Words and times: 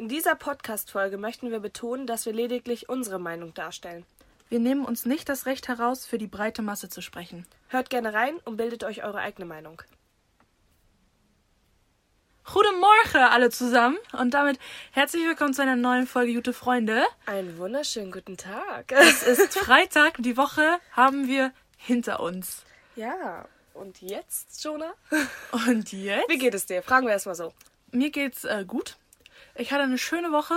In 0.00 0.08
dieser 0.08 0.34
Podcast-Folge 0.34 1.18
möchten 1.18 1.50
wir 1.50 1.60
betonen, 1.60 2.06
dass 2.06 2.24
wir 2.24 2.32
lediglich 2.32 2.88
unsere 2.88 3.18
Meinung 3.18 3.52
darstellen. 3.52 4.06
Wir 4.48 4.58
nehmen 4.58 4.86
uns 4.86 5.04
nicht 5.04 5.28
das 5.28 5.44
Recht 5.44 5.68
heraus, 5.68 6.06
für 6.06 6.16
die 6.16 6.26
breite 6.26 6.62
Masse 6.62 6.88
zu 6.88 7.02
sprechen. 7.02 7.46
Hört 7.68 7.90
gerne 7.90 8.14
rein 8.14 8.38
und 8.46 8.56
bildet 8.56 8.82
euch 8.82 9.04
eure 9.04 9.18
eigene 9.18 9.44
Meinung. 9.44 9.82
Guten 12.50 12.80
Morgen 12.80 13.24
alle 13.30 13.50
zusammen 13.50 13.98
und 14.18 14.32
damit 14.32 14.58
herzlich 14.92 15.22
willkommen 15.26 15.52
zu 15.52 15.60
einer 15.60 15.76
neuen 15.76 16.06
Folge 16.06 16.32
Gute 16.32 16.54
Freunde. 16.54 17.04
Einen 17.26 17.58
wunderschönen 17.58 18.10
guten 18.10 18.38
Tag. 18.38 18.92
Es 18.92 19.22
ist 19.22 19.58
Freitag, 19.58 20.14
die 20.20 20.38
Woche 20.38 20.78
haben 20.92 21.28
wir 21.28 21.52
hinter 21.76 22.20
uns. 22.20 22.64
Ja, 22.96 23.44
und 23.74 24.00
jetzt, 24.00 24.64
Jonah? 24.64 24.94
Und 25.52 25.92
jetzt? 25.92 26.30
Wie 26.30 26.38
geht 26.38 26.54
es 26.54 26.64
dir? 26.64 26.82
Fragen 26.82 27.04
wir 27.04 27.12
erstmal 27.12 27.34
so. 27.34 27.52
Mir 27.92 28.10
geht's 28.10 28.44
äh, 28.44 28.64
gut. 28.66 28.96
Ich 29.60 29.72
hatte 29.72 29.82
eine 29.82 29.98
schöne 29.98 30.32
Woche 30.32 30.54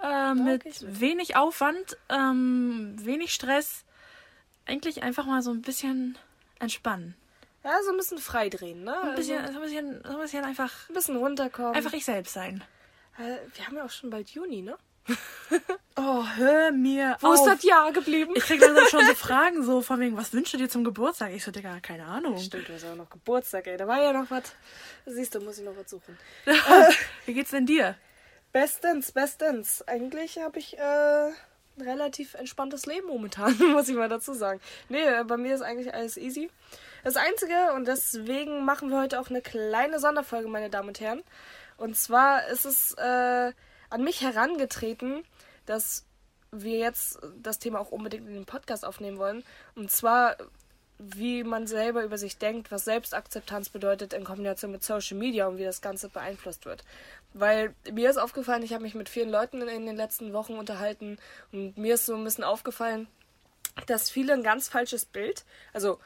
äh, 0.00 0.34
mit 0.34 1.00
wenig 1.00 1.34
Aufwand, 1.34 1.98
ähm, 2.08 2.94
wenig 3.04 3.34
Stress. 3.34 3.84
Eigentlich 4.66 5.02
einfach 5.02 5.26
mal 5.26 5.42
so 5.42 5.50
ein 5.50 5.62
bisschen 5.62 6.16
entspannen. 6.60 7.16
Ja, 7.64 7.72
so 7.84 7.90
ein 7.90 7.96
bisschen 7.96 8.18
freidrehen, 8.18 8.84
ne? 8.84 8.96
Ein 9.02 9.14
bisschen, 9.16 9.40
also, 9.40 9.54
so 9.54 9.58
ein 9.58 9.64
bisschen, 9.64 10.02
so 10.04 10.12
ein 10.12 10.20
bisschen 10.20 10.44
einfach, 10.44 10.88
ein 10.88 10.94
bisschen 10.94 11.16
runterkommen. 11.16 11.74
einfach 11.74 11.92
ich 11.92 12.04
selbst 12.04 12.32
sein. 12.32 12.62
Äh, 13.18 13.38
wir 13.56 13.66
haben 13.66 13.76
ja 13.76 13.84
auch 13.84 13.90
schon 13.90 14.10
bald 14.10 14.30
Juni, 14.30 14.62
ne? 14.62 14.78
Oh, 15.96 16.24
hör 16.36 16.70
mir 16.70 17.16
Wo 17.20 17.26
auf. 17.28 17.34
ist 17.34 17.44
das 17.44 17.62
Jahr 17.62 17.92
geblieben? 17.92 18.32
Ich 18.34 18.44
krieg 18.44 18.60
langsam 18.60 18.86
schon 18.86 19.04
so 19.04 19.14
Fragen, 19.16 19.62
so 19.62 19.82
von 19.82 20.00
wegen, 20.00 20.16
was 20.16 20.32
wünschst 20.32 20.54
du 20.54 20.58
dir 20.58 20.68
zum 20.68 20.82
Geburtstag? 20.82 21.32
Ich 21.32 21.44
so, 21.44 21.50
Digga, 21.50 21.78
keine 21.80 22.06
Ahnung. 22.06 22.38
Stimmt, 22.38 22.68
du 22.68 22.72
hast 22.72 22.84
ja 22.84 22.92
auch 22.92 22.96
noch 22.96 23.10
Geburtstag, 23.10 23.66
ey. 23.66 23.76
Da 23.76 23.86
war 23.86 24.00
ja 24.00 24.12
noch 24.14 24.30
was. 24.30 24.44
Siehst 25.04 25.34
du, 25.34 25.40
muss 25.40 25.58
ich 25.58 25.64
noch 25.64 25.76
was 25.76 25.90
suchen. 25.90 26.16
Wie 27.26 27.34
geht's 27.34 27.50
denn 27.50 27.66
dir? 27.66 27.96
Bestens, 28.52 29.12
bestens. 29.12 29.82
Eigentlich 29.86 30.38
habe 30.38 30.58
ich 30.58 30.76
äh, 30.76 30.80
ein 30.80 31.34
relativ 31.80 32.34
entspanntes 32.34 32.86
Leben 32.86 33.06
momentan, 33.06 33.56
muss 33.72 33.88
ich 33.88 33.96
mal 33.96 34.08
dazu 34.08 34.34
sagen. 34.34 34.60
Nee, 34.88 35.04
äh, 35.04 35.24
bei 35.24 35.36
mir 35.36 35.54
ist 35.54 35.62
eigentlich 35.62 35.94
alles 35.94 36.16
easy. 36.16 36.50
Das 37.04 37.16
Einzige, 37.16 37.72
und 37.74 37.86
deswegen 37.86 38.64
machen 38.64 38.90
wir 38.90 39.00
heute 39.00 39.20
auch 39.20 39.30
eine 39.30 39.40
kleine 39.40 40.00
Sonderfolge, 40.00 40.48
meine 40.48 40.68
Damen 40.68 40.88
und 40.88 41.00
Herren. 41.00 41.22
Und 41.76 41.96
zwar 41.96 42.46
ist 42.48 42.66
es 42.66 42.92
äh, 42.94 43.52
an 43.88 44.04
mich 44.04 44.20
herangetreten, 44.20 45.24
dass 45.66 46.04
wir 46.52 46.78
jetzt 46.78 47.18
das 47.40 47.58
Thema 47.58 47.78
auch 47.78 47.92
unbedingt 47.92 48.26
in 48.26 48.34
den 48.34 48.46
Podcast 48.46 48.84
aufnehmen 48.84 49.18
wollen. 49.18 49.44
Und 49.76 49.90
zwar, 49.90 50.36
wie 51.02 51.44
man 51.44 51.66
selber 51.66 52.04
über 52.04 52.18
sich 52.18 52.36
denkt, 52.36 52.70
was 52.70 52.84
Selbstakzeptanz 52.84 53.70
bedeutet 53.70 54.12
in 54.12 54.24
Kombination 54.24 54.70
mit 54.70 54.84
Social 54.84 55.16
Media 55.16 55.46
und 55.46 55.56
wie 55.56 55.64
das 55.64 55.80
Ganze 55.80 56.10
beeinflusst 56.10 56.66
wird. 56.66 56.84
Weil 57.32 57.74
mir 57.90 58.10
ist 58.10 58.18
aufgefallen, 58.18 58.62
ich 58.62 58.74
habe 58.74 58.82
mich 58.82 58.94
mit 58.94 59.08
vielen 59.08 59.30
Leuten 59.30 59.62
in 59.62 59.86
den 59.86 59.96
letzten 59.96 60.32
Wochen 60.34 60.54
unterhalten 60.54 61.18
und 61.52 61.78
mir 61.78 61.94
ist 61.94 62.06
so 62.06 62.14
ein 62.14 62.24
bisschen 62.24 62.44
aufgefallen, 62.44 63.08
dass 63.86 64.10
viele 64.10 64.34
ein 64.34 64.42
ganz 64.42 64.68
falsches 64.68 65.06
Bild, 65.06 65.44
also 65.72 65.98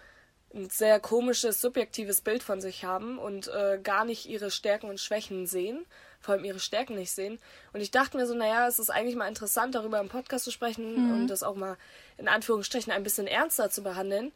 ein 0.55 0.71
sehr 0.71 1.01
komisches, 1.01 1.61
subjektives 1.61 2.21
Bild 2.21 2.45
von 2.45 2.61
sich 2.61 2.85
haben 2.85 3.19
und 3.19 3.49
äh, 3.49 3.81
gar 3.83 4.05
nicht 4.05 4.29
ihre 4.29 4.53
Stärken 4.53 4.89
und 4.89 5.01
Schwächen 5.01 5.47
sehen, 5.47 5.85
vor 6.21 6.35
allem 6.35 6.45
ihre 6.45 6.61
Stärken 6.61 6.95
nicht 6.95 7.11
sehen. 7.11 7.41
Und 7.73 7.81
ich 7.81 7.91
dachte 7.91 8.17
mir 8.17 8.27
so, 8.27 8.35
naja, 8.35 8.69
es 8.69 8.79
ist 8.79 8.91
eigentlich 8.91 9.17
mal 9.17 9.27
interessant, 9.27 9.75
darüber 9.75 9.99
im 9.99 10.09
Podcast 10.09 10.45
zu 10.45 10.53
sprechen 10.53 11.11
und 11.13 11.27
das 11.27 11.43
auch 11.43 11.57
mal 11.57 11.77
in 12.17 12.29
Anführungsstrichen 12.29 12.93
ein 12.93 13.03
bisschen 13.03 13.27
ernster 13.27 13.71
zu 13.71 13.83
behandeln, 13.83 14.31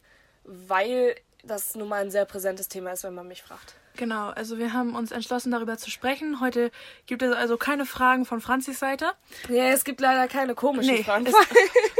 weil 0.48 1.14
das 1.44 1.74
nun 1.74 1.88
mal 1.88 2.02
ein 2.02 2.10
sehr 2.10 2.24
präsentes 2.24 2.68
Thema 2.68 2.92
ist, 2.92 3.04
wenn 3.04 3.14
man 3.14 3.28
mich 3.28 3.42
fragt. 3.42 3.74
Genau, 3.96 4.28
also 4.30 4.58
wir 4.58 4.72
haben 4.72 4.94
uns 4.94 5.10
entschlossen, 5.10 5.50
darüber 5.50 5.77
zu 5.77 5.91
sprechen. 5.91 6.41
Heute 6.41 6.70
gibt 7.06 7.22
es 7.22 7.34
also 7.34 7.56
keine 7.56 7.84
Fragen 7.84 8.24
von 8.24 8.41
Franzis 8.41 8.78
Seite. 8.78 9.12
Ja, 9.48 9.64
es 9.70 9.84
gibt 9.84 10.00
leider 10.00 10.28
keine 10.28 10.54
komischen 10.54 10.94
Nee, 10.94 11.02
Fragen. 11.04 11.26
es, 11.26 11.34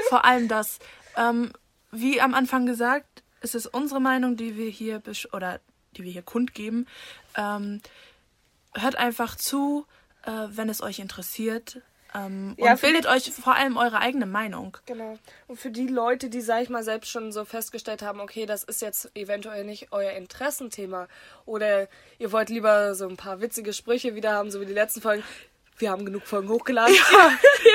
vor 0.08 0.24
allem 0.24 0.48
das. 0.48 0.78
Ähm, 1.16 1.52
wie 1.91 2.20
am 2.20 2.34
Anfang 2.34 2.66
gesagt, 2.66 3.22
es 3.41 3.54
ist 3.54 3.66
unsere 3.66 4.00
Meinung, 4.00 4.37
die 4.37 4.56
wir 4.56 4.70
hier 4.70 5.03
oder 5.32 5.60
die 5.97 6.04
wir 6.04 6.12
hier 6.12 6.22
kundgeben. 6.22 6.87
Ähm, 7.37 7.81
hört 8.75 8.97
einfach 8.97 9.34
zu, 9.37 9.87
äh, 10.22 10.31
wenn 10.50 10.69
es 10.69 10.81
euch 10.82 11.00
interessiert. 11.00 11.81
Ähm, 12.14 12.54
Ja, 12.58 12.72
und 12.72 12.80
bildet 12.80 13.06
euch 13.06 13.30
vor 13.32 13.54
allem 13.54 13.76
eure 13.76 13.98
eigene 14.00 14.26
Meinung. 14.26 14.76
Genau. 14.86 15.19
Und 15.46 15.58
für 15.58 15.70
die 15.70 15.86
Leute, 15.88 16.28
die, 16.30 16.41
sag 16.41 16.62
ich 16.62 16.69
mal, 16.69 16.82
selbst 16.82 17.10
schon 17.10 17.32
so 17.32 17.44
festgestellt 17.44 18.02
haben, 18.02 18.20
okay, 18.20 18.46
das 18.46 18.64
ist 18.64 18.80
jetzt 18.82 19.10
eventuell 19.14 19.64
nicht 19.64 19.88
euer 19.92 20.12
Interessenthema 20.12 21.08
oder 21.44 21.88
ihr 22.19 22.32
wollt 22.32 22.48
lieber 22.48 22.94
so 22.94 23.08
ein 23.08 23.16
paar 23.16 23.41
witzige 23.41 23.72
Sprüche 23.72 24.14
wieder 24.14 24.32
haben, 24.32 24.50
so 24.50 24.60
wie 24.60 24.66
die 24.66 24.72
letzten 24.72 25.00
Folgen. 25.02 25.22
Wir 25.80 25.92
haben 25.92 26.04
genug 26.04 26.26
Folgen 26.26 26.48
hochgeladen. 26.48 26.94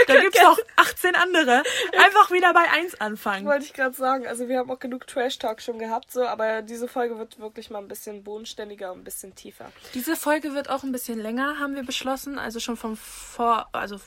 Da 0.07 0.19
gibt's 0.19 0.41
noch 0.41 0.57
18 0.75 1.15
andere. 1.15 1.63
Einfach 1.97 2.29
wieder 2.31 2.53
bei 2.53 2.69
1 2.69 2.99
anfangen. 2.99 3.45
Wollte 3.45 3.63
ich 3.63 3.73
gerade 3.73 3.95
sagen. 3.95 4.27
Also 4.27 4.49
wir 4.49 4.57
haben 4.59 4.69
auch 4.69 4.79
genug 4.79 5.07
Trash-Talk 5.07 5.61
schon 5.61 5.79
gehabt, 5.79 6.11
so, 6.11 6.25
aber 6.25 6.61
diese 6.61 6.89
Folge 6.89 7.17
wird 7.17 7.39
wirklich 7.39 7.69
mal 7.69 7.79
ein 7.79 7.87
bisschen 7.87 8.23
bodenständiger 8.23 8.91
und 8.91 8.99
ein 8.99 9.03
bisschen 9.05 9.35
tiefer. 9.35 9.71
Diese 9.93 10.17
Folge 10.17 10.53
wird 10.53 10.69
auch 10.69 10.83
ein 10.83 10.91
bisschen 10.91 11.19
länger, 11.19 11.59
haben 11.59 11.75
wir 11.75 11.83
beschlossen. 11.83 12.37
Also 12.39 12.59
schon 12.59 12.75
von 12.75 12.97
vor, 12.97 13.69
also 13.71 13.97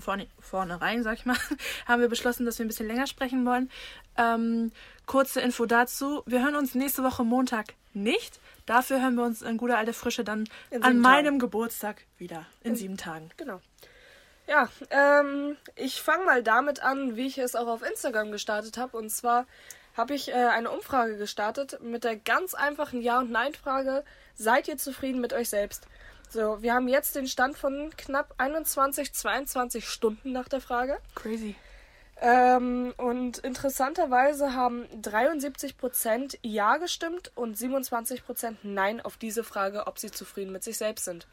von 0.00 0.02
vorne, 0.02 0.26
vornherein, 0.40 1.02
sag 1.02 1.14
ich 1.18 1.26
mal, 1.26 1.36
haben 1.86 2.00
wir 2.00 2.08
beschlossen, 2.08 2.46
dass 2.46 2.58
wir 2.58 2.64
ein 2.64 2.68
bisschen 2.68 2.88
länger 2.88 3.06
sprechen 3.06 3.46
wollen. 3.46 3.70
Ähm, 4.16 4.72
kurze 5.06 5.40
Info 5.40 5.66
dazu. 5.66 6.22
Wir 6.26 6.42
hören 6.42 6.56
uns 6.56 6.74
nächste 6.74 7.02
Woche 7.02 7.24
Montag 7.24 7.74
nicht. 7.94 8.40
Dafür 8.66 9.00
hören 9.00 9.14
wir 9.14 9.24
uns 9.24 9.42
in 9.42 9.56
guter 9.56 9.78
alte 9.78 9.92
Frische 9.92 10.24
dann 10.24 10.48
In 10.70 10.82
an 10.82 10.92
sieben 10.92 11.00
meinem 11.00 11.38
Geburtstag 11.38 12.02
wieder. 12.18 12.46
In 12.62 12.76
sieben 12.76 12.96
Tagen. 12.96 13.30
Genau. 13.36 13.60
Ja, 14.48 14.68
ähm, 14.90 15.56
ich 15.74 16.00
fange 16.02 16.24
mal 16.24 16.42
damit 16.42 16.82
an, 16.82 17.16
wie 17.16 17.26
ich 17.26 17.38
es 17.38 17.56
auch 17.56 17.66
auf 17.66 17.82
Instagram 17.82 18.30
gestartet 18.30 18.78
habe. 18.78 18.96
Und 18.96 19.10
zwar 19.10 19.46
habe 19.96 20.14
ich 20.14 20.28
äh, 20.28 20.34
eine 20.34 20.70
Umfrage 20.70 21.16
gestartet 21.16 21.80
mit 21.82 22.04
der 22.04 22.16
ganz 22.16 22.54
einfachen 22.54 23.00
Ja- 23.00 23.20
und 23.20 23.30
Nein-Frage. 23.30 24.04
Seid 24.34 24.68
ihr 24.68 24.76
zufrieden 24.76 25.20
mit 25.20 25.32
euch 25.32 25.48
selbst? 25.48 25.88
So, 26.28 26.60
wir 26.62 26.74
haben 26.74 26.88
jetzt 26.88 27.14
den 27.14 27.26
Stand 27.26 27.56
von 27.56 27.90
knapp 27.96 28.34
21, 28.38 29.12
22 29.12 29.88
Stunden 29.88 30.32
nach 30.32 30.48
der 30.48 30.60
Frage. 30.60 30.98
Crazy. 31.14 31.54
Ähm, 32.18 32.94
und 32.96 33.38
interessanterweise 33.38 34.54
haben 34.54 34.86
73% 35.02 36.38
Ja 36.42 36.78
gestimmt 36.78 37.30
und 37.34 37.56
27% 37.56 38.56
Nein 38.62 39.00
auf 39.02 39.18
diese 39.18 39.44
Frage, 39.44 39.86
ob 39.86 39.98
sie 39.98 40.10
zufrieden 40.10 40.50
mit 40.50 40.64
sich 40.64 40.78
selbst 40.78 41.04
sind. 41.04 41.26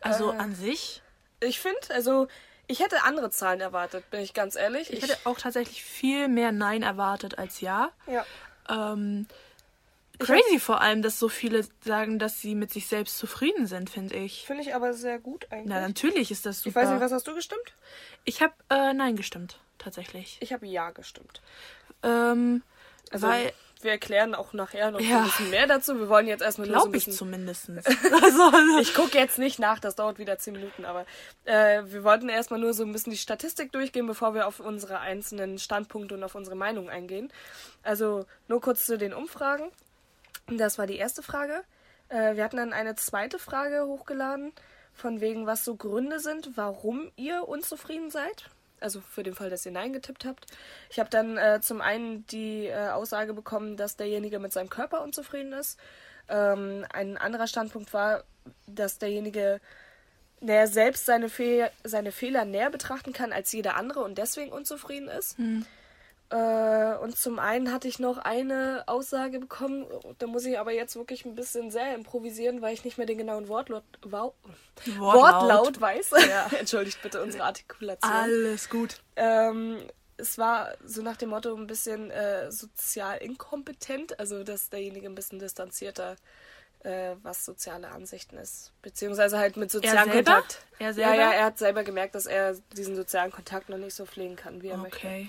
Also 0.00 0.32
Äh, 0.32 0.36
an 0.36 0.54
sich, 0.54 1.02
Ich 1.40 1.58
finde, 1.60 1.80
also, 1.90 2.28
ich 2.68 2.80
hätte 2.80 3.02
andere 3.02 3.30
Zahlen 3.30 3.60
erwartet, 3.60 4.08
bin 4.10 4.20
ich 4.20 4.32
ganz 4.32 4.54
ehrlich. 4.54 4.92
ich 4.92 5.02
hätte 5.02 5.18
auch 5.24 5.38
tatsächlich 5.38 5.82
viel 5.82 6.28
mehr 6.28 6.52
Nein 6.52 6.82
erwartet 6.82 7.38
als 7.38 7.60
Ja. 7.60 7.90
ja. 8.06 8.24
Ähm, 8.68 9.26
crazy 10.18 10.58
vor 10.58 10.80
allem, 10.80 11.02
dass 11.02 11.18
so 11.18 11.28
viele 11.28 11.66
sagen, 11.84 12.18
dass 12.18 12.40
sie 12.40 12.54
mit 12.54 12.70
sich 12.72 12.86
selbst 12.86 13.18
zufrieden 13.18 13.66
sind, 13.66 13.90
finde 13.90 14.14
ich. 14.16 14.44
Finde 14.46 14.62
ich 14.62 14.74
aber 14.74 14.94
sehr 14.94 15.18
gut 15.18 15.46
eigentlich. 15.50 15.66
Na, 15.68 15.80
natürlich 15.80 16.30
ist 16.30 16.46
das 16.46 16.58
super. 16.62 16.68
ich 16.68 16.74
weiß 16.76 16.90
nicht, 16.92 17.00
was 17.02 17.12
hast 17.12 17.26
du 17.26 17.34
gestimmt? 17.34 17.74
Ich 18.24 18.42
habe 18.42 18.54
äh, 18.70 18.92
Nein 18.92 19.16
gestimmt, 19.16 19.58
tatsächlich. 19.78 20.38
Ich 20.40 20.52
habe 20.52 20.66
Ja 20.66 20.90
gestimmt. 20.90 21.40
Ähm, 22.02 22.62
Also, 23.10 23.26
weil, 23.26 23.52
wir 23.80 23.90
erklären 23.90 24.34
auch 24.36 24.52
nachher 24.52 24.92
noch 24.92 25.00
Ja. 25.00 25.18
ein 25.18 25.24
bisschen 25.24 25.50
mehr 25.50 25.66
dazu. 25.66 25.98
Wir 25.98 26.08
wollen 26.08 26.28
jetzt 26.28 26.40
erstmal 26.40 26.68
nur 26.68 26.78
so 26.78 26.86
ein 26.86 26.92
glaube 26.92 26.96
ich 26.98 27.12
zumindest. 27.12 27.68
also, 28.22 28.78
Ich 28.80 28.94
gucke 28.94 29.18
jetzt 29.18 29.38
nicht 29.38 29.58
nach, 29.58 29.80
das 29.80 29.96
dauert 29.96 30.18
wieder 30.18 30.38
10 30.38 30.52
Minuten, 30.52 30.84
aber 30.84 31.04
äh, 31.46 31.82
wir 31.86 32.04
wollten 32.04 32.28
erstmal 32.28 32.60
nur 32.60 32.74
so 32.74 32.84
ein 32.84 32.92
bisschen 32.92 33.10
die 33.10 33.18
Statistik 33.18 33.72
durchgehen, 33.72 34.06
bevor 34.06 34.34
wir 34.34 34.46
auf 34.46 34.60
unsere 34.60 35.00
einzelnen 35.00 35.58
Standpunkte 35.58 36.14
und 36.14 36.22
auf 36.22 36.34
unsere 36.36 36.54
Meinung 36.54 36.88
eingehen. 36.90 37.32
Also 37.82 38.24
nur 38.46 38.60
kurz 38.60 38.86
zu 38.86 38.96
den 38.98 39.12
Umfragen. 39.12 39.70
Das 40.48 40.78
war 40.78 40.86
die 40.86 40.96
erste 40.96 41.22
Frage. 41.22 41.62
Äh, 42.08 42.36
wir 42.36 42.44
hatten 42.44 42.56
dann 42.56 42.72
eine 42.72 42.94
zweite 42.94 43.38
Frage 43.38 43.86
hochgeladen, 43.86 44.52
von 44.92 45.20
wegen, 45.20 45.46
was 45.46 45.64
so 45.64 45.76
Gründe 45.76 46.20
sind, 46.20 46.56
warum 46.56 47.10
ihr 47.16 47.48
unzufrieden 47.48 48.10
seid. 48.10 48.50
Also 48.80 49.00
für 49.00 49.22
den 49.22 49.34
Fall, 49.34 49.48
dass 49.48 49.64
ihr 49.64 49.72
Nein 49.72 49.92
getippt 49.92 50.24
habt. 50.24 50.46
Ich 50.90 50.98
habe 50.98 51.08
dann 51.08 51.38
äh, 51.38 51.60
zum 51.62 51.80
einen 51.80 52.26
die 52.26 52.66
äh, 52.66 52.88
Aussage 52.88 53.32
bekommen, 53.32 53.76
dass 53.76 53.96
derjenige 53.96 54.38
mit 54.38 54.52
seinem 54.52 54.68
Körper 54.68 55.02
unzufrieden 55.02 55.52
ist. 55.52 55.78
Ähm, 56.28 56.84
ein 56.92 57.16
anderer 57.16 57.46
Standpunkt 57.46 57.94
war, 57.94 58.24
dass 58.66 58.98
derjenige 58.98 59.60
der 60.40 60.66
selbst 60.66 61.06
seine, 61.06 61.28
Fe 61.28 61.70
seine 61.84 62.10
Fehler 62.10 62.44
näher 62.44 62.70
betrachten 62.70 63.12
kann 63.12 63.32
als 63.32 63.52
jeder 63.52 63.76
andere 63.76 64.00
und 64.00 64.18
deswegen 64.18 64.50
unzufrieden 64.50 65.08
ist. 65.08 65.38
Äh, 66.32 66.96
und 67.02 67.14
zum 67.14 67.38
einen 67.38 67.70
hatte 67.70 67.88
ich 67.88 67.98
noch 67.98 68.16
eine 68.16 68.84
Aussage 68.86 69.38
bekommen, 69.38 69.84
da 70.18 70.26
muss 70.26 70.46
ich 70.46 70.58
aber 70.58 70.72
jetzt 70.72 70.96
wirklich 70.96 71.26
ein 71.26 71.34
bisschen 71.34 71.70
sehr 71.70 71.94
improvisieren, 71.94 72.62
weil 72.62 72.72
ich 72.72 72.84
nicht 72.84 72.96
mehr 72.96 73.06
den 73.06 73.18
genauen 73.18 73.48
Wortlaut, 73.48 73.84
wow, 74.02 74.32
Wortlaut 74.96 75.78
weiß. 75.78 76.12
Entschuldigt 76.58 77.02
bitte 77.02 77.22
unsere 77.22 77.44
Artikulation. 77.44 78.10
Alles 78.10 78.70
gut. 78.70 79.02
Ähm, 79.16 79.76
es 80.16 80.38
war 80.38 80.72
so 80.82 81.02
nach 81.02 81.18
dem 81.18 81.28
Motto 81.28 81.54
ein 81.54 81.66
bisschen 81.66 82.10
äh, 82.10 82.50
sozial 82.50 83.18
inkompetent, 83.18 84.18
also 84.18 84.42
dass 84.42 84.70
derjenige 84.70 85.08
ein 85.08 85.14
bisschen 85.14 85.38
distanzierter 85.38 86.16
äh, 86.82 87.14
was 87.22 87.44
soziale 87.44 87.90
Ansichten 87.90 88.38
ist. 88.38 88.72
Beziehungsweise 88.80 89.38
halt 89.38 89.58
mit 89.58 89.70
sozialen 89.70 90.08
Er? 90.08 90.14
Kontakt. 90.14 90.64
Er 90.78 90.94
selber? 90.94 91.14
Ja, 91.14 91.20
ja, 91.20 91.32
er 91.32 91.44
hat 91.44 91.58
selber 91.58 91.84
gemerkt, 91.84 92.14
dass 92.14 92.24
er 92.24 92.56
diesen 92.74 92.96
sozialen 92.96 93.30
Kontakt 93.32 93.68
noch 93.68 93.76
nicht 93.76 93.94
so 93.94 94.06
pflegen 94.06 94.36
kann, 94.36 94.62
wie 94.62 94.68
er 94.68 94.78
möchte. 94.78 95.06
Okay. 95.06 95.28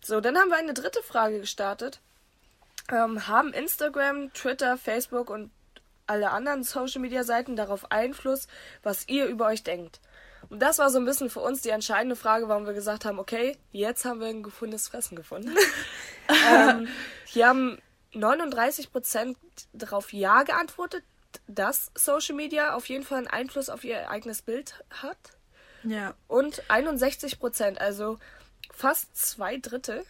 So, 0.00 0.20
dann 0.20 0.36
haben 0.38 0.48
wir 0.48 0.56
eine 0.56 0.74
dritte 0.74 1.02
Frage 1.02 1.40
gestartet. 1.40 2.00
Ähm, 2.90 3.28
haben 3.28 3.52
Instagram, 3.52 4.32
Twitter, 4.32 4.78
Facebook 4.78 5.30
und 5.30 5.50
alle 6.06 6.30
anderen 6.30 6.62
Social 6.62 7.00
Media 7.00 7.22
Seiten 7.22 7.54
darauf 7.54 7.90
Einfluss, 7.90 8.48
was 8.82 9.06
ihr 9.08 9.26
über 9.26 9.46
euch 9.46 9.62
denkt? 9.62 10.00
Und 10.48 10.60
das 10.60 10.78
war 10.78 10.90
so 10.90 10.98
ein 10.98 11.04
bisschen 11.04 11.28
für 11.28 11.40
uns 11.40 11.60
die 11.60 11.68
entscheidende 11.68 12.16
Frage, 12.16 12.48
warum 12.48 12.64
wir 12.64 12.72
gesagt 12.72 13.04
haben, 13.04 13.18
okay, 13.18 13.56
jetzt 13.72 14.04
haben 14.04 14.20
wir 14.20 14.28
ein 14.28 14.42
gefundenes 14.42 14.88
Fressen 14.88 15.16
gefunden. 15.16 15.54
ähm, 16.50 16.88
hier 17.26 17.48
haben 17.48 17.78
39% 18.14 19.36
darauf 19.72 20.12
Ja 20.12 20.44
geantwortet, 20.44 21.04
dass 21.46 21.90
Social 21.94 22.34
Media 22.34 22.74
auf 22.74 22.88
jeden 22.88 23.04
Fall 23.04 23.18
einen 23.18 23.26
Einfluss 23.26 23.68
auf 23.68 23.84
ihr 23.84 24.08
eigenes 24.08 24.42
Bild 24.42 24.82
hat. 24.90 25.18
Ja. 25.84 26.14
Und 26.26 26.62
61%, 26.68 27.76
also 27.76 28.18
fast 28.72 29.16
zwei 29.16 29.56
Drittel. 29.58 30.04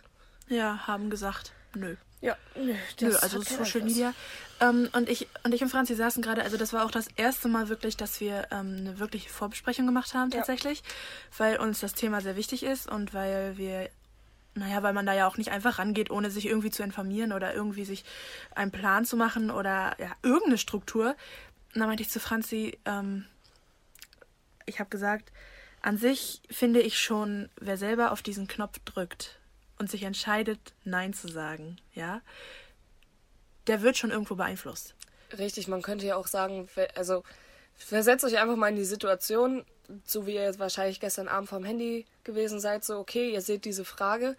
Ja, 0.48 0.86
haben 0.86 1.10
gesagt, 1.10 1.52
nö. 1.74 1.96
Ja, 2.20 2.36
nö, 2.56 2.74
Nö, 3.00 3.10
das 3.12 3.22
also 3.22 3.40
Social. 3.42 3.82
Media. 3.82 4.12
Ähm, 4.60 4.88
und 4.92 5.08
ich 5.08 5.28
und 5.44 5.54
ich 5.54 5.62
und 5.62 5.68
Franzi 5.68 5.94
saßen 5.94 6.20
gerade, 6.20 6.42
also 6.42 6.56
das 6.56 6.72
war 6.72 6.84
auch 6.84 6.90
das 6.90 7.06
erste 7.14 7.46
Mal 7.46 7.68
wirklich, 7.68 7.96
dass 7.96 8.18
wir 8.20 8.48
ähm, 8.50 8.76
eine 8.78 8.98
wirkliche 8.98 9.28
Vorbesprechung 9.28 9.86
gemacht 9.86 10.14
haben 10.14 10.30
Ja. 10.32 10.38
tatsächlich, 10.38 10.82
weil 11.36 11.58
uns 11.58 11.78
das 11.78 11.92
Thema 11.92 12.20
sehr 12.20 12.34
wichtig 12.34 12.64
ist 12.64 12.90
und 12.90 13.14
weil 13.14 13.56
wir, 13.56 13.88
naja, 14.54 14.82
weil 14.82 14.94
man 14.94 15.06
da 15.06 15.12
ja 15.12 15.28
auch 15.28 15.36
nicht 15.36 15.52
einfach 15.52 15.78
rangeht, 15.78 16.10
ohne 16.10 16.32
sich 16.32 16.46
irgendwie 16.46 16.70
zu 16.72 16.82
informieren 16.82 17.32
oder 17.32 17.54
irgendwie 17.54 17.84
sich 17.84 18.04
einen 18.56 18.72
Plan 18.72 19.04
zu 19.04 19.16
machen 19.16 19.52
oder 19.52 19.94
ja, 20.00 20.10
irgendeine 20.24 20.58
Struktur. 20.58 21.14
Und 21.72 21.80
dann 21.80 21.86
meinte 21.88 22.02
ich 22.02 22.10
zu 22.10 22.18
Franzi, 22.18 22.76
ähm, 22.84 23.26
ich 24.66 24.80
habe 24.80 24.90
gesagt, 24.90 25.30
an 25.82 25.96
sich 25.96 26.42
finde 26.50 26.80
ich 26.80 26.98
schon, 26.98 27.48
wer 27.60 27.76
selber 27.76 28.12
auf 28.12 28.22
diesen 28.22 28.48
Knopf 28.48 28.78
drückt 28.84 29.38
und 29.78 29.90
sich 29.90 30.02
entscheidet, 30.02 30.58
Nein 30.84 31.14
zu 31.14 31.28
sagen, 31.28 31.76
ja, 31.94 32.20
der 33.66 33.82
wird 33.82 33.96
schon 33.96 34.10
irgendwo 34.10 34.34
beeinflusst. 34.34 34.94
Richtig, 35.36 35.68
man 35.68 35.82
könnte 35.82 36.06
ja 36.06 36.16
auch 36.16 36.26
sagen, 36.26 36.68
also 36.94 37.22
versetzt 37.76 38.24
euch 38.24 38.38
einfach 38.38 38.56
mal 38.56 38.68
in 38.68 38.76
die 38.76 38.84
Situation, 38.84 39.64
so 40.04 40.26
wie 40.26 40.34
ihr 40.34 40.42
jetzt 40.42 40.58
wahrscheinlich 40.58 41.00
gestern 41.00 41.28
Abend 41.28 41.48
vom 41.48 41.64
Handy 41.64 42.06
gewesen 42.24 42.60
seid, 42.60 42.84
so 42.84 42.98
okay, 42.98 43.32
ihr 43.32 43.40
seht 43.40 43.64
diese 43.64 43.84
Frage 43.84 44.36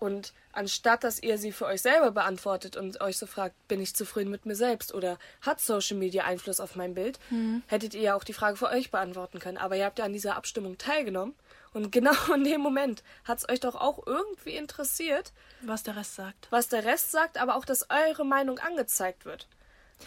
und 0.00 0.32
anstatt 0.52 1.04
dass 1.04 1.22
ihr 1.22 1.38
sie 1.38 1.52
für 1.52 1.66
euch 1.66 1.82
selber 1.82 2.10
beantwortet 2.10 2.76
und 2.76 3.00
euch 3.00 3.18
so 3.18 3.26
fragt, 3.26 3.54
bin 3.68 3.80
ich 3.80 3.94
zufrieden 3.94 4.30
mit 4.30 4.46
mir 4.46 4.56
selbst 4.56 4.92
oder 4.92 5.18
hat 5.42 5.60
Social 5.60 5.96
Media 5.96 6.24
Einfluss 6.24 6.58
auf 6.58 6.74
mein 6.74 6.94
Bild, 6.94 7.20
hättet 7.68 7.94
ihr 7.94 8.00
ja 8.00 8.14
auch 8.16 8.24
die 8.24 8.32
Frage 8.32 8.56
für 8.56 8.68
euch 8.68 8.90
beantworten 8.90 9.38
können. 9.38 9.58
Aber 9.58 9.76
ihr 9.76 9.84
habt 9.84 9.98
ja 9.98 10.04
an 10.06 10.12
dieser 10.12 10.36
Abstimmung 10.36 10.78
teilgenommen 10.78 11.34
und 11.72 11.92
genau 11.96 12.14
in 12.34 12.42
dem 12.44 12.60
Moment 12.60 13.04
hat 13.24 13.38
es 13.38 13.48
euch 13.48 13.60
doch 13.60 13.76
auch 13.76 14.04
irgendwie 14.06 14.56
interessiert, 14.56 15.32
Was 15.62 15.82
der 15.84 15.96
Rest 15.96 16.16
sagt. 16.16 16.48
was 16.50 16.68
der 16.68 16.84
Rest 16.84 17.12
sagt, 17.12 17.38
aber 17.38 17.54
auch, 17.54 17.64
dass 17.64 17.86
eure 17.90 18.24
Meinung 18.24 18.58
angezeigt 18.58 19.24
wird. 19.24 19.46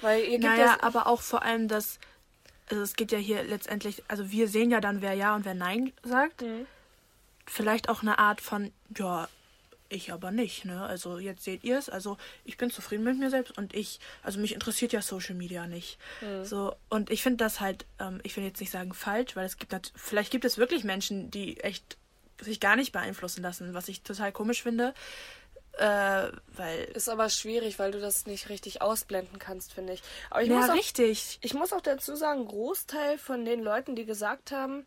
Weil 0.01 0.24
ihr 0.24 0.39
gebt 0.39 0.44
Naja, 0.44 0.66
ja, 0.66 0.78
aber 0.81 1.06
auch 1.07 1.22
vor 1.22 1.44
allem 1.44 1.68
das, 1.68 2.00
also 2.69 2.81
es 2.81 2.96
geht 2.96 3.12
ja 3.12 3.19
hier 3.19 3.44
letztendlich, 3.44 4.04
also 4.07 4.31
wir 4.31 4.48
sehen 4.48 4.72
ja 4.72 4.81
dann, 4.81 5.01
wer 5.01 5.13
Ja 5.13 5.36
und 5.36 5.46
wer 5.46 5.54
Nein 5.54 5.94
sagt. 6.01 6.42
Mhm. 6.42 6.66
Vielleicht 7.46 7.89
auch 7.89 8.01
eine 8.01 8.18
Art 8.19 8.42
von, 8.42 8.72
ja, 8.98 9.28
ich 9.94 10.12
aber 10.12 10.31
nicht, 10.31 10.66
ne? 10.66 10.84
Also 10.84 11.18
jetzt 11.19 11.44
seht 11.44 11.63
ihr 11.63 11.78
es, 11.78 11.90
also 11.90 12.18
ich 12.44 12.57
bin 12.57 12.69
zufrieden 12.69 13.04
mit 13.04 13.18
mir 13.18 13.30
selbst 13.30 13.57
und 13.57 13.74
ich, 13.74 14.00
also 14.22 14.40
mich 14.40 14.54
interessiert 14.54 14.94
ja 14.94 15.01
Social 15.01 15.36
Media 15.36 15.68
nicht. 15.68 15.98
Mhm. 16.22 16.45
So, 16.45 16.75
und 16.90 17.10
ich 17.10 17.24
finde 17.24 17.38
das 17.38 17.60
halt, 17.60 17.86
ähm, 18.00 18.19
ich 18.24 18.36
will 18.36 18.44
jetzt 18.44 18.60
nicht 18.60 18.72
sagen 18.72 18.94
falsch, 18.94 19.36
weil 19.36 19.45
es 19.45 19.57
gibt 19.57 19.74
vielleicht 19.95 20.31
gibt 20.31 20.45
es 20.45 20.57
wirklich 20.57 20.84
Menschen, 20.84 21.31
die 21.31 21.60
echt 21.62 21.98
sich 22.42 22.60
gar 22.60 22.75
nicht 22.75 22.92
beeinflussen 22.92 23.42
lassen, 23.42 23.74
was 23.74 23.88
ich 23.88 24.01
total 24.01 24.31
komisch 24.31 24.63
finde. 24.63 24.94
Äh, 25.74 26.30
weil. 26.56 26.84
Ist 26.94 27.10
aber 27.10 27.30
schwierig, 27.30 27.80
weil 27.80 27.92
du 27.92 28.00
das 28.00 28.28
nicht 28.28 28.50
richtig 28.50 28.81
ausblenden 28.81 29.39
kannst, 29.39 29.74
finde 29.74 29.94
ich. 29.94 30.04
Aber 30.30 30.44
ich, 30.44 30.50
Ja, 30.50 30.57
muss 30.57 30.69
auch, 30.69 30.75
richtig. 30.75 31.39
ich 31.42 31.54
muss 31.54 31.74
auch 31.74 31.81
dazu 31.81 32.16
sagen, 32.16 32.46
Großteil 32.46 33.18
von 33.18 33.44
den 33.44 33.62
Leuten, 33.62 33.96
die 33.96 34.06
gesagt 34.06 34.51
haben, 34.51 34.86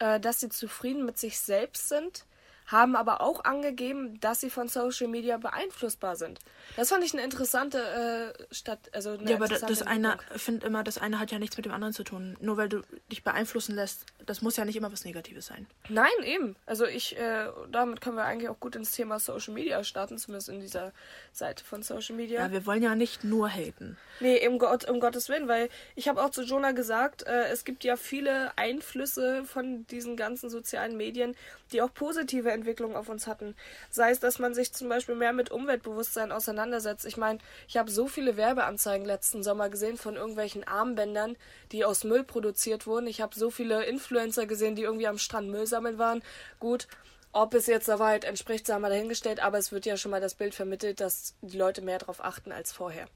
äh, 0.00 0.18
dass 0.18 0.40
sie 0.40 0.48
zufrieden 0.48 1.04
mit 1.04 1.18
sich 1.18 1.38
selbst 1.38 1.88
sind, 1.88 2.24
haben 2.66 2.96
aber 2.96 3.20
auch 3.20 3.44
angegeben, 3.44 4.18
dass 4.20 4.40
sie 4.40 4.50
von 4.50 4.68
Social 4.68 5.08
Media 5.08 5.36
beeinflussbar 5.36 6.16
sind. 6.16 6.38
Das 6.76 6.88
fand 6.88 7.04
ich 7.04 7.12
eine 7.12 7.22
interessante 7.22 8.34
äh, 8.48 8.54
Stadt, 8.54 8.78
also 8.92 9.10
eine 9.10 9.30
Ja, 9.30 9.36
aber 9.36 9.48
das, 9.48 9.60
das 9.60 9.82
eine, 9.82 10.18
ich 10.34 10.42
finde 10.42 10.66
immer, 10.66 10.82
das 10.82 10.98
eine 10.98 11.18
hat 11.18 11.30
ja 11.30 11.38
nichts 11.38 11.56
mit 11.56 11.66
dem 11.66 11.72
anderen 11.72 11.92
zu 11.92 12.04
tun. 12.04 12.36
Nur 12.40 12.56
weil 12.56 12.68
du 12.68 12.82
dich 13.10 13.22
beeinflussen 13.22 13.74
lässt, 13.74 14.06
das 14.24 14.40
muss 14.40 14.56
ja 14.56 14.64
nicht 14.64 14.76
immer 14.76 14.90
was 14.90 15.04
Negatives 15.04 15.46
sein. 15.46 15.66
Nein, 15.88 16.10
eben. 16.24 16.56
Also 16.64 16.86
ich, 16.86 17.18
äh, 17.18 17.48
damit 17.70 18.00
können 18.00 18.16
wir 18.16 18.24
eigentlich 18.24 18.48
auch 18.48 18.58
gut 18.58 18.76
ins 18.76 18.92
Thema 18.92 19.18
Social 19.18 19.52
Media 19.52 19.84
starten, 19.84 20.16
zumindest 20.16 20.48
in 20.48 20.60
dieser 20.60 20.92
Seite 21.32 21.64
von 21.64 21.82
Social 21.82 22.16
Media. 22.16 22.40
Ja, 22.40 22.52
wir 22.52 22.64
wollen 22.64 22.82
ja 22.82 22.94
nicht 22.94 23.24
nur 23.24 23.48
haten. 23.48 23.98
Nee, 24.20 24.46
um, 24.48 24.58
Gott, 24.58 24.88
um 24.88 25.00
Gottes 25.00 25.28
Willen, 25.28 25.48
weil 25.48 25.68
ich 25.96 26.08
habe 26.08 26.22
auch 26.22 26.30
zu 26.30 26.42
Jonah 26.42 26.72
gesagt, 26.72 27.26
äh, 27.26 27.48
es 27.48 27.64
gibt 27.64 27.84
ja 27.84 27.96
viele 27.96 28.56
Einflüsse 28.56 29.44
von 29.44 29.86
diesen 29.88 30.16
ganzen 30.16 30.48
sozialen 30.48 30.96
Medien, 30.96 31.36
die 31.72 31.82
auch 31.82 31.92
positive 31.92 32.53
Entwicklungen 32.54 32.96
auf 32.96 33.08
uns 33.08 33.26
hatten. 33.26 33.54
Sei 33.90 34.10
es, 34.10 34.20
dass 34.20 34.38
man 34.38 34.54
sich 34.54 34.72
zum 34.72 34.88
Beispiel 34.88 35.14
mehr 35.14 35.32
mit 35.32 35.50
Umweltbewusstsein 35.50 36.32
auseinandersetzt. 36.32 37.04
Ich 37.04 37.16
meine, 37.16 37.38
ich 37.68 37.76
habe 37.76 37.90
so 37.90 38.06
viele 38.06 38.36
Werbeanzeigen 38.36 39.06
letzten 39.06 39.42
Sommer 39.42 39.68
gesehen 39.68 39.96
von 39.96 40.16
irgendwelchen 40.16 40.66
Armbändern, 40.66 41.36
die 41.72 41.84
aus 41.84 42.04
Müll 42.04 42.24
produziert 42.24 42.86
wurden. 42.86 43.06
Ich 43.06 43.20
habe 43.20 43.34
so 43.34 43.50
viele 43.50 43.84
Influencer 43.84 44.46
gesehen, 44.46 44.76
die 44.76 44.82
irgendwie 44.82 45.08
am 45.08 45.18
Strand 45.18 45.50
Müll 45.50 45.66
sammeln 45.66 45.98
waren. 45.98 46.22
Gut, 46.58 46.88
ob 47.32 47.52
es 47.54 47.66
jetzt 47.66 47.88
der 47.88 47.98
Wahrheit 47.98 48.24
entspricht, 48.24 48.66
sei 48.66 48.78
mal 48.78 48.90
dahingestellt, 48.90 49.40
aber 49.40 49.58
es 49.58 49.72
wird 49.72 49.86
ja 49.86 49.96
schon 49.96 50.12
mal 50.12 50.20
das 50.20 50.36
Bild 50.36 50.54
vermittelt, 50.54 51.00
dass 51.00 51.34
die 51.42 51.58
Leute 51.58 51.82
mehr 51.82 51.98
darauf 51.98 52.24
achten 52.24 52.52
als 52.52 52.72
vorher. 52.72 53.06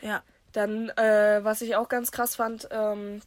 Ja. 0.00 0.22
Dann, 0.52 0.88
äh, 0.90 1.40
was 1.42 1.60
ich 1.62 1.74
auch 1.76 1.88
ganz 1.88 2.12
krass 2.12 2.36
fand, 2.36 2.68
ähm, 2.70 3.20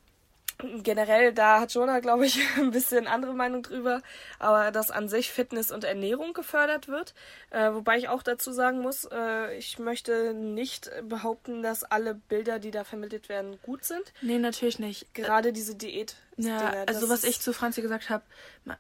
generell, 0.84 1.34
da 1.34 1.62
hat 1.62 1.74
Jonah, 1.74 2.00
glaube 2.00 2.26
ich, 2.26 2.40
ein 2.58 2.72
bisschen 2.72 3.08
andere 3.08 3.34
Meinung 3.34 3.64
drüber, 3.64 4.02
aber 4.40 4.72
dass 4.72 4.92
an 4.92 5.08
sich 5.08 5.32
Fitness 5.32 5.72
und 5.72 5.84
Ernährung 5.84 6.34
gefördert 6.34 6.88
wird. 6.88 7.14
Äh, 7.50 7.74
wobei 7.74 7.98
ich 7.98 8.10
auch 8.10 8.24
dazu 8.24 8.52
sagen 8.52 8.82
muss, 8.82 9.06
äh, 9.12 9.58
ich 9.58 9.80
möchte 9.80 10.34
nicht 10.34 10.92
behaupten, 11.04 11.64
dass 11.64 11.84
alle 11.84 12.16
Bilder, 12.16 12.60
die 12.60 12.72
da 12.72 12.84
vermittelt 12.84 13.30
werden, 13.30 13.60
gut 13.64 13.86
sind. 13.86 14.14
Nee, 14.22 14.40
natürlich 14.40 14.80
nicht. 14.80 15.14
Gerade 15.14 15.54
diese 15.54 15.76
Diät. 15.76 16.16
Ja, 16.38 16.86
also 16.86 17.10
was 17.10 17.24
ich 17.24 17.40
zu 17.42 17.54
Franzi 17.54 17.82
gesagt 17.82 18.10
habe, 18.10 18.24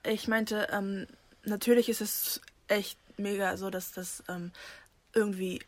ich 0.03 0.27
meinte, 0.27 0.67
ähm, 0.71 1.07
natürlich 1.43 1.89
ist 1.89 2.01
es 2.01 2.41
echt 2.67 2.97
mega 3.17 3.57
so, 3.57 3.69
dass 3.69 3.91
das 3.91 4.23
ähm, 4.29 4.51
irgendwie 5.13 5.61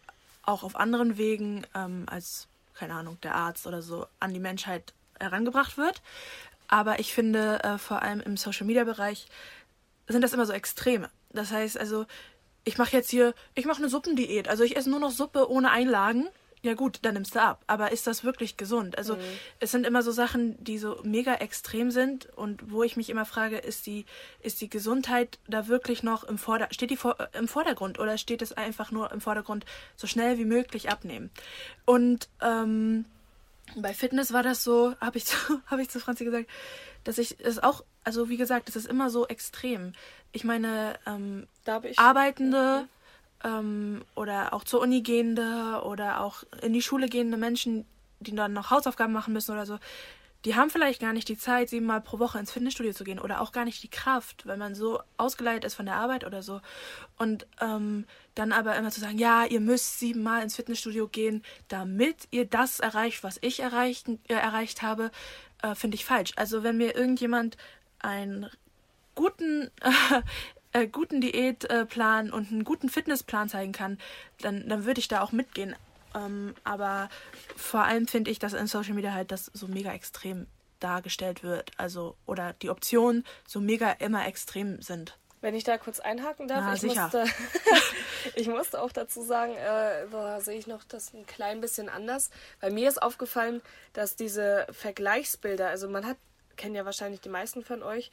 auch 0.44 0.64
auf 0.64 0.76
anderen 0.76 1.18
Wegen 1.18 1.66
ähm, 1.76 2.06
als, 2.08 2.48
keine 2.74 2.94
Ahnung, 2.94 3.18
der 3.22 3.36
Arzt 3.36 3.68
oder 3.68 3.82
so 3.82 4.08
an 4.20 4.34
die 4.34 4.40
Menschheit 4.40 4.94
herangebracht 5.22 5.78
wird. 5.78 6.02
Aber 6.68 7.00
ich 7.00 7.14
finde, 7.14 7.64
äh, 7.64 7.78
vor 7.78 8.02
allem 8.02 8.22
im 8.22 8.38
Social-Media-Bereich 8.38 9.28
sind 10.08 10.22
das 10.22 10.34
immer 10.34 10.46
so 10.46 10.54
Extreme. 10.54 11.10
Das 11.30 11.52
heißt 11.52 11.78
also, 11.78 12.06
ich 12.64 12.78
mache 12.78 12.96
jetzt 12.96 13.10
hier, 13.10 13.34
ich 13.56 13.66
mache 13.66 13.80
eine 13.80 13.90
Suppendiät. 13.90 14.48
Also 14.48 14.64
ich 14.64 14.76
esse 14.76 14.90
nur 14.90 15.00
noch 15.00 15.12
Suppe 15.12 15.50
ohne 15.50 15.72
Einlagen. 15.72 16.28
Ja 16.64 16.76
gut, 16.76 17.00
dann 17.02 17.16
nimmst 17.16 17.34
du 17.34 17.42
ab. 17.42 17.64
Aber 17.66 17.92
ist 17.92 18.06
das 18.06 18.24
wirklich 18.24 18.56
gesund? 18.56 18.96
Also 18.96 19.18
es 19.60 19.72
sind 19.72 19.86
immer 19.86 20.04
so 20.04 20.12
Sachen, 20.12 20.64
die 20.64 20.78
so 20.78 21.00
mega 21.04 21.34
extrem 21.36 21.90
sind 21.90 22.28
und 22.38 22.72
wo 22.72 22.84
ich 22.84 22.98
mich 22.98 23.10
immer 23.10 23.26
frage, 23.26 23.58
ist 23.58 23.88
die, 23.88 24.06
ist 24.42 24.62
die 24.62 24.70
Gesundheit 24.70 25.40
da 25.48 25.68
wirklich 25.68 26.04
noch 26.04 26.24
im 26.24 26.38
Vorder 26.38 26.68
steht 26.70 26.92
die 26.92 26.98
vor 26.98 27.20
äh, 27.20 27.36
im 27.36 27.48
Vordergrund 27.48 27.98
oder 27.98 28.18
steht 28.20 28.44
es 28.44 28.54
einfach 28.54 28.92
nur 28.92 29.12
im 29.12 29.22
Vordergrund 29.22 29.66
so 29.96 30.06
schnell 30.06 30.38
wie 30.38 30.46
möglich 30.46 30.92
abnehmen? 30.92 31.32
Und 31.86 32.30
ähm, 32.42 33.06
bei 33.76 33.94
Fitness 33.94 34.34
war 34.34 34.44
das 34.44 34.64
so, 34.64 34.94
habe 35.02 35.18
ich, 35.18 35.26
zu- 35.26 35.36
hab 35.68 35.80
ich 35.80 35.90
zu 35.90 36.00
Franzi 36.00 36.26
gesagt, 36.26 36.48
dass 37.04 37.18
ich 37.18 37.38
es 37.40 37.60
auch, 37.60 37.84
also 38.04 38.30
wie 38.30 38.38
gesagt, 38.38 38.70
es 38.70 38.76
ist 38.76 38.88
immer 38.88 39.10
so 39.10 39.28
extrem. 39.28 39.94
Ich 40.32 40.44
meine, 40.44 40.96
ähm, 41.06 41.48
ich 41.84 41.98
Arbeitende 42.00 42.88
ähm, 43.44 44.04
oder 44.16 44.54
auch 44.54 44.64
zur 44.64 44.82
Uni 44.82 45.02
gehende 45.02 45.82
oder 45.84 46.22
auch 46.22 46.44
in 46.62 46.74
die 46.74 46.82
Schule 46.82 47.08
gehende 47.08 47.38
Menschen, 47.38 47.86
die 48.20 48.36
dann 48.36 48.54
noch 48.54 48.70
Hausaufgaben 48.70 49.14
machen 49.14 49.34
müssen 49.34 49.52
oder 49.52 49.66
so, 49.66 49.80
die 50.46 50.56
haben 50.56 50.70
vielleicht 50.70 51.00
gar 51.00 51.14
nicht 51.14 51.30
die 51.30 51.38
Zeit, 51.38 51.70
siebenmal 51.70 52.02
pro 52.02 52.18
Woche 52.20 52.40
ins 52.40 52.52
Fitnessstudio 52.52 52.94
zu 52.94 53.04
gehen 53.04 53.20
oder 53.20 53.42
auch 53.42 53.52
gar 53.52 53.66
nicht 53.66 53.84
die 53.84 53.90
Kraft, 53.90 54.48
weil 54.48 54.58
man 54.58 54.74
so 54.74 55.00
ausgeleitet 55.18 55.66
ist 55.66 55.76
von 55.76 55.86
der 55.86 55.96
Arbeit 55.96 56.26
oder 56.26 56.42
so. 56.42 56.62
Und 57.18 57.46
ähm, 57.60 58.06
dann 58.34 58.52
aber 58.52 58.76
immer 58.76 58.90
zu 58.90 59.02
sagen, 59.02 59.20
ja, 59.20 59.46
ihr 59.46 59.60
müsst 59.60 60.00
siebenmal 60.00 60.42
ins 60.42 60.56
Fitnessstudio 60.56 61.08
gehen, 61.08 61.44
damit 61.68 62.28
ihr 62.32 62.46
das 62.46 62.80
erreicht, 62.80 63.24
was 63.24 63.38
ich 63.42 63.60
erreicht, 63.60 64.08
äh, 64.28 64.34
erreicht 64.34 64.82
habe, 64.82 65.12
äh, 65.62 65.76
finde 65.76 65.96
ich 65.96 66.06
falsch. 66.06 66.32
Also 66.36 66.64
wenn 66.64 66.78
mir 66.78 66.96
irgendjemand 66.96 67.58
einen 68.00 68.50
guten, 69.14 69.70
äh, 70.74 70.88
guten 70.88 71.22
Diätplan 71.22 72.32
und 72.32 72.52
einen 72.52 72.64
guten 72.64 72.90
Fitnessplan 72.90 73.50
zeigen 73.50 73.74
kann, 73.74 74.00
dann, 74.40 74.68
dann 74.68 74.86
würde 74.86 75.00
ich 75.00 75.08
da 75.08 75.22
auch 75.22 75.32
mitgehen. 75.32 75.76
Ähm, 76.16 76.56
aber 76.64 77.10
vor 77.56 77.82
allem 77.82 78.08
finde 78.08 78.32
ich, 78.32 78.40
dass 78.40 78.54
in 78.54 78.68
Social 78.68 78.94
Media 78.94 79.14
halt 79.14 79.32
das 79.32 79.46
so 79.54 79.68
mega 79.68 79.94
extrem 79.94 80.48
dargestellt 80.80 81.44
wird. 81.44 81.72
Also, 81.78 82.16
oder 82.26 82.54
die 82.54 82.70
Optionen 82.70 83.26
so 83.48 83.60
mega 83.60 83.92
immer 83.92 84.28
extrem 84.28 84.82
sind. 84.82 85.18
Wenn 85.42 85.56
ich 85.56 85.64
da 85.64 85.78
kurz 85.78 86.00
einhaken 86.00 86.48
darf, 86.48 86.62
Na, 86.62 86.74
ich, 86.76 86.82
sicher. 86.82 87.04
musste, 87.04 87.26
ich 88.36 88.48
musste 88.48 88.82
auch 88.82 88.92
dazu 88.92 89.24
sagen, 89.24 89.54
äh, 89.56 90.08
da 90.12 90.40
sehe 90.40 90.58
ich 90.58 90.68
noch 90.68 90.84
das 90.84 91.14
ein 91.14 91.26
klein 91.26 91.62
bisschen 91.62 91.90
anders. 91.90 92.30
Bei 92.60 92.70
mir 92.70 92.88
ist 92.88 93.02
aufgefallen, 93.02 93.62
dass 93.94 94.16
diese 94.16 94.68
Vergleichsbilder, 94.72 95.68
also 95.68 95.90
man 95.90 96.06
hat, 96.06 96.18
kennen 96.58 96.76
ja 96.76 96.86
wahrscheinlich 96.86 97.22
die 97.22 97.30
meisten 97.30 97.64
von 97.64 97.82
euch, 97.82 98.12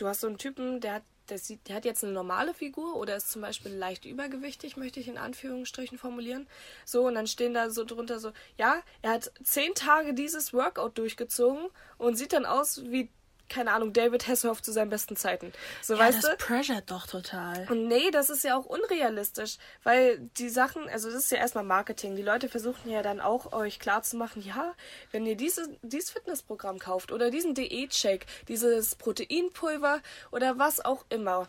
du 0.00 0.06
hast 0.06 0.20
so 0.20 0.26
einen 0.26 0.38
Typen, 0.38 0.80
der 0.80 0.94
hat, 0.94 1.02
der, 1.28 1.38
sieht, 1.38 1.68
der 1.68 1.76
hat 1.76 1.84
jetzt 1.84 2.02
eine 2.02 2.12
normale 2.12 2.54
Figur 2.54 2.96
oder 2.96 3.16
ist 3.16 3.30
zum 3.30 3.42
Beispiel 3.42 3.72
leicht 3.72 4.04
übergewichtig, 4.04 4.76
möchte 4.76 5.00
ich 5.00 5.08
in 5.08 5.18
Anführungsstrichen 5.18 5.98
formulieren. 5.98 6.48
So, 6.84 7.06
und 7.06 7.14
dann 7.14 7.26
stehen 7.26 7.54
da 7.54 7.70
so 7.70 7.84
drunter 7.84 8.18
so, 8.18 8.32
ja, 8.58 8.82
er 9.02 9.12
hat 9.12 9.32
zehn 9.42 9.74
Tage 9.74 10.14
dieses 10.14 10.52
Workout 10.52 10.98
durchgezogen 10.98 11.68
und 11.98 12.16
sieht 12.16 12.32
dann 12.32 12.46
aus 12.46 12.82
wie 12.84 13.10
keine 13.50 13.72
Ahnung, 13.72 13.92
David 13.92 14.26
Hasselhoff 14.26 14.62
zu 14.62 14.72
seinen 14.72 14.88
besten 14.88 15.16
Zeiten. 15.16 15.52
So, 15.82 15.94
Ja, 15.94 16.00
weißt 16.00 16.24
das 16.24 16.30
du? 16.30 16.36
pressure 16.38 16.80
doch 16.86 17.06
total. 17.06 17.66
Und 17.70 17.86
nee, 17.88 18.10
das 18.10 18.30
ist 18.30 18.44
ja 18.44 18.56
auch 18.56 18.64
unrealistisch, 18.64 19.56
weil 19.82 20.18
die 20.38 20.48
Sachen, 20.48 20.88
also 20.88 21.08
das 21.10 21.24
ist 21.24 21.30
ja 21.32 21.38
erstmal 21.38 21.64
Marketing. 21.64 22.16
Die 22.16 22.22
Leute 22.22 22.48
versuchen 22.48 22.90
ja 22.90 23.02
dann 23.02 23.20
auch 23.20 23.52
euch 23.52 23.78
klarzumachen, 23.78 24.42
ja, 24.42 24.74
wenn 25.10 25.26
ihr 25.26 25.36
diese, 25.36 25.68
dieses 25.82 26.10
Fitnessprogramm 26.10 26.78
kauft 26.78 27.12
oder 27.12 27.30
diesen 27.30 27.54
Diät-Shake, 27.54 28.26
dieses 28.48 28.94
Proteinpulver 28.94 30.00
oder 30.30 30.58
was 30.58 30.84
auch 30.84 31.04
immer, 31.10 31.48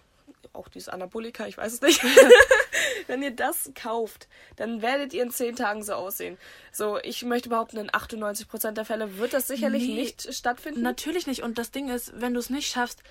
auch 0.53 0.67
dieses 0.67 0.89
Anabolika, 0.89 1.47
ich 1.47 1.57
weiß 1.57 1.73
es 1.73 1.81
nicht. 1.81 2.01
wenn 3.07 3.21
ihr 3.21 3.31
das 3.31 3.71
kauft, 3.75 4.27
dann 4.55 4.81
werdet 4.81 5.13
ihr 5.13 5.23
in 5.23 5.31
zehn 5.31 5.55
Tagen 5.55 5.83
so 5.83 5.93
aussehen. 5.93 6.37
So, 6.71 6.99
ich 6.99 7.23
möchte 7.23 7.49
behaupten, 7.49 7.77
in 7.77 7.89
98% 7.89 8.71
der 8.71 8.85
Fälle 8.85 9.17
wird 9.17 9.33
das 9.33 9.47
sicherlich 9.47 9.87
Nee, 9.87 9.95
nicht 9.95 10.33
stattfinden. 10.33 10.81
Natürlich 10.81 11.27
nicht. 11.27 11.43
Und 11.43 11.57
das 11.57 11.71
Ding 11.71 11.89
ist, 11.89 12.13
wenn 12.19 12.33
du 12.33 12.39
es 12.39 12.49
nicht 12.49 12.69
schaffst, 12.69 13.03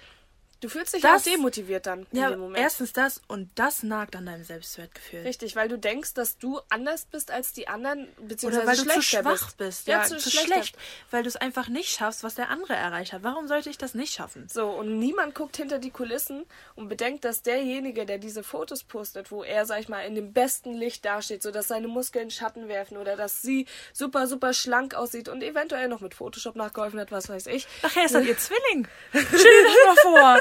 du 0.60 0.68
fühlst 0.68 0.94
dich 0.94 1.02
das- 1.02 1.22
auch 1.22 1.24
demotiviert 1.32 1.86
dann 1.86 2.06
in 2.12 2.18
ja, 2.18 2.30
dem 2.30 2.40
Moment. 2.40 2.58
erstens 2.62 2.92
das 2.92 3.20
und 3.28 3.50
das 3.54 3.82
nagt 3.82 4.16
an 4.16 4.26
deinem 4.26 4.44
Selbstwertgefühl. 4.44 5.22
Richtig, 5.22 5.56
weil 5.56 5.68
du 5.68 5.78
denkst, 5.78 6.14
dass 6.14 6.38
du 6.38 6.60
anders 6.68 7.04
bist 7.06 7.30
als 7.30 7.52
die 7.52 7.68
anderen, 7.68 8.08
beziehungsweise 8.18 8.62
Oder 8.64 8.66
weil 8.70 8.76
du 8.76 8.88
zu 8.90 9.02
schwach 9.02 9.52
bist. 9.52 9.86
Ja, 9.86 10.04
zu, 10.04 10.20
schlechter. 10.20 10.40
schlecht. 10.54 10.76
Weil 11.10 11.22
du 11.22 11.28
es 11.28 11.36
einfach 11.36 11.68
nicht 11.68 11.90
schaffst, 11.90 12.22
was 12.22 12.34
der 12.34 12.50
andere 12.50 12.74
erreicht 12.74 13.12
hat. 13.12 13.22
Warum 13.22 13.48
sollte 13.48 13.70
ich 13.70 13.78
das 13.78 13.94
nicht 13.94 14.14
schaffen? 14.14 14.48
So, 14.52 14.68
und 14.68 14.98
niemand 14.98 15.34
guckt 15.34 15.56
hinter 15.56 15.78
die 15.78 15.90
Kulissen 15.90 16.44
und 16.74 16.88
bedenkt, 16.88 17.24
dass 17.24 17.42
derjenige, 17.42 18.06
der 18.06 18.18
diese 18.18 18.42
Fotos 18.42 18.84
postet, 18.84 19.30
wo 19.30 19.42
er, 19.42 19.66
sag 19.66 19.80
ich 19.80 19.88
mal, 19.88 20.00
in 20.02 20.14
dem 20.14 20.32
besten 20.32 20.74
Licht 20.74 21.04
dasteht, 21.04 21.42
sodass 21.42 21.68
seine 21.68 21.88
Muskeln 21.88 22.30
Schatten 22.30 22.68
werfen 22.68 22.96
oder 22.96 23.16
dass 23.16 23.42
sie 23.42 23.66
super, 23.92 24.26
super 24.26 24.52
schlank 24.52 24.94
aussieht 24.94 25.28
und 25.28 25.42
eventuell 25.42 25.88
noch 25.88 26.00
mit 26.00 26.14
Photoshop 26.14 26.56
nachgeholfen 26.56 27.00
hat, 27.00 27.10
was 27.12 27.28
weiß 27.28 27.46
ich. 27.46 27.66
Nachher 27.82 28.04
ist 28.04 28.14
das 28.14 28.24
ihr 28.24 28.36
Zwilling. 28.38 28.86
Stell 29.10 29.24
dir 29.24 29.64
das 29.64 29.86
mal 29.86 29.96
vor. 30.02 30.40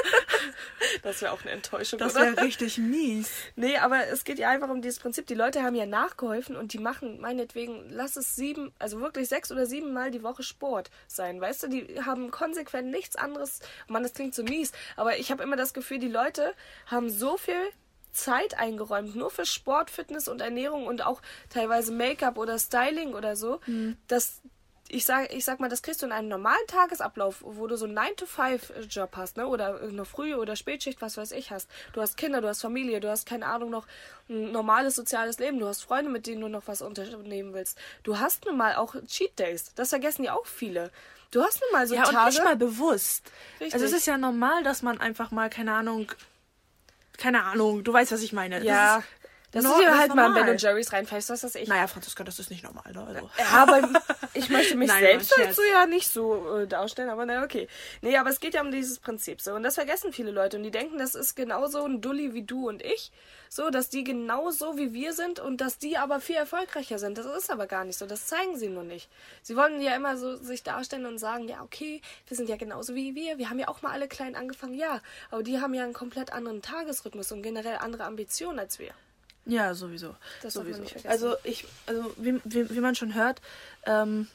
Das 1.02 1.22
wäre 1.22 1.32
auch 1.32 1.42
eine 1.42 1.50
Enttäuschung, 1.50 1.98
Das 1.98 2.14
wäre 2.14 2.40
richtig 2.42 2.78
mies. 2.78 3.30
Nee, 3.56 3.76
aber 3.78 4.06
es 4.08 4.24
geht 4.24 4.38
ja 4.38 4.48
einfach 4.50 4.68
um 4.68 4.82
dieses 4.82 4.98
Prinzip. 4.98 5.26
Die 5.26 5.34
Leute 5.34 5.62
haben 5.62 5.74
ja 5.74 5.86
nachgeholfen 5.86 6.56
und 6.56 6.72
die 6.72 6.78
machen 6.78 7.20
meinetwegen, 7.20 7.88
lass 7.90 8.16
es 8.16 8.36
sieben, 8.36 8.72
also 8.78 9.00
wirklich 9.00 9.28
sechs 9.28 9.50
oder 9.50 9.66
sieben 9.66 9.92
Mal 9.92 10.10
die 10.10 10.22
Woche 10.22 10.42
Sport 10.42 10.90
sein. 11.06 11.40
Weißt 11.40 11.62
du, 11.62 11.68
die 11.68 12.02
haben 12.02 12.30
konsequent 12.30 12.90
nichts 12.90 13.16
anderes. 13.16 13.60
Mann, 13.88 14.02
das 14.02 14.14
klingt 14.14 14.34
so 14.34 14.42
mies, 14.42 14.72
aber 14.96 15.18
ich 15.18 15.30
habe 15.30 15.42
immer 15.42 15.56
das 15.56 15.74
Gefühl, 15.74 15.98
die 15.98 16.08
Leute 16.08 16.54
haben 16.86 17.10
so 17.10 17.36
viel 17.36 17.60
Zeit 18.12 18.58
eingeräumt, 18.58 19.14
nur 19.14 19.30
für 19.30 19.46
Sport, 19.46 19.90
Fitness 19.90 20.28
und 20.28 20.40
Ernährung 20.40 20.86
und 20.86 21.06
auch 21.06 21.22
teilweise 21.48 21.92
Make-up 21.92 22.38
oder 22.38 22.58
Styling 22.58 23.14
oder 23.14 23.36
so, 23.36 23.60
dass 24.08 24.40
ich 24.92 25.04
sag, 25.04 25.32
ich 25.32 25.44
sag 25.44 25.60
mal, 25.60 25.68
das 25.68 25.82
kriegst 25.82 26.02
du 26.02 26.06
in 26.06 26.12
einem 26.12 26.28
normalen 26.28 26.66
Tagesablauf, 26.66 27.36
wo 27.40 27.66
du 27.66 27.76
so 27.76 27.86
einen 27.86 27.96
9-to-5-Job 27.98 29.10
hast, 29.16 29.36
ne? 29.36 29.46
Oder 29.46 29.80
eine 29.80 30.04
frühe 30.04 30.36
oder 30.36 30.56
Spätschicht, 30.56 31.00
was 31.00 31.16
weiß 31.16 31.32
ich, 31.32 31.50
hast. 31.50 31.70
Du 31.92 32.00
hast 32.00 32.16
Kinder, 32.16 32.40
du 32.40 32.48
hast 32.48 32.60
Familie, 32.60 33.00
du 33.00 33.08
hast, 33.08 33.26
keine 33.26 33.46
Ahnung, 33.46 33.70
noch 33.70 33.86
ein 34.28 34.50
normales 34.52 34.96
soziales 34.96 35.38
Leben, 35.38 35.58
du 35.58 35.66
hast 35.66 35.82
Freunde, 35.82 36.10
mit 36.10 36.26
denen 36.26 36.40
du 36.40 36.48
noch 36.48 36.66
was 36.66 36.82
unternehmen 36.82 37.54
willst. 37.54 37.78
Du 38.02 38.18
hast 38.18 38.46
nun 38.46 38.56
mal 38.56 38.74
auch 38.74 38.94
Cheat 39.06 39.38
Days. 39.38 39.72
Das 39.74 39.90
vergessen 39.90 40.24
ja 40.24 40.34
auch 40.34 40.46
viele. 40.46 40.90
Du 41.30 41.42
hast 41.42 41.60
nun 41.60 41.70
mal 41.72 41.86
so 41.86 41.94
Ja, 41.94 42.08
und 42.08 42.14
Tage. 42.14 42.30
nicht 42.30 42.44
mal 42.44 42.56
bewusst. 42.56 43.30
Richtig. 43.60 43.74
Also 43.74 43.86
es 43.86 43.92
ist 43.92 44.06
ja 44.06 44.18
normal, 44.18 44.64
dass 44.64 44.82
man 44.82 45.00
einfach 45.00 45.30
mal, 45.30 45.48
keine 45.48 45.72
Ahnung, 45.74 46.10
keine 47.16 47.44
Ahnung, 47.44 47.84
du 47.84 47.92
weißt, 47.92 48.10
was 48.10 48.22
ich 48.22 48.32
meine. 48.32 48.64
Ja, 48.64 48.98
ist, 48.98 49.04
das 49.52 49.64
no- 49.64 49.72
ist 49.72 49.82
ja 49.82 49.88
das 49.90 49.98
halt 49.98 50.08
ist 50.10 50.14
mal 50.14 50.26
in 50.26 50.32
normal. 50.32 50.48
Ben 50.50 50.58
Jerry's 50.58 50.92
reinfällst, 50.92 51.30
was 51.30 51.42
weiß 51.42 51.54
ich. 51.56 51.68
naja, 51.68 51.86
Franziska, 51.86 52.22
das 52.24 52.38
ist 52.38 52.50
nicht 52.50 52.62
normal. 52.62 52.92
Ne? 52.92 53.02
Also. 53.04 53.30
Ja, 53.38 53.44
aber 53.62 53.88
ich 54.34 54.48
möchte 54.48 54.76
mich 54.76 54.88
Nein, 54.92 55.00
selbst 55.00 55.34
dazu 55.36 55.62
ja 55.72 55.86
nicht 55.86 56.08
so 56.08 56.58
äh, 56.58 56.66
darstellen, 56.66 57.10
aber 57.10 57.26
na 57.26 57.42
okay. 57.42 57.66
Nee, 58.00 58.16
aber 58.16 58.30
es 58.30 58.38
geht 58.40 58.54
ja 58.54 58.60
um 58.60 58.70
dieses 58.70 58.98
Prinzip 59.00 59.40
so. 59.40 59.52
Und 59.54 59.62
das 59.62 59.74
vergessen 59.74 60.12
viele 60.12 60.30
Leute 60.30 60.56
und 60.56 60.62
die 60.62 60.70
denken, 60.70 60.98
das 60.98 61.14
ist 61.14 61.34
genauso 61.34 61.84
ein 61.84 62.00
Dulli 62.00 62.32
wie 62.34 62.42
du 62.42 62.68
und 62.68 62.82
ich. 62.82 63.10
So, 63.52 63.70
dass 63.70 63.88
die 63.88 64.04
genauso 64.04 64.78
wie 64.78 64.92
wir 64.92 65.12
sind 65.12 65.40
und 65.40 65.60
dass 65.60 65.76
die 65.76 65.96
aber 65.98 66.20
viel 66.20 66.36
erfolgreicher 66.36 67.00
sind. 67.00 67.18
Das 67.18 67.26
ist 67.26 67.50
aber 67.50 67.66
gar 67.66 67.84
nicht 67.84 67.98
so. 67.98 68.06
Das 68.06 68.26
zeigen 68.26 68.56
sie 68.56 68.68
nur 68.68 68.84
nicht. 68.84 69.08
Sie 69.42 69.56
wollen 69.56 69.80
ja 69.80 69.96
immer 69.96 70.16
so 70.16 70.36
sich 70.36 70.62
darstellen 70.62 71.04
und 71.04 71.18
sagen, 71.18 71.48
ja, 71.48 71.60
okay, 71.62 72.00
wir 72.28 72.36
sind 72.36 72.48
ja 72.48 72.56
genauso 72.56 72.94
wie 72.94 73.16
wir. 73.16 73.38
Wir 73.38 73.50
haben 73.50 73.58
ja 73.58 73.66
auch 73.66 73.82
mal 73.82 73.90
alle 73.90 74.06
klein 74.06 74.36
angefangen, 74.36 74.74
ja. 74.74 75.00
Aber 75.32 75.42
die 75.42 75.60
haben 75.60 75.74
ja 75.74 75.82
einen 75.82 75.94
komplett 75.94 76.32
anderen 76.32 76.62
Tagesrhythmus 76.62 77.32
und 77.32 77.42
generell 77.42 77.78
andere 77.78 78.04
Ambitionen 78.04 78.60
als 78.60 78.78
wir. 78.78 78.92
Ja, 79.50 79.74
sowieso. 79.74 80.14
Das 80.42 80.54
sowieso. 80.54 80.82
Also 81.04 81.34
ich, 81.44 81.66
also 81.86 82.12
wie, 82.16 82.40
wie, 82.44 82.70
wie 82.70 82.80
man 82.80 82.94
schon 82.94 83.14
hört, 83.14 83.40
ähm, 83.84 84.28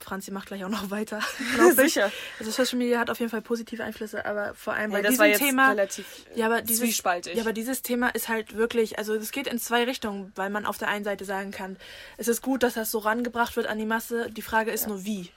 Franzi 0.00 0.32
macht 0.32 0.48
gleich 0.48 0.64
auch 0.64 0.68
noch 0.68 0.90
weiter. 0.90 1.20
ich. 1.68 1.74
Sicher. 1.76 2.10
Also 2.38 2.50
Social 2.50 2.78
Media 2.78 2.98
hat 2.98 3.08
auf 3.08 3.20
jeden 3.20 3.30
Fall 3.30 3.42
positive 3.42 3.84
Einflüsse, 3.84 4.26
aber 4.26 4.54
vor 4.54 4.74
allem 4.74 4.90
bei 4.90 4.96
Hey, 4.96 5.02
das 5.04 5.10
diesem 5.12 5.20
war 5.20 5.26
jetzt 5.28 5.38
Thema. 5.38 5.68
relativ 5.70 6.06
ja, 6.34 6.46
aber 6.46 6.62
dieses, 6.62 6.80
zwiespaltig. 6.80 7.34
Ja, 7.34 7.42
aber 7.42 7.52
dieses 7.52 7.82
Thema 7.82 8.08
ist 8.08 8.28
halt 8.28 8.56
wirklich, 8.56 8.98
also 8.98 9.14
es 9.14 9.30
geht 9.30 9.46
in 9.46 9.58
zwei 9.58 9.84
Richtungen, 9.84 10.32
weil 10.34 10.50
man 10.50 10.66
auf 10.66 10.78
der 10.78 10.88
einen 10.88 11.04
Seite 11.04 11.24
sagen 11.24 11.52
kann, 11.52 11.76
es 12.16 12.28
ist 12.28 12.42
gut, 12.42 12.62
dass 12.62 12.74
das 12.74 12.90
so 12.90 12.98
rangebracht 12.98 13.56
wird 13.56 13.66
an 13.66 13.78
die 13.78 13.86
Masse. 13.86 14.28
Die 14.30 14.42
Frage 14.42 14.72
ist 14.72 14.88
nur 14.88 15.04
wie. 15.04 15.30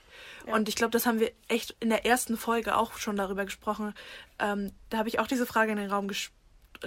Und 0.46 0.68
ich 0.68 0.76
glaube, 0.76 0.92
das 0.92 1.06
haben 1.06 1.18
wir 1.18 1.32
echt 1.48 1.76
in 1.80 1.90
der 1.90 2.06
ersten 2.06 2.36
Folge 2.36 2.76
auch 2.76 2.98
schon 2.98 3.16
darüber 3.16 3.44
gesprochen. 3.44 3.94
Ähm, 4.38 4.72
da 4.90 4.98
habe 4.98 5.08
ich 5.08 5.18
auch 5.18 5.26
diese 5.26 5.44
Frage 5.44 5.72
in 5.72 5.78
den 5.78 5.90
Raum 5.90 6.08
ges 6.08 6.30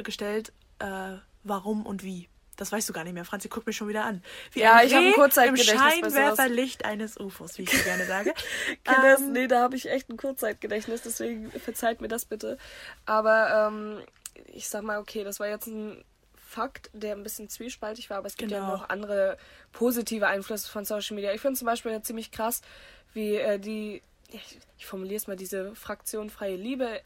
gestellt, 0.03 0.53
äh, 0.79 1.17
warum 1.43 1.85
und 1.85 2.03
wie. 2.03 2.27
Das 2.57 2.73
weißt 2.73 2.89
du 2.89 2.93
gar 2.93 3.05
nicht 3.05 3.13
mehr. 3.13 3.23
Franzi 3.23 3.47
guckt 3.47 3.67
mich 3.67 3.77
schon 3.77 3.87
wieder 3.87 4.03
an. 4.03 4.21
Wie 4.51 4.59
Ja, 4.59 4.83
ich 4.83 4.93
hab 4.93 5.01
ein 5.01 5.13
Kurzzeitgedächtnis 5.13 5.81
Im. 5.81 6.11
Scheinwerferlicht 6.11 6.83
eines 6.83 7.17
UFOs, 7.17 7.57
wie 7.57 7.61
ich 7.63 7.71
so 7.71 7.83
gerne 7.85 8.05
sage. 8.05 8.33
Kinders, 8.83 9.21
Ähm, 9.21 9.31
nee, 9.31 9.47
da 9.47 9.61
habe 9.61 9.77
ich 9.77 9.89
echt 9.89 10.09
ein 10.09 10.17
Kurzzeitgedächtnis, 10.17 11.01
deswegen 11.03 11.49
verzeiht 11.51 12.01
mir 12.01 12.09
das 12.09 12.25
bitte. 12.25 12.57
Aber 13.05 13.69
ähm, 13.71 13.99
ich 14.47 14.67
sag 14.67 14.83
mal, 14.83 14.99
okay, 14.99 15.23
das 15.23 15.39
war 15.39 15.47
jetzt 15.47 15.67
ein 15.67 16.03
Fakt, 16.35 16.89
der 16.93 17.15
ein 17.15 17.23
bisschen 17.23 17.47
zwiespaltig 17.47 18.09
war, 18.09 18.17
aber 18.17 18.27
es 18.27 18.35
gibt 18.35 18.51
ja 18.51 18.59
Genau. 18.59 18.73
noch 18.73 18.89
andere 18.89 19.37
positive 19.71 20.27
Einflüsse 20.27 20.67
von 20.69 20.83
Social 20.83 21.15
Media. 21.15 21.31
Ich 21.33 21.39
finde 21.39 21.57
zum 21.57 21.65
Beispiel 21.67 21.91
ja 21.93 22.01
ziemlich 22.01 22.31
krass, 22.31 22.61
wie 23.13 23.35
äh, 23.35 23.57
die, 23.57 24.01
ich, 24.31 24.59
ich 24.77 24.85
formuliere 24.85 25.15
es 25.15 25.27
mal, 25.27 25.37
diese 25.37 25.75
Fraktion 25.75 26.29
Freie 26.29 26.55
Liebe, 26.57 27.01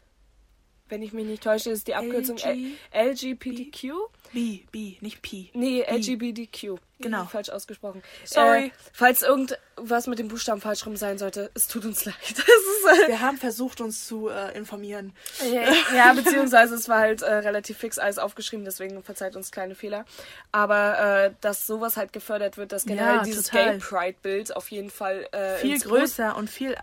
wenn 0.88 1.00
ich 1.02 1.12
mich 1.12 1.26
nicht 1.26 1.42
täusche, 1.44 1.70
ist 1.70 1.86
die 1.86 1.94
Abkürzung 1.94 2.38
LG? 2.38 2.72
LGBTQ. 2.92 3.92
B, 4.34 4.64
B, 4.72 4.96
nicht 5.00 5.22
P. 5.22 5.50
Nee, 5.54 5.82
LGBTQ. 5.88 6.78
Genau. 7.00 7.24
Falsch 7.24 7.48
ausgesprochen. 7.48 8.02
Sorry. 8.24 8.66
Äh, 8.66 8.70
falls 8.92 9.22
irgendwas 9.22 10.06
mit 10.06 10.18
dem 10.20 10.28
Buchstaben 10.28 10.60
falsch 10.60 10.86
rum 10.86 10.96
sein 10.96 11.18
sollte, 11.18 11.50
es 11.54 11.66
tut 11.66 11.84
uns 11.84 12.04
leid. 12.04 12.14
Ist, 12.22 12.38
äh, 12.38 13.08
Wir 13.08 13.20
haben 13.20 13.36
versucht, 13.36 13.80
uns 13.80 14.06
zu 14.06 14.28
äh, 14.28 14.56
informieren. 14.56 15.12
ja, 15.94 16.12
beziehungsweise 16.12 16.76
es 16.76 16.88
war 16.88 17.00
halt 17.00 17.22
äh, 17.22 17.32
relativ 17.32 17.78
fix 17.78 17.98
alles 17.98 18.18
aufgeschrieben, 18.18 18.64
deswegen 18.64 19.02
verzeiht 19.02 19.34
uns 19.34 19.50
kleine 19.50 19.74
Fehler. 19.74 20.04
Aber 20.52 21.24
äh, 21.26 21.30
dass 21.40 21.66
sowas 21.66 21.96
halt 21.96 22.12
gefördert 22.12 22.56
wird, 22.56 22.70
dass 22.70 22.84
generell 22.84 23.16
Ja, 23.16 23.22
dieses 23.24 23.46
total. 23.46 23.72
Gay 23.72 23.78
Pride-Bild 23.80 24.56
auf 24.56 24.70
jeden 24.70 24.90
Fall 24.90 25.26
äh, 25.32 25.56
Viel 25.56 25.80
größer 25.80 26.36
und 26.36 26.48
viel, 26.48 26.76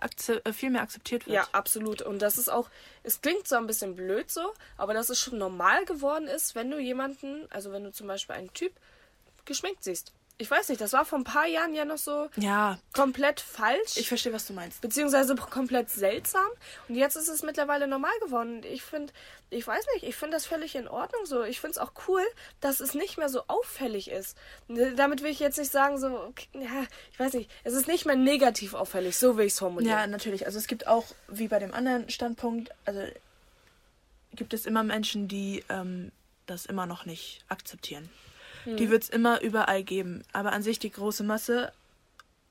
viel 0.54 0.70
mehr 0.72 0.82
akzeptiert 0.82 1.26
wird. 1.26 1.36
Ja, 1.36 1.48
absolut. 1.54 2.02
Und 2.02 2.22
das 2.22 2.38
ist 2.38 2.52
auch, 2.52 2.70
es 3.04 3.22
klingt 3.22 3.48
so 3.48 3.56
ein 3.56 3.66
bisschen 3.66 3.96
blöd 3.96 4.30
so, 4.30 4.42
aber 4.78 4.94
dass 4.94 5.10
es 5.10 5.20
schon 5.20 5.38
normal 5.38 5.86
geworden 5.86 6.28
ist, 6.28 6.54
wenn 6.56 6.70
du 6.70 6.80
jemanden, 6.80 7.48
also 7.50 7.72
wenn 7.72 7.84
du 7.84 7.92
zum 7.92 8.08
Beispiel 8.08 8.36
einen 8.36 8.54
Typ 8.54 8.74
geschminkt 9.46 9.84
siehst. 9.84 10.14
Ich 10.38 10.50
weiß 10.50 10.70
nicht, 10.70 10.82
das 10.82 10.94
war 10.94 11.06
vor 11.06 11.20
ein 11.20 11.24
paar 11.24 11.46
Jahren 11.46 11.76
ja 11.76 11.86
noch 11.86 12.00
so 12.00 12.28
ja. 12.36 12.80
komplett 12.94 13.40
falsch. 13.40 13.96
Ich 13.98 14.08
verstehe, 14.08 14.34
was 14.34 14.48
du 14.48 14.54
meinst. 14.54 14.82
beziehungsweise 14.82 15.36
komplett 15.36 15.92
seltsam. 15.92 16.48
Und 16.88 16.96
jetzt 16.96 17.16
ist 17.16 17.28
es 17.28 17.44
mittlerweile 17.44 17.88
normal 17.88 18.18
geworden. 18.24 18.56
Und 18.56 18.66
ich 18.66 18.82
finde, 18.82 19.14
ich 19.52 19.68
weiß 19.68 19.86
nicht, 19.94 20.04
ich 20.08 20.16
finde 20.16 20.38
das 20.38 20.48
völlig 20.48 20.74
in 20.74 20.88
Ordnung 20.88 21.28
so. 21.28 21.44
Ich 21.44 21.60
finde 21.60 21.74
es 21.74 21.78
auch 21.78 21.92
cool, 22.08 22.24
dass 22.60 22.80
es 22.80 22.96
nicht 22.96 23.20
mehr 23.20 23.30
so 23.30 23.44
auffällig 23.50 24.10
ist. 24.10 24.36
Damit 24.68 25.22
will 25.22 25.30
ich 25.30 25.40
jetzt 25.40 25.60
nicht 25.60 25.72
sagen, 25.72 26.00
so, 26.00 26.08
okay, 26.08 26.48
ja, 26.54 26.88
ich 27.12 27.20
weiß 27.20 27.34
nicht, 27.34 27.52
es 27.64 27.74
ist 27.74 27.88
nicht 27.88 28.08
mehr 28.08 28.16
negativ 28.16 28.74
auffällig, 28.74 29.18
so 29.18 29.38
will 29.38 29.46
ich 29.46 29.54
es 29.54 29.60
Ja, 29.60 29.68
formulieren. 29.68 30.10
natürlich. 30.10 30.48
Also 30.48 30.58
es 30.58 30.66
gibt 30.66 30.88
auch, 30.88 31.06
wie 31.28 31.50
bei 31.50 31.60
dem 31.60 31.72
anderen 31.72 32.10
Standpunkt, 32.10 32.72
also 32.86 33.02
gibt 34.34 34.56
es 34.56 34.66
immer 34.66 34.82
Menschen, 34.82 35.28
die 35.28 35.64
ähm, 35.70 36.12
das 36.48 36.66
immer 36.66 36.88
noch 36.88 37.06
nicht 37.06 37.46
akzeptieren. 37.48 38.10
Die 38.66 38.90
wird 38.90 39.04
es 39.04 39.10
immer 39.10 39.42
überall 39.42 39.84
geben. 39.84 40.24
Aber 40.34 40.54
an 40.54 40.64
sich 40.64 40.80
die 40.80 40.92
große 40.92 41.24
Masse. 41.24 41.72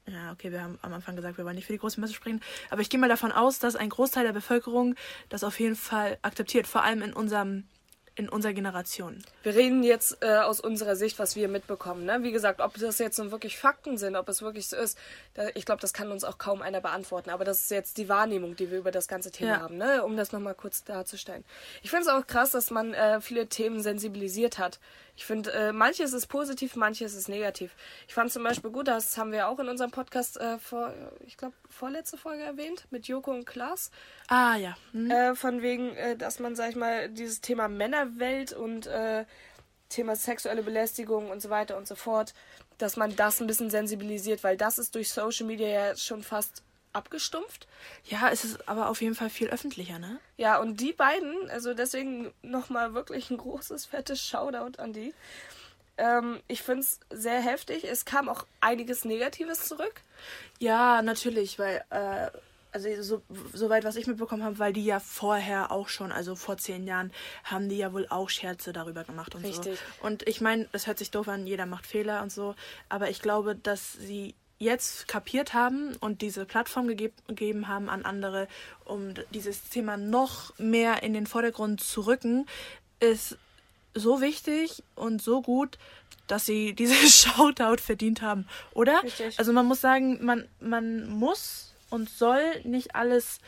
Ja, 0.07 0.33
okay, 0.33 0.51
wir 0.51 0.63
haben 0.63 0.79
am 0.83 0.93
Anfang 0.93 1.15
gesagt, 1.15 1.39
wir 1.39 1.45
wollen 1.45 1.55
nicht 1.55 1.67
für 1.67 1.73
die 1.73 1.79
große 1.79 2.01
Masse 2.01 2.15
sprechen. 2.15 2.41
Aber 2.71 2.81
ich 2.81 2.91
gehe 2.91 2.99
mal 2.99 3.09
davon 3.09 3.33
aus, 3.33 3.59
dass 3.59 3.77
ein 3.77 3.91
Großteil 3.91 4.25
der 4.25 4.33
Bevölkerung 4.33 4.97
das 5.29 5.45
auf 5.45 5.61
jeden 5.61 5.77
Fall 5.77 6.19
akzeptiert. 6.23 6.67
Vor 6.67 6.83
allem 6.83 7.03
in 7.03 7.13
unserem 7.13 7.65
in 8.17 8.29
unserer 8.29 8.53
Generation. 8.53 9.23
Wir 9.45 9.55
reden 9.55 9.83
jetzt 9.83 10.19
äh, 10.21 10.39
aus 10.39 10.61
unserer 10.61 10.95
Sicht, 10.97 11.19
was 11.19 11.37
wir 11.37 11.49
mitbekommen. 11.49 12.05
Ne? 12.05 12.19
Wie 12.23 12.33
gesagt, 12.33 12.61
ob 12.61 12.75
das 12.77 12.99
jetzt 12.99 13.19
nun 13.19 13.31
wirklich 13.31 13.57
Fakten 13.57 13.97
sind, 13.97 14.15
ob 14.17 14.29
es 14.29 14.43
wirklich 14.43 14.69
so 14.69 14.77
ist, 14.77 14.99
da, 15.35 15.49
ich 15.55 15.65
glaube, 15.65 15.81
das 15.81 15.93
kann 15.95 16.11
uns 16.11 16.25
auch 16.25 16.37
kaum 16.37 16.61
einer 16.61 16.83
beantworten. 16.83 17.31
Aber 17.31 17.45
das 17.45 17.61
ist 17.63 17.71
jetzt 17.71 17.97
die 17.97 18.11
Wahrnehmung, 18.11 18.57
die 18.57 18.71
wir 18.71 18.79
über 18.79 18.91
das 18.91 19.09
ganze 19.09 19.31
Thema 19.31 19.51
Ja. 19.53 19.61
haben, 19.61 19.77
ne? 19.79 20.05
um 20.05 20.17
das 20.19 20.33
nochmal 20.33 20.55
kurz 20.55 20.85
darzustellen. 20.85 21.45
Ich 21.83 21.91
finde 21.91 22.03
es 22.03 22.09
auch 22.09 22.27
krass, 22.27 22.51
dass 22.51 22.71
man 22.71 22.93
äh, 22.93 23.21
viele 23.23 23.47
Themen 23.47 23.81
sensibilisiert 23.81 24.59
hat. 24.59 24.81
Ich 25.21 25.27
finde, 25.27 25.53
äh, 25.53 25.71
manches 25.71 26.15
ist 26.15 26.29
positiv, 26.29 26.77
manches 26.77 27.13
ist 27.13 27.29
negativ. 27.29 27.77
Ich 28.09 28.15
fand 28.15 28.33
zum 28.33 28.43
Beispiel 28.43 28.71
gut, 28.71 28.89
das 28.89 29.19
haben 29.19 29.33
wir 29.33 29.49
auch 29.49 29.59
in 29.59 29.69
unserem 29.69 29.91
Podcast 29.91 30.39
äh, 30.39 30.57
vor, 30.59 30.95
ich 31.27 31.37
glaube, 31.37 31.53
vorletzte 31.69 32.17
Folge 32.17 32.43
erwähnt, 32.43 32.87
mit 32.91 33.07
Joko 33.07 33.31
und 33.31 33.45
Klaas. 33.45 33.91
Ah 34.29 34.57
ja. 34.57 34.79
Hm. 34.93 35.11
Äh, 35.11 35.35
von 35.35 35.61
wegen, 35.61 35.95
äh, 35.95 36.17
dass 36.17 36.39
man, 36.39 36.57
sag 36.57 36.71
ich 36.71 36.77
mal, 36.77 37.11
dieses 37.11 37.43
Thema 37.43 37.69
Männerwelt 37.69 38.55
und 38.55 38.87
äh, 38.87 39.27
Thema 39.91 40.17
sexuelle 40.17 40.63
Belästigung 40.63 41.29
und 41.29 41.43
so 41.43 41.51
weiter 41.51 41.77
und 41.77 41.87
so 41.87 41.97
fort, 41.97 42.33
dass 42.79 42.97
man 42.97 43.15
das 43.15 43.43
ein 43.43 43.47
bisschen 43.47 43.69
sensibilisiert, 43.69 44.43
weil 44.43 44.57
das 44.57 44.79
ist 44.79 44.95
durch 44.95 45.13
Social 45.13 45.47
Media 45.47 45.69
ja 45.69 45.97
schon 45.97 46.23
fast 46.23 46.63
abgestumpft. 46.93 47.67
Ja, 48.05 48.31
es 48.31 48.45
ist 48.45 48.69
aber 48.69 48.89
auf 48.89 49.01
jeden 49.01 49.15
Fall 49.15 49.31
viel 49.31 49.49
öffentlicher, 49.49 49.99
ne? 49.99 50.19
Ja, 50.37 50.59
und 50.59 50.81
die 50.81 50.93
beiden, 50.93 51.51
also 51.51 51.75
deswegen 51.75 52.33
nochmal 52.43 52.95
wirklich 52.95 53.31
ein 53.31 53.37
großes, 53.37 53.87
fettes 53.87 54.27
Shoutout 54.27 54.81
an 54.81 54.93
die. 54.93 55.15
Ähm, 56.01 56.41
ich 56.49 56.63
finde 56.63 56.83
es 56.83 57.01
sehr 57.11 57.41
heftig. 57.41 57.85
Es 57.85 58.05
kam 58.05 58.29
auch 58.29 58.47
einiges 58.61 59.05
Negatives 59.05 59.67
zurück. 59.67 60.03
Ja, 60.59 61.03
natürlich, 61.03 61.59
weil, 61.59 61.85
äh, 61.91 62.31
also 62.73 63.03
so, 63.03 63.23
soweit 63.53 63.85
was 63.85 63.97
ich 63.97 64.07
mitbekommen 64.07 64.45
habe, 64.45 64.59
weil 64.59 64.73
die 64.73 64.85
ja 64.85 65.01
vorher 65.01 65.73
auch 65.73 65.89
schon, 65.89 66.13
also 66.13 66.37
vor 66.37 66.57
zehn 66.57 66.87
Jahren, 66.87 67.13
haben 67.45 67.69
die 67.69 67.77
ja 67.77 67.93
wohl 67.93 68.07
auch 68.09 68.31
Scherze 68.31 68.73
darüber 68.73 69.05
gemacht 69.05 69.35
und 69.35 69.45
Richtig. 69.45 69.79
so. 69.79 70.07
Und 70.07 70.27
ich 70.29 70.41
meine, 70.41 70.69
das 70.73 70.87
hört 70.87 70.99
sich 70.99 71.11
doof 71.11 71.29
an, 71.29 71.47
jeder 71.47 71.67
macht 71.67 71.87
Fehler 71.87 72.23
und 72.23 72.31
so, 72.31 72.55
aber 72.89 73.11
ich 73.11 73.21
glaube, 73.21 73.55
dass 73.57 73.93
sie 73.93 74.35
jetzt 74.61 75.09
kapiert 75.09 75.55
haben 75.55 75.97
und 76.01 76.21
diese 76.21 76.45
Plattform 76.45 76.87
gegeb 76.87 77.15
gegeben 77.27 77.67
haben 77.67 77.89
an 77.89 78.05
andere, 78.05 78.47
um 78.85 79.15
dieses 79.33 79.69
Thema 79.71 79.97
noch 79.97 80.57
mehr 80.59 81.03
in 81.03 81.15
den 81.15 81.27
Vordergrund 81.27 81.81
zu 81.81 82.03
rücken, 82.03 82.47
ist 83.01 83.37
so 83.95 84.21
wichtig 84.21 84.85
und 84.95 85.21
so 85.23 85.41
gut, 85.41 85.79
dass 86.27 86.47
sie 86.47 86.75
dieses 86.79 87.23
Shoutout 87.23 87.83
verdient 87.83 88.21
haben, 88.23 88.47
oder? 88.73 89.03
Richtig. 89.03 89.39
Also 89.39 89.53
man 89.53 89.67
muss 89.67 89.81
sagen, 89.81 90.25
man, 90.25 90.47
man 90.61 91.09
muss 91.09 91.73
und 91.89 92.11
soll 92.11 92.61
nicht 92.63 92.95
alles 92.95 93.41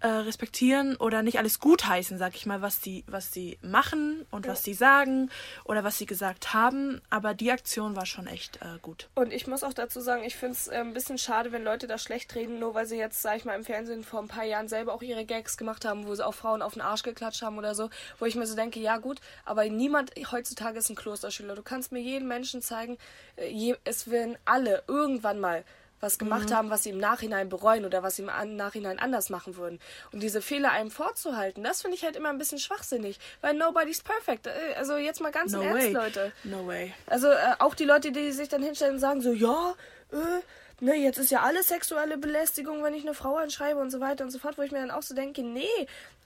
äh, 0.00 0.08
respektieren 0.08 0.96
oder 0.96 1.22
nicht 1.22 1.38
alles 1.38 1.58
gutheißen, 1.58 2.18
sag 2.18 2.34
ich 2.34 2.46
mal, 2.46 2.62
was 2.62 2.80
die, 2.80 3.04
was 3.06 3.30
die 3.30 3.58
machen 3.62 4.26
und 4.30 4.46
was 4.46 4.62
die 4.62 4.74
sagen 4.74 5.30
oder 5.64 5.84
was 5.84 5.98
sie 5.98 6.06
gesagt 6.06 6.52
haben. 6.52 7.00
Aber 7.10 7.34
die 7.34 7.50
Aktion 7.50 7.96
war 7.96 8.06
schon 8.06 8.26
echt 8.26 8.56
äh, 8.56 8.78
gut. 8.82 9.08
Und 9.14 9.32
ich 9.32 9.46
muss 9.46 9.62
auch 9.62 9.72
dazu 9.72 10.00
sagen, 10.00 10.24
ich 10.24 10.36
finde 10.36 10.54
es 10.54 10.68
äh, 10.68 10.76
ein 10.76 10.92
bisschen 10.92 11.18
schade, 11.18 11.52
wenn 11.52 11.64
Leute 11.64 11.86
da 11.86 11.98
schlecht 11.98 12.34
reden, 12.34 12.58
nur 12.58 12.74
weil 12.74 12.86
sie 12.86 12.96
jetzt, 12.96 13.22
sag 13.22 13.36
ich 13.38 13.44
mal, 13.44 13.54
im 13.54 13.64
Fernsehen 13.64 14.04
vor 14.04 14.20
ein 14.20 14.28
paar 14.28 14.44
Jahren 14.44 14.68
selber 14.68 14.92
auch 14.92 15.02
ihre 15.02 15.24
Gags 15.24 15.56
gemacht 15.56 15.84
haben, 15.84 16.06
wo 16.06 16.14
sie 16.14 16.26
auch 16.26 16.34
Frauen 16.34 16.62
auf 16.62 16.74
den 16.74 16.82
Arsch 16.82 17.02
geklatscht 17.02 17.42
haben 17.42 17.58
oder 17.58 17.74
so, 17.74 17.90
wo 18.18 18.26
ich 18.26 18.34
mir 18.34 18.46
so 18.46 18.54
denke, 18.54 18.80
ja 18.80 18.98
gut, 18.98 19.20
aber 19.44 19.64
niemand 19.64 20.12
heutzutage 20.30 20.78
ist 20.78 20.90
ein 20.90 20.96
Klosterschüler. 20.96 21.54
Du 21.54 21.62
kannst 21.62 21.92
mir 21.92 22.00
jeden 22.00 22.28
Menschen 22.28 22.62
zeigen, 22.62 22.98
äh, 23.36 23.48
je, 23.48 23.76
es 23.84 24.10
werden 24.10 24.36
alle 24.44 24.82
irgendwann 24.86 25.40
mal 25.40 25.64
was 26.00 26.18
gemacht 26.18 26.52
haben, 26.52 26.70
was 26.70 26.82
sie 26.82 26.90
im 26.90 26.98
Nachhinein 26.98 27.48
bereuen 27.48 27.84
oder 27.84 28.02
was 28.02 28.16
sie 28.16 28.22
im 28.22 28.56
Nachhinein 28.56 28.98
anders 28.98 29.30
machen 29.30 29.56
würden. 29.56 29.80
Und 30.12 30.22
diese 30.22 30.42
Fehler 30.42 30.70
einem 30.72 30.90
vorzuhalten, 30.90 31.62
das 31.62 31.82
finde 31.82 31.96
ich 31.96 32.04
halt 32.04 32.16
immer 32.16 32.28
ein 32.28 32.38
bisschen 32.38 32.58
schwachsinnig, 32.58 33.18
weil 33.40 33.54
nobody's 33.54 34.02
perfect. 34.02 34.46
Äh, 34.46 34.50
Also 34.76 34.96
jetzt 34.96 35.20
mal 35.20 35.32
ganz 35.32 35.52
No 35.52 35.60
im 35.62 35.68
Ernst, 35.68 35.86
way. 35.86 35.92
Leute. 35.92 36.32
No 36.44 36.66
way. 36.66 36.94
Also 37.06 37.28
äh, 37.28 37.54
auch 37.58 37.74
die 37.74 37.84
Leute, 37.84 38.12
die 38.12 38.32
sich 38.32 38.48
dann 38.48 38.62
hinstellen 38.62 38.94
und 38.94 39.00
sagen 39.00 39.20
so, 39.20 39.32
ja, 39.32 39.74
äh, 40.12 40.16
ne, 40.80 40.94
jetzt 40.96 41.18
ist 41.18 41.30
ja 41.30 41.42
alles 41.42 41.68
sexuelle 41.68 42.18
Belästigung, 42.18 42.82
wenn 42.82 42.94
ich 42.94 43.02
eine 43.02 43.14
Frau 43.14 43.36
anschreibe 43.36 43.80
und 43.80 43.90
so 43.90 44.00
weiter 44.00 44.24
und 44.24 44.30
so 44.30 44.38
fort, 44.38 44.58
wo 44.58 44.62
ich 44.62 44.72
mir 44.72 44.80
dann 44.80 44.90
auch 44.90 45.02
so 45.02 45.14
denke, 45.14 45.42
nee, 45.42 45.66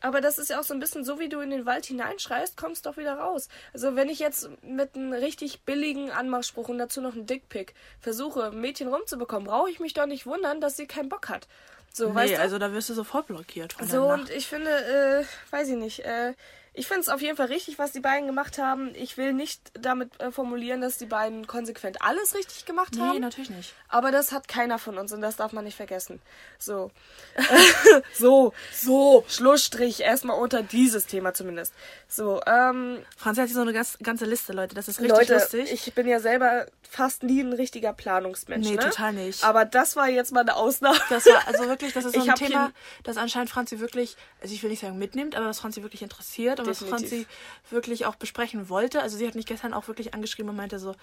aber 0.01 0.21
das 0.21 0.39
ist 0.39 0.51
ja 0.51 0.59
auch 0.59 0.65
so 0.65 0.75
ein 0.75 0.81
bisschen 0.81 1.05
so, 1.05 1.19
wie 1.21 1.29
du 1.29 1.41
in 1.41 1.51
den 1.51 1.67
Wald 1.67 1.87
hineinschreist, 1.87 2.57
kommst 2.57 2.87
doch 2.87 2.97
wieder 2.97 3.15
raus. 3.15 3.49
Also 3.73 3.97
wenn 3.97 4.09
ich 4.09 4.19
jetzt 4.19 4.49
mit 4.63 4.95
einem 4.95 5.13
richtig 5.13 5.63
billigen 5.63 6.11
Anmachspruch 6.11 6.69
und 6.69 6.79
dazu 6.79 7.01
noch 7.01 7.15
einen 7.15 7.27
Dickpick 7.27 7.75
versuche, 8.01 8.47
ein 8.47 8.61
Mädchen 8.61 8.89
rumzubekommen, 8.89 9.47
brauche 9.47 9.71
ich 9.71 9.81
mich 9.81 9.95
doch 9.95 10.07
nicht 10.07 10.27
wundern, 10.27 10.61
dass 10.61 10.77
sie 10.77 10.87
keinen 10.87 11.09
Bock 11.09 11.29
hat. 11.29 11.47
So, 11.93 12.15
weißt 12.15 12.31
Nee, 12.31 12.37
du? 12.37 12.43
also 12.43 12.59
da 12.59 12.73
wirst 12.73 12.89
du 12.89 12.95
sofort 12.95 13.27
blockiert 13.27 13.73
von 13.73 13.87
So, 13.89 14.05
und 14.05 14.31
ich 14.31 14.47
finde, 14.47 14.71
äh, 14.71 15.25
weiß 15.53 15.69
ich 15.69 15.77
nicht, 15.77 16.01
äh, 16.05 16.35
ich 16.73 16.87
finde 16.87 17.01
es 17.01 17.09
auf 17.09 17.21
jeden 17.21 17.37
Fall 17.37 17.47
richtig, 17.49 17.79
was 17.79 17.91
die 17.93 18.01
beiden 18.01 18.27
gemacht 18.27 18.59
haben. 18.59 18.95
Ich 18.95 19.17
will 19.17 19.33
nicht 19.33 19.61
damit 19.75 20.21
äh, 20.21 20.31
formulieren, 20.31 20.81
dass 20.81 20.99
die 20.99 21.07
beiden 21.07 21.47
konsequent 21.47 22.01
alles 22.01 22.35
richtig 22.35 22.65
gemacht 22.65 22.95
Nee, 22.95 23.01
haben. 23.01 23.21
natürlich 23.21 23.51
nicht. 23.51 23.75
Aber 23.89 24.13
das 24.13 24.31
hat 24.31 24.47
keiner 24.47 24.79
von 24.79 24.97
uns 24.97 25.13
und 25.13 25.21
das 25.21 25.37
darf 25.37 25.53
man 25.53 25.65
nicht 25.65 25.77
vergessen. 25.77 26.21
So. 26.59 26.93
so, 28.15 28.53
so, 28.73 29.25
Schlussstrich 29.29 30.01
erstmal 30.01 30.39
unter 30.39 30.63
dieses 30.63 31.07
Thema 31.07 31.35
zumindest. 31.35 31.75
So, 32.13 32.41
ähm, 32.45 32.99
Franzi 33.17 33.41
hat 33.41 33.47
hier 33.47 33.55
so 33.55 33.61
eine 33.61 33.73
ganz, 33.73 33.97
ganze 34.03 34.25
Liste, 34.25 34.53
Leute. 34.53 34.75
Das 34.75 34.89
ist 34.89 35.01
richtig 35.01 35.17
Leute, 35.17 35.35
lustig. 35.35 35.73
ich 35.73 35.95
bin 35.95 36.09
ja 36.09 36.19
selber 36.19 36.67
fast 36.83 37.23
nie 37.23 37.41
ein 37.41 37.53
richtiger 37.53 37.93
Planungsmensch. 37.93 38.69
Nee, 38.69 38.75
ne? 38.75 38.83
total 38.83 39.13
nicht. 39.13 39.45
Aber 39.45 39.65
das 39.65 39.95
war 39.95 40.09
jetzt 40.09 40.33
mal 40.33 40.41
eine 40.41 40.57
Ausnahme. 40.57 40.99
Das 41.09 41.25
war 41.27 41.47
also 41.47 41.69
wirklich, 41.69 41.93
das 41.93 42.05
ist 42.05 42.15
so 42.21 42.29
ein 42.29 42.35
Thema, 42.35 42.73
das 43.05 43.17
anscheinend 43.17 43.51
Franzi 43.51 43.79
wirklich, 43.79 44.17
also 44.43 44.53
ich 44.53 44.61
will 44.65 44.71
nicht 44.71 44.81
sagen 44.81 44.99
mitnimmt, 44.99 45.37
aber 45.37 45.47
was 45.47 45.61
Franzi 45.61 45.85
wirklich 45.85 46.03
interessiert 46.03 46.59
und 46.59 46.67
was 46.67 46.81
Definitiv. 46.81 47.09
Franzi 47.11 47.27
wirklich 47.71 48.07
auch 48.07 48.17
besprechen 48.17 48.69
wollte. 48.69 49.03
Also 49.03 49.17
sie 49.17 49.27
hat 49.29 49.37
mich 49.37 49.47
gestern 49.47 49.73
auch 49.73 49.87
wirklich 49.87 50.13
angeschrieben 50.13 50.51
und 50.51 50.57
meinte 50.57 50.81
so, 50.81 50.97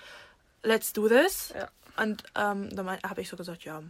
let's 0.63 0.91
do 0.91 1.07
this. 1.07 1.53
Ja. 1.55 1.69
Und 2.03 2.23
ähm, 2.35 2.69
dann 2.75 3.01
habe 3.01 3.21
ich 3.21 3.29
so 3.29 3.37
gesagt, 3.37 3.63
ja, 3.63 3.81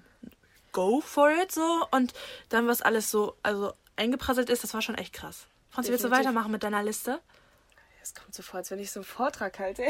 go 0.71 1.01
for 1.01 1.31
it 1.31 1.51
so. 1.51 1.87
Und 1.89 2.13
dann, 2.49 2.67
was 2.67 2.83
alles 2.83 3.09
so, 3.09 3.35
also 3.41 3.73
eingeprasselt 3.95 4.51
ist, 4.51 4.63
das 4.63 4.75
war 4.75 4.83
schon 4.83 4.95
echt 4.95 5.13
krass. 5.13 5.47
Franzi, 5.77 5.91
willst 5.91 6.05
du 6.05 6.09
weitermachen 6.09 6.51
mit 6.51 6.63
deiner 6.63 6.81
Liste? 6.81 7.19
Es 8.07 8.13
kommt 8.13 8.33
so 8.33 8.41
vor, 8.41 8.59
als 8.59 8.71
wenn 8.71 8.79
ich 8.79 8.91
so 8.91 9.01
einen 9.01 9.05
Vortrag 9.05 9.59
halte. 9.59 9.83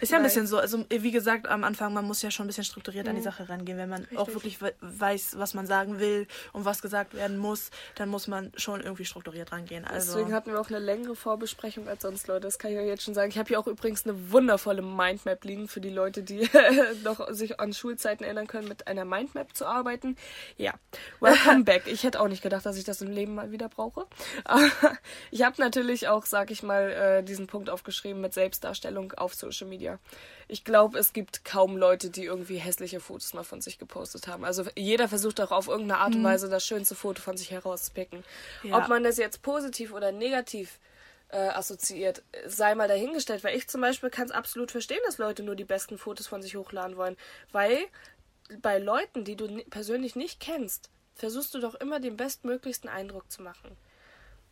Ist 0.00 0.12
ja 0.12 0.16
ein 0.16 0.22
Nein. 0.22 0.28
bisschen 0.30 0.46
so, 0.46 0.58
also 0.58 0.84
wie 0.88 1.10
gesagt, 1.10 1.48
am 1.48 1.64
Anfang, 1.64 1.92
man 1.94 2.04
muss 2.04 2.20
ja 2.20 2.30
schon 2.30 2.44
ein 2.44 2.46
bisschen 2.48 2.64
strukturiert 2.64 3.08
an 3.08 3.16
die 3.16 3.22
Sache 3.22 3.48
rangehen. 3.48 3.78
Wenn 3.78 3.88
man 3.88 4.06
auch 4.16 4.28
wirklich 4.28 4.60
we 4.60 4.74
weiß, 4.80 5.38
was 5.38 5.54
man 5.54 5.66
sagen 5.66 5.98
will 5.98 6.26
und 6.52 6.64
was 6.64 6.82
gesagt 6.82 7.14
werden 7.14 7.38
muss, 7.38 7.70
dann 7.94 8.08
muss 8.08 8.26
man 8.26 8.52
schon 8.56 8.80
irgendwie 8.80 9.04
strukturiert 9.04 9.52
rangehen. 9.52 9.84
Also, 9.84 10.14
Deswegen 10.14 10.34
hatten 10.34 10.52
wir 10.52 10.60
auch 10.60 10.68
eine 10.68 10.78
längere 10.78 11.16
Vorbesprechung 11.16 11.88
als 11.88 12.02
sonst, 12.02 12.28
Leute. 12.28 12.42
Das 12.42 12.58
kann 12.58 12.72
ich 12.72 12.78
euch 12.78 12.86
jetzt 12.86 13.02
schon 13.02 13.14
sagen. 13.14 13.30
Ich 13.30 13.38
habe 13.38 13.48
hier 13.48 13.58
auch 13.58 13.66
übrigens 13.66 14.04
eine 14.04 14.30
wundervolle 14.30 14.82
Mindmap 14.82 15.44
liegen 15.44 15.68
für 15.68 15.80
die 15.80 15.90
Leute, 15.90 16.22
die 16.22 16.48
noch 17.04 17.30
sich 17.30 17.60
an 17.60 17.72
Schulzeiten 17.72 18.24
erinnern 18.24 18.46
können, 18.46 18.68
mit 18.68 18.86
einer 18.86 19.04
Mindmap 19.04 19.56
zu 19.56 19.66
arbeiten. 19.66 20.16
Ja, 20.56 20.74
welcome 21.20 21.64
back. 21.64 21.86
Ich 21.86 22.04
hätte 22.04 22.20
auch 22.20 22.28
nicht 22.28 22.42
gedacht, 22.42 22.66
dass 22.66 22.76
ich 22.76 22.84
das 22.84 23.00
im 23.00 23.10
Leben 23.10 23.34
mal 23.34 23.52
wieder 23.52 23.68
brauche. 23.68 24.06
Aber 24.44 24.70
ich 25.30 25.42
habe 25.42 25.60
natürlich 25.60 26.08
auch, 26.08 26.26
sag 26.26 26.50
ich 26.50 26.62
mal, 26.62 26.89
äh, 26.90 27.22
diesen 27.22 27.46
Punkt 27.46 27.70
aufgeschrieben 27.70 28.20
mit 28.20 28.34
Selbstdarstellung 28.34 29.12
auf 29.12 29.34
Social 29.34 29.66
Media. 29.66 29.98
Ich 30.48 30.64
glaube, 30.64 30.98
es 30.98 31.12
gibt 31.12 31.44
kaum 31.44 31.76
Leute, 31.76 32.10
die 32.10 32.24
irgendwie 32.24 32.56
hässliche 32.56 33.00
Fotos 33.00 33.34
mal 33.34 33.44
von 33.44 33.60
sich 33.60 33.78
gepostet 33.78 34.26
haben. 34.26 34.44
Also 34.44 34.64
jeder 34.76 35.08
versucht 35.08 35.40
auch 35.40 35.50
auf 35.50 35.68
irgendeine 35.68 36.00
Art 36.00 36.14
und 36.14 36.24
Weise 36.24 36.48
das 36.48 36.66
schönste 36.66 36.94
Foto 36.94 37.22
von 37.22 37.36
sich 37.36 37.50
herauszupicken. 37.50 38.24
Ja. 38.62 38.78
Ob 38.78 38.88
man 38.88 39.04
das 39.04 39.16
jetzt 39.16 39.42
positiv 39.42 39.92
oder 39.92 40.12
negativ 40.12 40.78
äh, 41.28 41.48
assoziiert, 41.48 42.22
sei 42.46 42.74
mal 42.74 42.88
dahingestellt. 42.88 43.44
Weil 43.44 43.56
ich 43.56 43.68
zum 43.68 43.80
Beispiel 43.80 44.10
kann 44.10 44.26
es 44.26 44.32
absolut 44.32 44.70
verstehen, 44.70 45.00
dass 45.06 45.18
Leute 45.18 45.42
nur 45.42 45.56
die 45.56 45.64
besten 45.64 45.98
Fotos 45.98 46.26
von 46.26 46.42
sich 46.42 46.56
hochladen 46.56 46.96
wollen. 46.96 47.16
Weil 47.52 47.78
bei 48.60 48.78
Leuten, 48.78 49.24
die 49.24 49.36
du 49.36 49.46
persönlich 49.70 50.16
nicht 50.16 50.40
kennst, 50.40 50.90
versuchst 51.14 51.54
du 51.54 51.60
doch 51.60 51.74
immer 51.74 52.00
den 52.00 52.16
bestmöglichsten 52.16 52.88
Eindruck 52.88 53.30
zu 53.30 53.42
machen. 53.42 53.76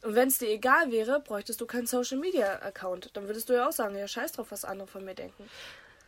Und 0.02 0.14
wenn 0.14 0.28
es 0.28 0.38
dir 0.38 0.48
egal 0.48 0.92
wäre, 0.92 1.20
bräuchtest 1.20 1.60
du 1.60 1.66
keinen 1.66 1.86
Social 1.86 2.18
Media 2.18 2.60
Account. 2.62 3.10
Dann 3.14 3.26
würdest 3.26 3.48
du 3.48 3.54
ja 3.54 3.68
auch 3.68 3.72
sagen, 3.72 3.96
ja, 3.96 4.06
scheiß 4.06 4.32
drauf, 4.32 4.50
was 4.50 4.64
andere 4.64 4.86
von 4.86 5.04
mir 5.04 5.14
denken. 5.14 5.48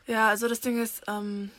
ja, 0.07 0.29
also 0.29 0.49
das 0.49 0.61
Ding 0.61 0.81
ist, 0.81 1.03
ähm, 1.09 1.51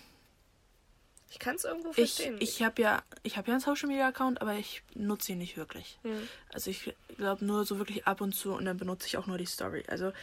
Ich 1.30 1.40
kann 1.40 1.56
es 1.56 1.66
irgendwo 1.66 1.90
ich, 1.90 1.96
verstehen. 1.96 2.38
ich 2.40 2.62
habe 2.64 2.82
ja, 2.82 3.04
ich 3.24 3.38
habe 3.38 3.48
ja 3.48 3.54
einen 3.56 3.62
Social 3.62 3.88
Media 3.90 4.08
Account, 4.08 4.42
aber 4.42 4.54
ich 4.54 4.82
nutze 4.96 5.34
ihn 5.34 5.40
nicht 5.40 5.58
wirklich. 5.58 6.00
Hm. 6.04 6.28
Also 6.54 6.70
ich 6.70 6.96
glaube 7.18 7.44
nur 7.46 7.66
so 7.66 7.78
wirklich 7.78 8.08
ab 8.08 8.22
und 8.22 8.34
zu 8.34 8.54
und 8.54 8.66
dann 8.66 8.78
benutze 8.78 9.08
ich 9.08 9.18
auch 9.18 9.28
nur 9.28 9.38
die 9.38 9.46
Story. 9.46 9.84
Also 9.88 10.14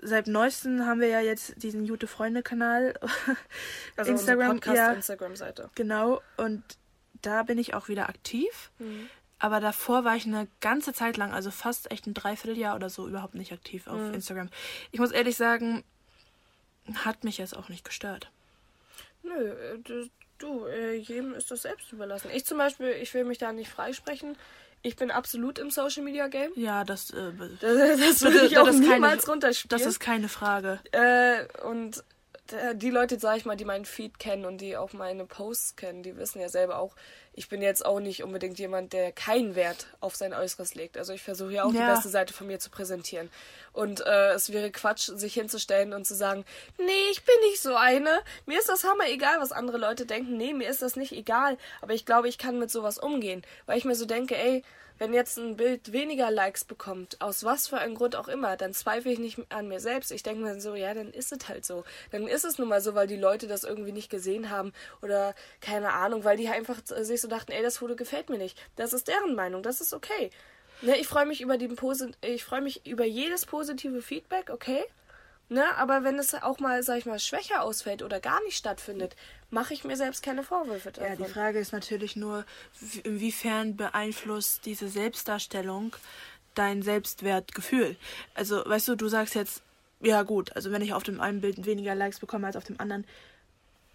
seit 0.00 0.26
neuestem 0.26 0.84
haben 0.86 1.00
wir 1.00 1.08
ja 1.08 1.20
jetzt 1.20 1.62
diesen 1.62 1.84
Jute 1.84 2.06
Freunde 2.06 2.42
Kanal, 2.42 2.94
also 3.96 4.10
Instagram, 4.10 4.50
unsere 4.50 4.54
Podcast 4.54 4.76
ja. 4.76 4.92
Instagram-Seite. 4.92 5.70
genau. 5.74 6.20
Und 6.36 6.62
da 7.22 7.42
bin 7.42 7.56
ich 7.58 7.72
auch 7.74 7.88
wieder 7.88 8.08
aktiv. 8.08 8.70
Mhm. 8.78 9.08
Aber 9.44 9.60
davor 9.60 10.04
war 10.04 10.16
ich 10.16 10.24
eine 10.24 10.48
ganze 10.62 10.94
Zeit 10.94 11.18
lang, 11.18 11.34
also 11.34 11.50
fast 11.50 11.90
echt 11.90 12.06
ein 12.06 12.14
Dreivierteljahr 12.14 12.74
oder 12.76 12.88
so, 12.88 13.06
überhaupt 13.06 13.34
nicht 13.34 13.52
aktiv 13.52 13.86
auf 13.88 14.00
Mhm. 14.00 14.14
Instagram. 14.14 14.48
Ich 14.90 15.00
muss 15.00 15.10
ehrlich 15.10 15.36
sagen, 15.36 15.84
hat 17.04 17.24
mich 17.24 17.36
jetzt 17.36 17.54
auch 17.54 17.68
nicht 17.68 17.84
gestört. 17.84 18.30
Nö, 19.22 19.34
äh, 19.34 20.08
du, 20.38 20.64
äh, 20.66 20.94
jedem 20.94 21.34
ist 21.34 21.50
das 21.50 21.60
selbst 21.60 21.92
überlassen. 21.92 22.30
Ich 22.32 22.46
zum 22.46 22.56
Beispiel, 22.56 22.88
ich 23.02 23.12
will 23.12 23.24
mich 23.24 23.36
da 23.36 23.52
nicht 23.52 23.68
freisprechen. 23.70 24.38
Ich 24.80 24.96
bin 24.96 25.10
absolut 25.10 25.58
im 25.58 25.70
Social 25.70 26.02
Media 26.04 26.28
Game. 26.28 26.50
Ja, 26.56 26.84
das, 26.84 27.10
äh, 27.10 27.32
Das, 27.60 27.98
das 28.00 28.22
würde 28.22 28.38
das 28.40 28.50
ich 28.50 28.56
auch 28.58 28.64
keine- 28.64 28.78
niemals 28.80 29.28
runterspielen. 29.28 29.78
das 29.78 29.86
ist 29.86 30.00
keine 30.00 30.30
Frage. 30.30 30.80
Äh, 30.92 31.44
und 31.66 32.02
die 32.74 32.90
Leute, 32.90 33.18
sag 33.18 33.36
ich 33.38 33.44
mal, 33.46 33.56
die 33.56 33.64
meinen 33.64 33.84
Feed 33.86 34.18
kennen 34.18 34.44
und 34.44 34.58
die 34.58 34.76
auch 34.76 34.92
meine 34.92 35.24
Posts 35.24 35.76
kennen, 35.76 36.02
die 36.02 36.16
wissen 36.16 36.40
ja 36.40 36.48
selber 36.48 36.78
auch, 36.78 36.94
ich 37.32 37.48
bin 37.48 37.62
jetzt 37.62 37.84
auch 37.84 38.00
nicht 38.00 38.22
unbedingt 38.22 38.58
jemand, 38.58 38.92
der 38.92 39.12
keinen 39.12 39.54
Wert 39.56 39.86
auf 40.00 40.14
sein 40.14 40.34
Äußeres 40.34 40.74
legt. 40.74 40.98
Also 40.98 41.12
ich 41.14 41.22
versuche 41.22 41.52
ja 41.52 41.64
auch 41.64 41.72
Ja. 41.72 41.86
die 41.86 41.92
beste 41.94 42.08
Seite 42.10 42.32
von 42.34 42.46
mir 42.46 42.58
zu 42.60 42.70
präsentieren. 42.70 43.30
Und 43.72 44.00
äh, 44.06 44.32
es 44.32 44.52
wäre 44.52 44.70
Quatsch, 44.70 45.10
sich 45.14 45.34
hinzustellen 45.34 45.94
und 45.94 46.06
zu 46.06 46.14
sagen, 46.14 46.44
nee, 46.78 47.10
ich 47.10 47.24
bin 47.24 47.34
nicht 47.50 47.60
so 47.62 47.74
eine. 47.74 48.20
Mir 48.46 48.58
ist 48.58 48.68
das 48.68 48.84
Hammer 48.84 49.08
egal, 49.08 49.40
was 49.40 49.50
andere 49.50 49.78
Leute 49.78 50.04
denken. 50.06 50.36
Nee, 50.36 50.52
mir 50.52 50.68
ist 50.68 50.82
das 50.82 50.96
nicht 50.96 51.12
egal. 51.12 51.56
Aber 51.80 51.94
ich 51.94 52.04
glaube, 52.06 52.28
ich 52.28 52.38
kann 52.38 52.58
mit 52.58 52.70
sowas 52.70 52.98
umgehen. 52.98 53.42
Weil 53.66 53.78
ich 53.78 53.84
mir 53.84 53.96
so 53.96 54.04
denke, 54.04 54.36
ey, 54.36 54.62
wenn 54.98 55.12
jetzt 55.12 55.36
ein 55.38 55.56
Bild 55.56 55.92
weniger 55.92 56.30
Likes 56.30 56.64
bekommt, 56.64 57.20
aus 57.20 57.44
was 57.44 57.68
für 57.68 57.78
einem 57.78 57.94
Grund 57.94 58.16
auch 58.16 58.28
immer, 58.28 58.56
dann 58.56 58.72
zweifle 58.72 59.12
ich 59.12 59.18
nicht 59.18 59.40
an 59.50 59.68
mir 59.68 59.80
selbst. 59.80 60.12
Ich 60.12 60.22
denke 60.22 60.42
mir 60.42 60.60
so, 60.60 60.74
ja, 60.74 60.94
dann 60.94 61.12
ist 61.12 61.32
es 61.32 61.48
halt 61.48 61.64
so. 61.64 61.84
Dann 62.12 62.26
ist 62.28 62.44
es 62.44 62.58
nun 62.58 62.68
mal 62.68 62.80
so, 62.80 62.94
weil 62.94 63.06
die 63.06 63.16
Leute 63.16 63.46
das 63.48 63.64
irgendwie 63.64 63.92
nicht 63.92 64.10
gesehen 64.10 64.50
haben 64.50 64.72
oder 65.02 65.34
keine 65.60 65.92
Ahnung, 65.92 66.24
weil 66.24 66.36
die 66.36 66.48
einfach 66.48 66.80
sich 66.84 67.20
so 67.20 67.28
dachten, 67.28 67.52
ey, 67.52 67.62
das 67.62 67.78
Foto 67.78 67.96
gefällt 67.96 68.30
mir 68.30 68.38
nicht. 68.38 68.58
Das 68.76 68.92
ist 68.92 69.08
deren 69.08 69.34
Meinung, 69.34 69.62
das 69.62 69.80
ist 69.80 69.94
okay. 69.94 70.30
Ne, 70.82 70.96
ich 70.98 71.06
freue 71.06 71.26
mich 71.26 71.40
über 71.40 71.56
die 71.56 71.68
Posi 71.68 72.10
ich 72.20 72.44
freue 72.44 72.60
mich 72.60 72.86
über 72.86 73.04
jedes 73.04 73.46
positive 73.46 74.02
Feedback, 74.02 74.50
okay? 74.50 74.84
Ne, 75.50 75.64
aber 75.76 76.04
wenn 76.04 76.18
es 76.18 76.34
auch 76.34 76.58
mal, 76.58 76.82
sag 76.82 76.98
ich 76.98 77.06
mal, 77.06 77.18
schwächer 77.18 77.62
ausfällt 77.62 78.02
oder 78.02 78.18
gar 78.18 78.42
nicht 78.44 78.56
stattfindet, 78.56 79.14
mache 79.50 79.74
ich 79.74 79.84
mir 79.84 79.96
selbst 79.96 80.22
keine 80.22 80.42
Vorwürfe 80.42 80.90
davon. 80.90 81.10
Ja, 81.10 81.16
die 81.16 81.30
Frage 81.32 81.58
ist 81.58 81.72
natürlich 81.72 82.16
nur, 82.16 82.46
inwiefern 83.04 83.76
beeinflusst 83.76 84.64
diese 84.64 84.88
Selbstdarstellung 84.88 85.94
dein 86.54 86.82
Selbstwertgefühl? 86.82 87.96
Also, 88.34 88.62
weißt 88.64 88.88
du, 88.88 88.96
du 88.96 89.08
sagst 89.08 89.34
jetzt, 89.34 89.62
ja 90.00 90.22
gut, 90.22 90.54
also 90.56 90.70
wenn 90.70 90.82
ich 90.82 90.92
auf 90.94 91.02
dem 91.02 91.20
einen 91.20 91.40
Bild 91.40 91.66
weniger 91.66 91.94
Likes 91.94 92.20
bekomme 92.20 92.46
als 92.46 92.56
auf 92.56 92.64
dem 92.64 92.80
anderen, 92.80 93.06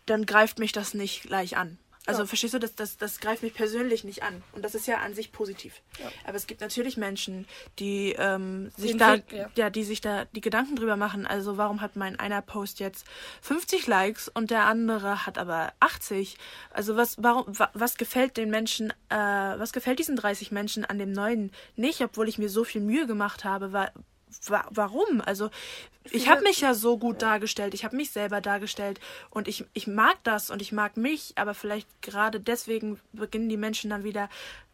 dann 0.06 0.26
greift 0.26 0.60
mich 0.60 0.72
das 0.72 0.94
nicht 0.94 1.24
gleich 1.24 1.58
an. 1.58 1.78
Also 2.06 2.22
Ja. 2.22 2.28
verstehst 2.28 2.54
du, 2.54 2.60
das, 2.60 2.74
das, 2.76 2.98
das 2.98 3.20
greift 3.20 3.44
mich 3.44 3.54
persönlich 3.54 4.04
nicht 4.04 4.24
an. 4.24 4.42
Und 4.54 4.64
das 4.64 4.74
ist 4.74 4.88
ja 4.88 4.98
an 4.98 5.14
sich 5.14 5.32
positiv. 5.32 5.82
Ja. 6.00 6.10
Aber 6.26 6.38
es 6.38 6.48
gibt 6.48 6.62
natürlich 6.62 6.98
Menschen, 6.98 7.46
die 7.78 8.16
ähm, 8.18 8.72
sich 8.78 8.98
da, 8.98 9.16
Fe- 9.18 9.24
ja. 9.32 9.50
ja, 9.56 9.70
die 9.70 9.84
sich 9.84 10.02
da 10.02 10.26
die 10.26 10.42
Gedanken 10.42 10.76
drüber 10.76 10.96
machen. 10.98 11.28
Also 11.28 11.58
warum 11.58 11.82
hat 11.82 11.96
mein 11.98 12.18
einer 12.20 12.42
Post 12.42 12.80
jetzt 12.80 13.06
50 13.42 13.86
Likes 13.86 14.28
und 14.28 14.50
der 14.50 14.66
andere 14.66 15.26
hat 15.26 15.38
aber 15.38 15.74
80? 15.82 16.38
Also 16.72 16.96
was, 16.96 17.22
warum, 17.22 17.46
wa, 17.60 17.70
was 17.74 17.98
gefällt 17.98 18.38
den 18.38 18.50
Menschen, 18.50 18.92
äh, 19.10 19.16
was 19.16 19.72
gefällt 19.74 20.00
diesen 20.00 20.16
30 20.16 20.52
Menschen 20.52 20.86
an 20.86 20.98
dem 21.00 21.12
neuen 21.12 21.52
nicht, 21.76 22.02
obwohl 22.02 22.28
ich 22.30 22.38
mir 22.40 22.50
so 22.50 22.64
viel 22.64 22.82
Mühe 22.82 23.08
gemacht 23.08 23.44
habe? 23.44 23.72
Wa, 23.74 23.92
wa, 24.46 24.66
warum? 24.70 25.22
Also 25.22 25.50
ich 26.12 26.30
habe 26.30 26.42
mich 26.42 26.62
ja 26.62 26.74
so 26.74 26.98
gut 26.98 27.22
dargestellt, 27.22 27.74
ich 27.74 27.84
habe 27.84 27.96
mich 27.96 28.12
selber 28.12 28.42
dargestellt 28.42 29.00
und 29.30 29.48
ich, 29.48 29.66
ich 29.74 29.88
mag 29.88 30.18
das 30.24 30.50
und 30.50 30.62
ich 30.62 30.72
mag 30.72 30.98
mich, 30.98 31.34
aber 31.36 31.54
vielleicht 31.54 31.88
gerade 32.02 32.40
deswegen 32.40 33.00
beginnen 33.12 33.50
die 33.50 33.58
Menschen 33.58 33.90
dann 33.90 34.04
wieder 34.04 34.30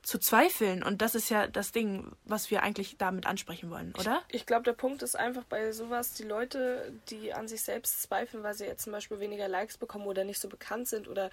zu 0.05 0.19
zweifeln 0.19 0.83
und 0.83 1.01
das 1.01 1.15
ist 1.15 1.29
ja 1.29 1.47
das 1.47 1.71
Ding, 1.71 2.11
was 2.25 2.51
wir 2.51 2.61
eigentlich 2.61 2.95
damit 2.97 3.25
ansprechen 3.25 3.71
wollen, 3.71 3.91
oder? 3.99 4.21
Ich 4.29 4.45
glaube, 4.45 4.63
der 4.63 4.73
Punkt 4.73 5.01
ist 5.01 5.15
einfach 5.15 5.43
bei 5.45 5.71
sowas, 5.71 6.13
die 6.13 6.23
Leute, 6.23 6.93
die 7.09 7.33
an 7.33 7.47
sich 7.47 7.63
selbst 7.63 8.03
zweifeln, 8.03 8.43
weil 8.43 8.53
sie 8.53 8.65
jetzt 8.65 8.83
zum 8.83 8.93
Beispiel 8.93 9.19
weniger 9.19 9.47
Likes 9.47 9.77
bekommen 9.77 10.05
oder 10.05 10.23
nicht 10.23 10.39
so 10.39 10.47
bekannt 10.47 10.87
sind 10.87 11.07
oder 11.07 11.31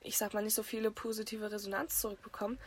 ich 0.00 0.16
sag 0.16 0.34
mal 0.34 0.42
nicht 0.42 0.54
so 0.54 0.62
viele 0.62 0.92
positive 0.92 1.50
Resonanz 1.50 2.00
zurückbekommen. 2.00 2.58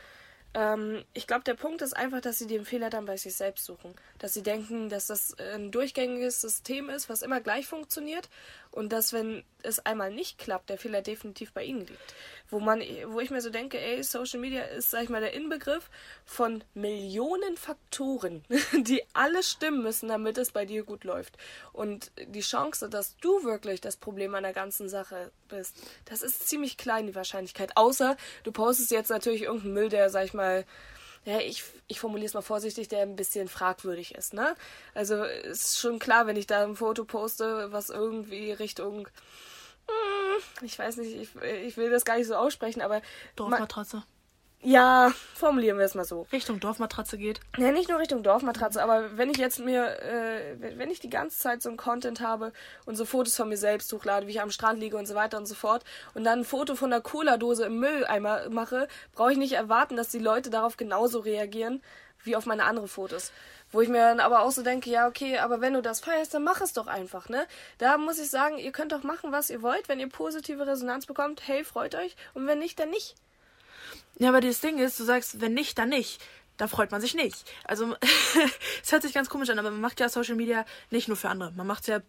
Ähm, 0.56 1.04
ich 1.13 1.28
glaube, 1.28 1.44
der 1.44 1.54
Punkt 1.54 1.82
ist 1.82 1.96
einfach, 1.96 2.22
dass 2.22 2.39
sie 2.39 2.48
den 2.48 2.63
Fehler 2.65 2.89
dann 2.89 3.06
bei 3.06 3.18
sich 3.18 3.36
selbst 3.36 3.65
suchen. 3.65 3.94
Dass 4.20 4.34
sie 4.34 4.41
denken, 4.41 4.88
dass 4.88 5.08
das 5.08 5.38
ein 5.38 5.70
durchgängiges 5.70 6.39
System 6.39 6.89
ist, 6.89 7.10
was 7.10 7.22
immer 7.22 7.41
gleich 7.41 7.68
funktioniert 7.68 8.30
und 8.72 8.91
dass, 8.91 9.12
wenn 9.12 9.44
es 9.63 9.86
einmal 9.86 10.12
nicht 10.12 10.38
klappt, 10.38 10.70
der 10.70 10.78
Fehler 10.78 11.02
definitiv 11.02 11.52
bei 11.52 11.63
ihnen 11.63 11.82
liegt. 11.82 12.15
Wo 12.50 12.60
man, 12.60 12.82
wo 13.08 13.20
ich 13.20 13.32
mir 13.32 13.41
so 13.41 13.50
denke, 13.50 13.80
ey, 13.80 14.02
Social 14.04 14.39
Media 14.39 14.62
ist, 14.63 14.91
sag 14.91 15.04
ich 15.04 15.10
mal, 15.10 15.22
der 15.22 15.34
Inbegriff 15.34 15.89
von 16.26 16.63
Millionen 16.74 17.58
Faktoren, 17.58 18.46
die 18.74 19.02
alle 19.13 19.44
stimmen 19.44 19.84
müssen, 19.84 20.08
damit 20.08 20.38
es 20.38 20.52
bei 20.52 20.65
dir 20.65 20.84
gut 20.84 21.04
läuft. 21.04 21.38
Und 21.74 22.12
die 22.28 22.41
Chance, 22.41 22.89
dass 22.89 23.18
du 23.18 23.44
wirklich 23.44 23.82
das 23.82 23.98
Problem 23.98 24.36
an 24.36 24.44
der 24.44 24.54
ganzen 24.54 24.88
Sache 24.88 25.32
bist, 25.50 25.76
das 26.06 26.22
ist 26.22 26.48
ziemlich 26.48 26.78
klein, 26.78 27.08
die 27.08 27.15
Wahrscheinlichkeit. 27.15 27.76
Außer 27.76 28.15
du 28.44 28.52
postest 28.52 28.91
jetzt 28.91 29.10
natürlich 29.10 29.44
irgendeinen 29.44 29.74
Müll, 29.74 29.89
der, 29.89 30.10
sag 30.10 30.26
ich 30.26 30.34
mal, 30.34 30.45
ja, 31.26 31.40
ich, 31.40 31.64
ich 31.88 32.00
formuliere 32.00 32.28
es 32.28 32.34
mal 32.36 32.42
vorsichtig, 32.42 32.88
der 32.88 33.02
ein 33.02 33.16
bisschen 33.16 33.48
fragwürdig 33.48 34.14
ist, 34.16 34.34
ne? 34.34 34.56
Also 34.94 35.24
ist 35.24 35.80
schon 35.80 35.98
klar, 36.00 36.28
wenn 36.28 36.36
ich 36.38 36.46
da 36.48 36.64
ein 36.64 36.76
Foto 36.76 37.04
poste, 37.06 37.72
was 37.72 37.90
irgendwie 37.90 38.52
Richtung, 38.52 39.08
hm, 39.88 40.66
ich 40.66 40.78
weiß 40.78 40.98
nicht, 40.98 41.16
ich, 41.16 41.36
ich 41.44 41.78
will 41.78 41.90
das 41.90 42.06
gar 42.06 42.18
nicht 42.18 42.28
so 42.28 42.36
aussprechen, 42.36 42.82
aber 42.82 42.96
ma- 42.96 43.02
Dorfmatratze. 43.36 44.04
Ja, 44.65 45.12
formulieren 45.36 45.78
wir 45.78 45.86
es 45.86 45.93
mal 45.93 46.06
so. 46.06 46.25
Richtung 46.32 46.60
Dorfmatratze 46.60 47.17
geht. 47.17 47.39
Ja, 47.58 47.71
nicht 47.71 47.88
nur 47.88 47.99
Richtung 47.99 48.23
Dorfmatratze, 48.23 48.82
aber 48.82 49.15
wenn 49.15 49.30
ich 49.30 49.38
jetzt 49.38 49.60
mir, 49.60 50.01
äh, 50.01 50.58
wenn 50.78 50.89
ich 50.89 50.99
die 50.99 51.10
ganze 51.10 51.38
Zeit 51.38 51.62
so 51.62 51.69
ein 51.69 51.78
Content 51.78 52.19
habe 52.19 52.51
und 52.86 52.95
so 52.95 53.06
Fotos 53.06 53.36
von 53.36 53.47
mir 53.47 53.58
selbst 53.58 53.93
hochlade, 53.93 54.25
wie 54.25 54.32
ich 54.32 54.41
am 54.41 54.49
Strand 54.49 54.80
liege 54.80 54.97
und 54.97 55.06
so 55.06 55.13
weiter 55.13 55.38
und 55.38 55.45
so 55.45 55.54
fort, 55.54 55.84
und 56.15 56.23
dann 56.23 56.39
ein 56.39 56.45
Foto 56.45 56.75
von 56.75 56.91
einer 56.91 57.01
Cola-Dose 57.01 57.65
im 57.65 57.80
Mülleimer 57.80 58.49
mache, 58.49 58.88
brauche 59.13 59.32
ich 59.32 59.38
nicht 59.38 59.54
erwarten, 59.54 59.95
dass 59.95 60.10
die 60.10 60.19
Leute 60.19 60.49
darauf 60.49 60.78
genauso 60.78 61.19
reagieren 61.19 61.84
wie 62.23 62.36
auf 62.36 62.47
meine 62.47 62.65
anderen 62.65 62.88
Fotos. 62.88 63.32
Wo 63.71 63.82
ich 63.82 63.89
mir 63.89 63.99
dann 63.99 64.19
aber 64.19 64.41
auch 64.41 64.51
so 64.51 64.63
denke, 64.63 64.89
ja, 64.89 65.08
okay, 65.08 65.38
aber 65.38 65.62
wenn 65.62 65.73
du 65.73 65.82
das 65.82 65.99
feierst, 65.99 66.34
dann 66.34 66.43
mach 66.43 66.62
es 66.62 66.73
doch 66.73 66.88
einfach, 66.88 67.30
ne? 67.30 67.45
Da 67.78 67.97
muss 67.97 68.19
ich 68.19 68.30
sagen, 68.30 68.58
ihr 68.58 68.71
könnt 68.71 68.91
doch 68.91 69.04
machen, 69.04 69.32
was 69.32 69.49
ihr 69.49 69.62
wollt. 69.62 69.89
Wenn 69.89 69.99
ihr 69.99 70.10
positive 70.10 70.65
Resonanz 70.65 71.06
bekommt, 71.06 71.47
hey, 71.47 71.63
freut 71.63 71.93
euch. 71.93 72.15
Und 72.34 72.47
wenn 72.47 72.60
nicht, 72.60 72.80
dann 72.80 72.89
nicht. 72.89 73.15
Ja, 74.17 74.30
aber 74.30 74.41
das 74.41 74.62
Ding 74.62 74.80
ist, 74.80 74.99
du 74.99 75.04
sagst, 75.04 75.41
wenn 75.41 75.54
nicht, 75.54 75.78
dann 75.78 75.89
nicht. 75.89 76.21
Da 76.58 76.67
freut 76.67 76.91
man 76.91 77.01
sich 77.01 77.15
nicht. 77.15 77.43
Also, 77.65 77.95
es 78.84 78.91
hört 78.91 79.01
sich 79.01 79.13
ganz 79.13 79.30
komisch 79.30 79.49
an, 79.49 79.60
aber 79.60 79.71
man 79.71 79.82
macht 79.82 79.99
ja 79.99 80.08
Social 80.08 80.36
Media 80.36 80.65
nicht 80.89 81.08
nur 81.08 81.17
für 81.17 81.30
andere. 81.30 81.51
Man 81.51 81.67
macht 81.67 81.82
es 81.82 81.88
ja 81.88 81.99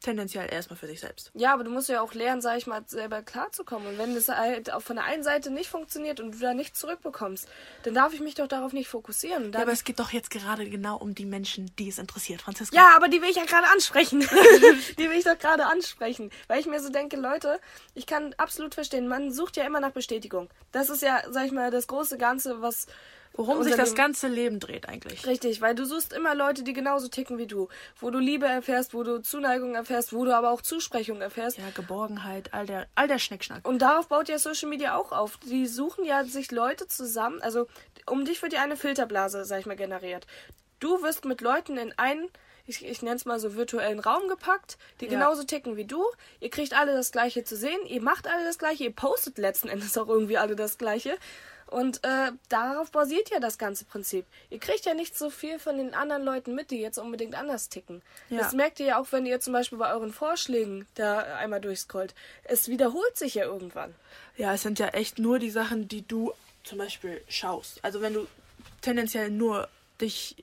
tendenziell 0.00 0.52
erstmal 0.52 0.76
für 0.76 0.86
sich 0.86 1.00
selbst. 1.00 1.30
Ja, 1.34 1.52
aber 1.52 1.64
du 1.64 1.70
musst 1.70 1.88
ja 1.88 2.00
auch 2.00 2.14
lernen, 2.14 2.40
sag 2.40 2.58
ich 2.58 2.66
mal, 2.66 2.82
selber 2.86 3.22
klarzukommen. 3.22 3.88
Und 3.88 3.98
wenn 3.98 4.14
das 4.14 4.28
halt 4.28 4.72
auch 4.72 4.82
von 4.82 4.96
der 4.96 5.04
einen 5.04 5.22
Seite 5.22 5.50
nicht 5.50 5.68
funktioniert 5.68 6.20
und 6.20 6.32
du 6.34 6.38
da 6.38 6.54
nichts 6.54 6.78
zurückbekommst, 6.78 7.48
dann 7.82 7.94
darf 7.94 8.12
ich 8.12 8.20
mich 8.20 8.34
doch 8.34 8.46
darauf 8.46 8.72
nicht 8.72 8.88
fokussieren. 8.88 9.52
Ja, 9.52 9.60
aber 9.60 9.72
es 9.72 9.84
geht 9.84 9.98
doch 9.98 10.12
jetzt 10.12 10.30
gerade 10.30 10.68
genau 10.68 10.96
um 10.96 11.14
die 11.14 11.26
Menschen, 11.26 11.70
die 11.78 11.88
es 11.88 11.98
interessiert, 11.98 12.42
Franziska. 12.42 12.76
ja, 12.76 12.96
aber 12.96 13.08
die 13.08 13.20
will 13.22 13.30
ich 13.30 13.36
ja 13.36 13.44
gerade 13.44 13.66
ansprechen. 13.68 14.20
die 14.98 15.10
will 15.10 15.18
ich 15.18 15.24
doch 15.24 15.38
gerade 15.38 15.66
ansprechen. 15.66 16.30
Weil 16.46 16.60
ich 16.60 16.66
mir 16.66 16.80
so 16.80 16.90
denke, 16.90 17.16
Leute, 17.16 17.60
ich 17.94 18.06
kann 18.06 18.34
absolut 18.38 18.74
verstehen, 18.74 19.08
man 19.08 19.32
sucht 19.32 19.56
ja 19.56 19.64
immer 19.64 19.80
nach 19.80 19.92
Bestätigung. 19.92 20.48
Das 20.72 20.90
ist 20.90 21.02
ja, 21.02 21.22
sag 21.30 21.46
ich 21.46 21.52
mal, 21.52 21.70
das 21.70 21.86
große 21.86 22.18
Ganze, 22.18 22.62
was. 22.62 22.86
Worum 23.34 23.62
sich 23.62 23.76
das 23.76 23.94
ganze 23.94 24.26
Leben 24.26 24.58
dreht 24.58 24.88
eigentlich. 24.88 25.26
Richtig, 25.26 25.60
weil 25.60 25.74
du 25.74 25.84
suchst 25.86 26.12
immer 26.12 26.34
Leute, 26.34 26.64
die 26.64 26.72
genauso 26.72 27.08
ticken 27.08 27.38
wie 27.38 27.46
du. 27.46 27.68
Wo 28.00 28.10
du 28.10 28.18
Liebe 28.18 28.46
erfährst, 28.46 28.94
wo 28.94 29.04
du 29.04 29.22
Zuneigung 29.22 29.74
erfährst, 29.76 30.12
wo 30.12 30.24
du 30.24 30.34
aber 30.34 30.50
auch 30.50 30.60
Zusprechung 30.60 31.20
erfährst. 31.20 31.58
Ja, 31.58 31.70
Geborgenheit, 31.74 32.52
all 32.52 32.66
der, 32.66 32.88
all 32.96 33.06
der 33.06 33.18
Schnickschnack. 33.20 33.66
Und 33.66 33.80
darauf 33.80 34.08
baut 34.08 34.28
ja 34.28 34.38
Social 34.38 34.68
Media 34.68 34.96
auch 34.96 35.12
auf. 35.12 35.36
Die 35.38 35.66
suchen 35.66 36.04
ja 36.04 36.24
sich 36.24 36.50
Leute 36.50 36.88
zusammen. 36.88 37.40
Also 37.40 37.68
um 38.06 38.24
dich 38.24 38.42
wird 38.42 38.52
ja 38.54 38.62
eine 38.62 38.76
Filterblase, 38.76 39.44
sag 39.44 39.60
ich 39.60 39.66
mal, 39.66 39.76
generiert. 39.76 40.26
Du 40.80 41.02
wirst 41.02 41.24
mit 41.24 41.40
Leuten 41.40 41.76
in 41.76 41.92
einen, 41.96 42.28
ich, 42.66 42.84
ich 42.84 43.02
nenne 43.02 43.16
es 43.16 43.24
mal 43.24 43.38
so 43.40 43.54
virtuellen 43.54 43.98
Raum 44.00 44.28
gepackt, 44.28 44.78
die 45.00 45.06
Ja. 45.06 45.12
genauso 45.12 45.42
ticken 45.44 45.76
wie 45.76 45.84
du. 45.84 46.04
Ihr 46.40 46.50
kriegt 46.50 46.72
alle 46.74 46.92
das 46.92 47.12
Gleiche 47.12 47.44
zu 47.44 47.56
sehen. 47.56 47.78
Ihr 47.86 48.02
macht 48.02 48.26
alle 48.26 48.44
das 48.44 48.58
Gleiche. 48.58 48.84
Ihr 48.84 48.92
postet 48.94 49.38
letzten 49.38 49.68
Endes 49.68 49.96
auch 49.96 50.08
irgendwie 50.08 50.38
alle 50.38 50.56
das 50.56 50.78
Gleiche. 50.78 51.16
Und 51.70 52.02
äh, 52.02 52.32
darauf 52.48 52.90
basiert 52.90 53.30
ja 53.30 53.40
das 53.40 53.58
ganze 53.58 53.84
Prinzip. 53.84 54.26
Ihr 54.50 54.58
kriegt 54.58 54.86
ja 54.86 54.94
nicht 54.94 55.16
so 55.16 55.30
viel 55.30 55.58
von 55.58 55.76
den 55.76 55.94
anderen 55.94 56.24
Leuten 56.24 56.54
mit, 56.54 56.70
die 56.70 56.80
jetzt 56.80 56.98
unbedingt 56.98 57.34
anders 57.34 57.68
ticken. 57.68 58.02
Ja. 58.30 58.38
Das 58.38 58.54
merkt 58.54 58.80
ihr 58.80 58.86
ja 58.86 59.00
auch, 59.00 59.06
wenn 59.10 59.26
ihr 59.26 59.40
zum 59.40 59.52
Beispiel 59.52 59.78
bei 59.78 59.92
euren 59.92 60.12
Vorschlägen 60.12 60.86
da 60.94 61.18
einmal 61.18 61.60
durchscrollt. 61.60 62.14
Es 62.44 62.68
wiederholt 62.68 63.16
sich 63.16 63.34
ja 63.34 63.44
irgendwann. 63.44 63.94
Ja, 64.36 64.54
es 64.54 64.62
sind 64.62 64.78
ja 64.78 64.88
echt 64.88 65.18
nur 65.18 65.38
die 65.38 65.50
Sachen, 65.50 65.88
die 65.88 66.06
du 66.06 66.32
zum 66.64 66.78
Beispiel 66.78 67.22
schaust. 67.28 67.84
Also 67.84 68.00
wenn 68.00 68.14
du 68.14 68.26
tendenziell 68.80 69.30
nur 69.30 69.68
dich, 70.00 70.36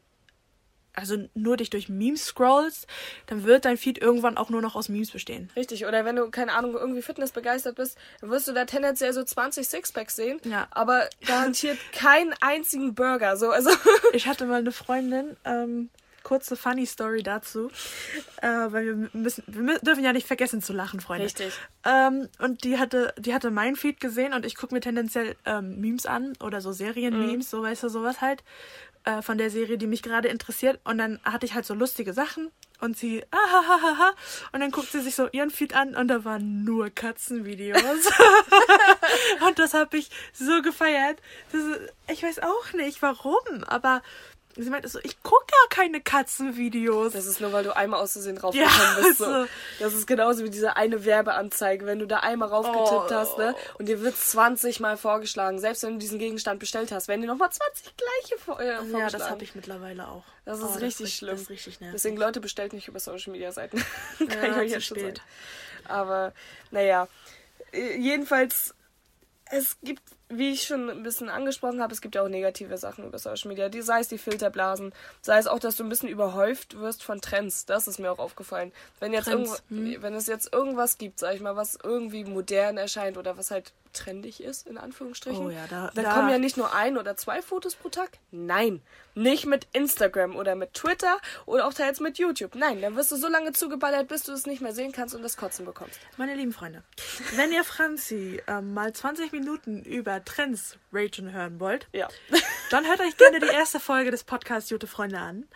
also 0.96 1.28
nur 1.34 1.58
dich 1.58 1.70
durch 1.70 1.90
Memes 1.90 2.26
scrollst, 2.26 2.88
dann 3.28 3.44
wird 3.44 3.66
dein 3.66 3.78
Feed 3.78 3.98
irgendwann 3.98 4.38
auch 4.38 4.50
nur 4.50 4.62
noch 4.62 4.76
aus 4.76 4.90
Memes 4.90 5.12
bestehen. 5.12 5.50
Richtig, 5.56 5.86
oder 5.86 6.06
wenn 6.06 6.16
du, 6.16 6.30
keine 6.30 6.54
Ahnung, 6.54 6.74
irgendwie 6.76 7.02
Fitness 7.02 7.32
begeistert 7.32 7.76
bist, 7.76 7.98
dann 8.22 8.30
wirst 8.30 8.48
du 8.48 8.54
da 8.54 8.66
tendenziell 8.66 9.14
so 9.14 9.24
20 9.24 9.68
Sixpacks 9.68 10.16
sehen, 10.16 10.40
Ja. 10.44 10.68
aber 10.72 11.08
garantiert 11.26 11.78
keinen 11.92 12.34
einzigen 12.42 12.96
Burger. 12.96 13.38
So, 13.38 13.50
also 13.50 13.70
Ich 14.14 14.28
hatte 14.28 14.46
mal 14.46 14.60
eine 14.60 14.72
Freundin, 14.72 15.36
ähm, 15.46 15.90
kurze 16.24 16.56
funny 16.56 16.88
Story 16.88 17.22
dazu, 17.22 17.70
äh, 18.42 18.48
weil 18.48 18.86
wir 18.86 19.10
müssen, 19.14 19.44
wir 19.48 19.78
dürfen 19.80 20.04
ja 20.04 20.12
nicht 20.12 20.26
vergessen 20.26 20.60
zu 20.62 20.74
lachen, 20.74 21.00
Freunde. 21.00 21.26
Richtig. 21.26 21.54
Ähm, 21.86 22.30
und 22.40 22.64
die 22.64 22.80
hatte, 22.80 23.14
die 23.20 23.34
hatte 23.34 23.52
mein 23.52 23.76
Feed 23.76 24.00
gesehen 24.00 24.34
und 24.34 24.44
ich 24.44 24.56
gucke 24.56 24.74
mir 24.74 24.82
tendenziell 24.82 25.36
ähm, 25.46 25.80
Memes 25.80 26.08
an 26.08 26.34
oder 26.44 26.62
so 26.62 26.72
Serien-Memes, 26.72 27.50
so 27.52 27.62
weißt 27.62 27.84
du, 27.84 27.90
sowas 27.90 28.22
halt 28.22 28.44
äh, 29.06 29.22
von 29.22 29.38
der 29.38 29.50
Serie, 29.50 29.78
die 29.78 29.88
mich 29.88 30.02
gerade 30.02 30.28
interessiert. 30.28 30.80
Und 30.84 30.98
dann 30.98 31.20
hatte 31.24 31.46
ich 31.46 31.54
halt 31.54 31.66
so 31.66 31.74
lustige 31.74 32.14
Sachen 32.14 32.52
und 32.82 32.98
sie, 32.98 33.24
ahahaha, 33.32 34.14
und 34.52 34.60
dann 34.60 34.72
guckt 34.72 34.92
sie 34.92 35.00
sich 35.00 35.16
so 35.16 35.30
ihren 35.32 35.50
Feed 35.50 35.76
an 35.76 35.96
und 35.96 36.08
da 36.08 36.26
waren 36.26 36.64
nur 36.64 36.90
Katzenvideos. 36.90 37.82
und 39.48 39.60
das 39.60 39.74
habe 39.74 39.98
ich 39.98 40.10
so 40.34 40.62
gefeiert. 40.62 41.20
Das, 41.52 41.62
ich 42.12 42.24
weiß 42.24 42.40
auch 42.40 42.74
nicht 42.74 43.02
warum, 43.02 43.64
aber 43.66 44.02
Sie 44.58 44.70
meinte 44.70 44.88
so, 44.88 45.00
ich 45.04 45.22
gucke 45.22 45.48
ja 45.52 45.68
keine 45.70 46.00
Katzenvideos. 46.00 47.12
Das 47.12 47.26
ist 47.26 47.42
nur, 47.42 47.52
weil 47.52 47.66
du 47.66 47.76
einmal 47.76 48.00
aus 48.00 48.14
Versehen 48.14 48.38
raufgekommen 48.38 48.74
ja, 48.74 49.02
bist. 49.02 49.18
So. 49.18 49.26
Also. 49.26 49.48
Das 49.80 49.94
ist 49.94 50.08
genauso 50.08 50.46
wie 50.46 50.50
diese 50.50 50.78
eine 50.78 51.04
Werbeanzeige, 51.04 51.86
wenn 51.86 52.00
du 52.00 52.08
da 52.08 52.20
einmal 52.20 52.48
raufgetippt 52.48 53.12
oh. 53.12 53.16
hast, 53.16 53.38
ne? 53.38 53.54
Und 53.78 53.88
dir 53.88 54.02
wird 54.02 54.16
20 54.16 54.80
Mal 54.80 54.96
vorgeschlagen, 54.96 55.60
selbst 55.60 55.84
wenn 55.84 55.94
du 55.94 56.00
diesen 56.00 56.20
Gegenstand 56.20 56.60
bestellt 56.60 56.94
hast, 56.94 57.10
werden 57.10 57.22
dir 57.22 57.28
nochmal 57.28 57.52
20 57.52 57.94
gleiche 57.98 58.42
vor, 58.42 58.60
äh, 58.62 58.76
vorgeschlagen. 58.76 59.00
Ja, 59.00 59.10
das 59.10 59.30
habe 59.30 59.44
ich 59.44 59.56
mittlerweile 59.56 60.08
auch. 60.08 60.24
Das 60.46 60.60
ist 60.60 60.66
oh, 60.66 60.80
richtig 60.80 61.08
das 61.08 61.14
schlimm. 61.14 61.32
Das 61.32 61.42
ist 61.42 61.50
richtig 61.50 61.80
nervig. 61.82 61.96
Deswegen, 61.96 62.18
Leute, 62.18 62.40
bestellt 62.40 62.72
nicht 62.72 62.88
über 62.88 63.00
Social 63.00 63.34
Media 63.34 63.52
Seiten. 63.52 63.84
Kann 64.20 64.30
ja, 64.30 64.52
ich 64.52 64.56
euch 64.58 64.72
jetzt 64.72 64.86
schon 64.86 65.00
sagen. 65.00 65.16
Aber, 65.84 66.34
naja. 66.72 67.10
Äh, 67.74 67.98
jedenfalls, 67.98 68.74
es 69.52 69.78
gibt 69.84 70.02
wie 70.30 70.52
ich 70.52 70.64
schon 70.64 70.90
ein 70.90 71.04
bisschen 71.04 71.30
angesprochen 71.30 71.82
habe, 71.82 71.94
es 71.94 72.02
gibt 72.02 72.16
ja 72.16 72.24
auch 72.24 72.28
negative 72.28 72.78
Sachen 72.78 73.06
über 73.06 73.20
Social 73.20 73.50
Media. 73.50 73.70
Die, 73.70 73.82
sei 73.82 74.00
es 74.00 74.08
die 74.08 74.18
Filterblasen, 74.18 74.94
sei 75.22 75.38
es 75.38 75.48
auch, 75.48 75.60
dass 75.60 75.76
du 75.76 75.84
ein 75.84 75.90
bisschen 75.90 76.10
überhäuft 76.10 76.80
wirst 76.80 77.04
von 77.04 77.22
Trends. 77.22 77.66
Das 77.66 77.88
ist 77.88 78.00
mir 78.00 78.12
auch 78.12 78.20
aufgefallen. 78.20 78.72
Wenn 79.00 79.14
jetzt 79.14 79.26
Trends, 79.26 79.62
hm. 79.70 80.02
wenn 80.02 80.14
es 80.16 80.28
jetzt 80.28 80.52
irgendwas 80.54 80.98
gibt, 80.98 81.20
sag 81.20 81.36
ich 81.36 81.42
mal, 81.42 81.56
was 81.56 81.78
irgendwie 81.82 82.24
modern 82.24 82.78
erscheint 82.78 83.18
oder 83.18 83.38
was 83.38 83.52
halt 83.52 83.72
trendig 83.96 84.42
ist, 84.42 84.68
in 84.68 84.78
Anführungsstrichen. 84.78 85.46
Oh 85.46 85.50
ja, 85.50 85.66
da, 85.70 85.92
dann 85.94 86.04
da. 86.04 86.14
kommen 86.14 86.30
ja 86.30 86.38
nicht 86.38 86.58
nur 86.58 86.74
ein 86.74 86.98
oder 86.98 87.16
zwei 87.18 87.42
Fotos 87.42 87.76
pro 87.76 87.90
Tag. 87.90 88.10
Nein. 88.32 88.82
Nicht 89.16 89.46
mit 89.46 89.68
Instagram 89.72 90.36
oder 90.36 90.56
mit 90.56 90.74
Twitter 90.74 91.18
oder 91.46 91.68
auch 91.68 91.74
teils 91.74 92.00
mit 92.00 92.18
YouTube. 92.18 92.56
Nein, 92.56 92.82
dann 92.82 92.96
wirst 92.96 93.12
du 93.12 93.16
so 93.16 93.28
lange 93.28 93.54
zugeballert, 93.54 94.08
bis 94.08 94.24
du 94.24 94.34
es 94.34 94.46
nicht 94.46 94.62
mehr 94.62 94.74
sehen 94.74 94.92
kannst 94.92 95.16
und 95.16 95.24
das 95.24 95.38
Kotzen 95.38 95.66
bekommst. 95.66 96.00
Meine 96.18 96.36
lieben 96.36 96.52
Freunde, 96.52 96.84
wenn 97.36 97.52
ihr 97.52 97.64
Franzi 97.64 98.42
ähm, 98.48 98.74
mal 98.74 98.92
20 98.94 99.32
Minuten 99.32 99.84
über 99.84 100.24
Trends 100.26 100.78
ragen 100.92 101.32
hören 101.32 101.60
wollt, 101.60 101.88
ja. 101.94 102.10
dann 102.72 102.86
hört 102.86 103.00
euch 103.00 103.16
gerne 103.18 103.40
die 103.40 103.48
erste 103.48 103.80
Folge 103.80 104.12
des 104.12 104.24
Podcasts 104.24 104.70
Jute 104.70 104.88
Freunde 104.88 105.20
an. 105.20 105.48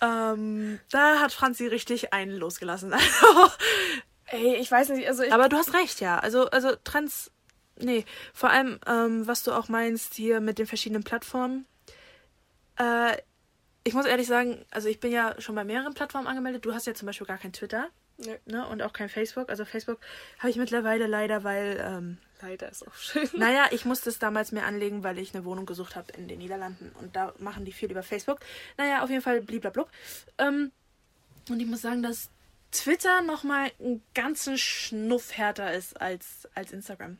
Ähm, 0.00 0.80
da 0.90 1.18
hat 1.20 1.32
Franzi 1.32 1.66
richtig 1.66 2.12
einen 2.12 2.36
losgelassen. 2.36 2.94
Ey, 4.26 4.56
ich 4.56 4.70
weiß 4.70 4.90
nicht, 4.90 5.08
also 5.08 5.24
ich 5.24 5.32
Aber 5.32 5.48
du 5.48 5.56
hast 5.56 5.74
recht, 5.74 6.00
ja. 6.00 6.18
Also, 6.18 6.48
also 6.50 6.76
Trends 6.84 7.32
Nee, 7.82 8.04
vor 8.32 8.50
allem, 8.50 8.78
ähm, 8.86 9.26
was 9.26 9.42
du 9.42 9.52
auch 9.52 9.68
meinst 9.68 10.14
hier 10.14 10.40
mit 10.40 10.58
den 10.58 10.66
verschiedenen 10.66 11.04
Plattformen. 11.04 11.66
Äh, 12.78 13.16
ich 13.84 13.94
muss 13.94 14.06
ehrlich 14.06 14.26
sagen, 14.26 14.64
also 14.70 14.88
ich 14.88 15.00
bin 15.00 15.12
ja 15.12 15.34
schon 15.40 15.54
bei 15.54 15.64
mehreren 15.64 15.94
Plattformen 15.94 16.26
angemeldet. 16.26 16.64
Du 16.64 16.74
hast 16.74 16.86
ja 16.86 16.94
zum 16.94 17.06
Beispiel 17.06 17.26
gar 17.26 17.38
kein 17.38 17.52
Twitter. 17.52 17.88
Nee. 18.18 18.38
Ne? 18.44 18.66
Und 18.66 18.82
auch 18.82 18.92
kein 18.92 19.08
Facebook. 19.08 19.48
Also 19.48 19.64
Facebook 19.64 19.98
habe 20.38 20.50
ich 20.50 20.56
mittlerweile 20.56 21.06
leider, 21.06 21.44
weil. 21.44 21.82
Ähm, 21.82 22.18
leider 22.42 22.70
ist 22.70 22.86
auch 22.86 22.94
schön. 22.94 23.28
Naja, 23.34 23.66
ich 23.70 23.84
musste 23.84 24.10
es 24.10 24.18
damals 24.18 24.52
mir 24.52 24.64
anlegen, 24.64 25.02
weil 25.02 25.18
ich 25.18 25.34
eine 25.34 25.44
Wohnung 25.44 25.66
gesucht 25.66 25.96
habe 25.96 26.12
in 26.12 26.28
den 26.28 26.38
Niederlanden. 26.38 26.92
Und 27.00 27.16
da 27.16 27.32
machen 27.38 27.64
die 27.64 27.72
viel 27.72 27.90
über 27.90 28.02
Facebook. 28.02 28.40
Naja, 28.76 29.02
auf 29.02 29.10
jeden 29.10 29.22
Fall 29.22 29.40
bliblablub. 29.40 29.90
Ähm, 30.38 30.70
und 31.48 31.60
ich 31.60 31.66
muss 31.66 31.80
sagen, 31.80 32.02
dass 32.02 32.30
Twitter 32.72 33.22
nochmal 33.22 33.70
einen 33.80 34.02
ganzen 34.14 34.56
Schnuff 34.56 35.36
härter 35.36 35.72
ist 35.74 36.00
als, 36.00 36.48
als 36.54 36.72
Instagram. 36.72 37.18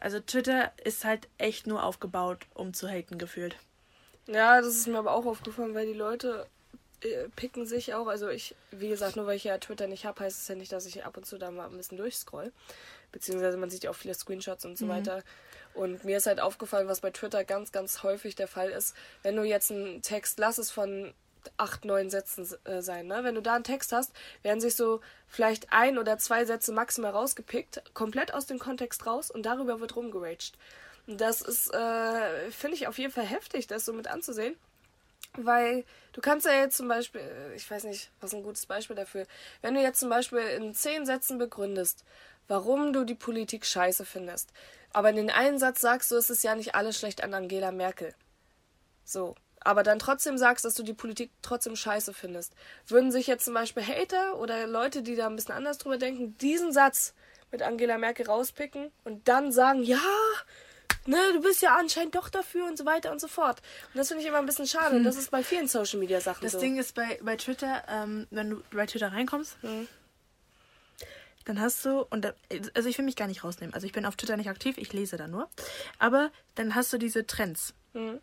Also 0.00 0.20
Twitter 0.20 0.72
ist 0.84 1.04
halt 1.04 1.28
echt 1.38 1.66
nur 1.66 1.82
aufgebaut, 1.82 2.46
um 2.54 2.74
zu 2.74 2.88
haten 2.88 3.18
gefühlt. 3.18 3.56
Ja, 4.26 4.60
das 4.60 4.76
ist 4.76 4.86
mir 4.86 4.98
aber 4.98 5.12
auch 5.12 5.26
aufgefallen, 5.26 5.74
weil 5.74 5.86
die 5.86 5.92
Leute 5.98 6.46
äh, 7.02 7.28
picken 7.36 7.66
sich 7.66 7.92
auch. 7.94 8.06
Also 8.06 8.28
ich, 8.28 8.54
wie 8.70 8.88
gesagt, 8.88 9.16
nur 9.16 9.26
weil 9.26 9.36
ich 9.36 9.44
ja 9.44 9.58
Twitter 9.58 9.86
nicht 9.86 10.06
habe, 10.06 10.20
heißt 10.20 10.40
es 10.40 10.48
ja 10.48 10.54
nicht, 10.54 10.72
dass 10.72 10.86
ich 10.86 11.04
ab 11.04 11.16
und 11.16 11.26
zu 11.26 11.38
da 11.38 11.50
mal 11.50 11.66
ein 11.66 11.76
bisschen 11.76 11.98
durchscroll. 11.98 12.52
Beziehungsweise 13.12 13.56
man 13.56 13.70
sieht 13.70 13.84
ja 13.84 13.90
auch 13.90 13.96
viele 13.96 14.14
Screenshots 14.14 14.64
und 14.64 14.78
so 14.78 14.86
mhm. 14.86 14.90
weiter. 14.90 15.22
Und 15.74 16.04
mir 16.04 16.16
ist 16.16 16.26
halt 16.26 16.40
aufgefallen, 16.40 16.88
was 16.88 17.00
bei 17.00 17.10
Twitter 17.10 17.44
ganz, 17.44 17.72
ganz 17.72 18.02
häufig 18.02 18.36
der 18.36 18.48
Fall 18.48 18.70
ist. 18.70 18.94
Wenn 19.22 19.36
du 19.36 19.42
jetzt 19.42 19.70
einen 19.70 20.02
Text, 20.02 20.38
lass 20.38 20.58
es 20.58 20.70
von 20.70 21.12
acht, 21.56 21.84
neun 21.84 22.10
Sätzen 22.10 22.46
äh, 22.64 22.82
sein. 22.82 23.06
Ne? 23.06 23.24
Wenn 23.24 23.34
du 23.34 23.42
da 23.42 23.54
einen 23.54 23.64
Text 23.64 23.92
hast, 23.92 24.12
werden 24.42 24.60
sich 24.60 24.76
so 24.76 25.00
vielleicht 25.26 25.72
ein 25.72 25.98
oder 25.98 26.18
zwei 26.18 26.44
Sätze 26.44 26.72
maximal 26.72 27.12
rausgepickt, 27.12 27.82
komplett 27.94 28.34
aus 28.34 28.46
dem 28.46 28.58
Kontext 28.58 29.06
raus 29.06 29.30
und 29.30 29.44
darüber 29.44 29.80
wird 29.80 29.96
rumgeraged. 29.96 30.56
Das 31.06 31.42
ist, 31.42 31.72
äh, 31.74 32.50
finde 32.50 32.76
ich 32.76 32.86
auf 32.86 32.98
jeden 32.98 33.12
Fall 33.12 33.26
heftig, 33.26 33.66
das 33.66 33.84
so 33.84 33.92
mit 33.92 34.08
anzusehen. 34.08 34.56
Weil 35.36 35.84
du 36.12 36.20
kannst 36.20 36.46
ja 36.46 36.52
jetzt 36.52 36.76
zum 36.76 36.88
Beispiel, 36.88 37.20
äh, 37.20 37.54
ich 37.54 37.68
weiß 37.70 37.84
nicht, 37.84 38.10
was 38.20 38.34
ein 38.34 38.42
gutes 38.42 38.66
Beispiel 38.66 38.96
dafür, 38.96 39.26
wenn 39.62 39.74
du 39.74 39.80
jetzt 39.80 40.00
zum 40.00 40.08
Beispiel 40.08 40.38
in 40.38 40.74
zehn 40.74 41.04
Sätzen 41.04 41.38
begründest, 41.38 42.04
warum 42.46 42.92
du 42.92 43.04
die 43.04 43.14
Politik 43.14 43.66
scheiße 43.66 44.04
findest, 44.04 44.52
aber 44.92 45.10
in 45.10 45.16
den 45.16 45.30
einen 45.30 45.58
Satz 45.58 45.80
sagst 45.80 46.10
du, 46.10 46.16
es 46.16 46.30
ist 46.30 46.44
ja 46.44 46.54
nicht 46.54 46.74
alles 46.76 46.98
schlecht 46.98 47.24
an 47.24 47.34
Angela 47.34 47.72
Merkel. 47.72 48.14
So, 49.04 49.34
aber 49.64 49.82
dann 49.82 49.98
trotzdem 49.98 50.38
sagst, 50.38 50.64
dass 50.64 50.74
du 50.74 50.82
die 50.82 50.94
Politik 50.94 51.30
trotzdem 51.42 51.74
scheiße 51.74 52.12
findest, 52.12 52.52
würden 52.86 53.10
sich 53.10 53.26
jetzt 53.26 53.46
zum 53.46 53.54
Beispiel 53.54 53.82
Hater 53.82 54.38
oder 54.38 54.66
Leute, 54.66 55.02
die 55.02 55.16
da 55.16 55.26
ein 55.26 55.36
bisschen 55.36 55.54
anders 55.54 55.78
drüber 55.78 55.96
denken, 55.96 56.36
diesen 56.38 56.72
Satz 56.72 57.14
mit 57.50 57.62
Angela 57.62 57.98
Merkel 57.98 58.26
rauspicken 58.26 58.90
und 59.04 59.26
dann 59.26 59.52
sagen, 59.52 59.82
ja, 59.82 60.00
ne, 61.06 61.18
du 61.32 61.40
bist 61.40 61.62
ja 61.62 61.76
anscheinend 61.76 62.14
doch 62.14 62.28
dafür 62.28 62.66
und 62.66 62.76
so 62.76 62.84
weiter 62.84 63.10
und 63.10 63.20
so 63.20 63.28
fort. 63.28 63.62
Und 63.92 63.98
das 63.98 64.08
finde 64.08 64.22
ich 64.22 64.28
immer 64.28 64.38
ein 64.38 64.46
bisschen 64.46 64.66
schade. 64.66 64.90
Hm. 64.90 64.98
Und 64.98 65.04
das 65.04 65.16
ist 65.16 65.30
bei 65.30 65.42
vielen 65.42 65.68
Social 65.68 65.98
Media 65.98 66.20
Sachen 66.20 66.42
das 66.42 66.52
so. 66.52 66.58
Das 66.58 66.62
Ding 66.62 66.78
ist 66.78 66.94
bei, 66.94 67.18
bei 67.22 67.36
Twitter, 67.36 67.84
ähm, 67.88 68.26
wenn 68.30 68.50
du 68.50 68.62
bei 68.70 68.86
Twitter 68.86 69.12
reinkommst, 69.12 69.56
hm. 69.62 69.88
dann 71.44 71.60
hast 71.60 71.84
du, 71.84 72.04
und 72.10 72.24
da, 72.24 72.34
also 72.74 72.88
ich 72.88 72.98
will 72.98 73.04
mich 73.04 73.16
gar 73.16 73.28
nicht 73.28 73.44
rausnehmen. 73.44 73.74
Also 73.74 73.86
ich 73.86 73.92
bin 73.92 74.04
auf 74.04 74.16
Twitter 74.16 74.36
nicht 74.36 74.50
aktiv, 74.50 74.76
ich 74.76 74.92
lese 74.92 75.16
da 75.16 75.28
nur. 75.28 75.48
Aber 75.98 76.30
dann 76.54 76.74
hast 76.74 76.92
du 76.92 76.98
diese 76.98 77.26
Trends. 77.26 77.74
Hm. 77.92 78.20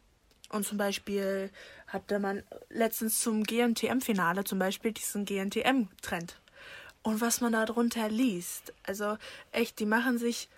Und 0.52 0.66
zum 0.66 0.78
Beispiel 0.78 1.50
hatte 1.88 2.20
man 2.20 2.44
letztens 2.70 3.22
zum 3.22 3.44
GNTM-Finale 3.44 4.44
zum 4.44 4.60
Beispiel 4.60 4.92
diesen 4.92 5.26
GNTM-Trend. 5.26 6.36
Und 7.04 7.22
was 7.22 7.42
man 7.42 7.54
da 7.54 7.66
drunter 7.66 8.10
liest. 8.10 8.74
Also 8.84 9.18
echt, 9.52 9.80
die 9.80 9.86
machen 9.86 10.18
sich. 10.18 10.50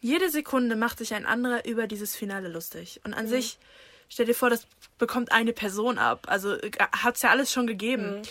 Jede 0.00 0.28
Sekunde 0.28 0.76
macht 0.76 0.98
sich 0.98 1.14
ein 1.14 1.24
anderer 1.24 1.64
über 1.64 1.86
dieses 1.86 2.14
Finale 2.14 2.48
lustig. 2.48 3.00
Und 3.04 3.14
an 3.14 3.26
mhm. 3.26 3.30
sich, 3.30 3.58
stell 4.08 4.26
dir 4.26 4.34
vor, 4.34 4.50
das 4.50 4.66
bekommt 4.98 5.32
eine 5.32 5.52
Person 5.52 5.98
ab. 5.98 6.26
Also 6.28 6.54
äh, 6.54 6.70
hat 6.92 7.16
es 7.16 7.22
ja 7.22 7.30
alles 7.30 7.52
schon 7.52 7.66
gegeben. 7.66 8.18
Mhm. 8.18 8.22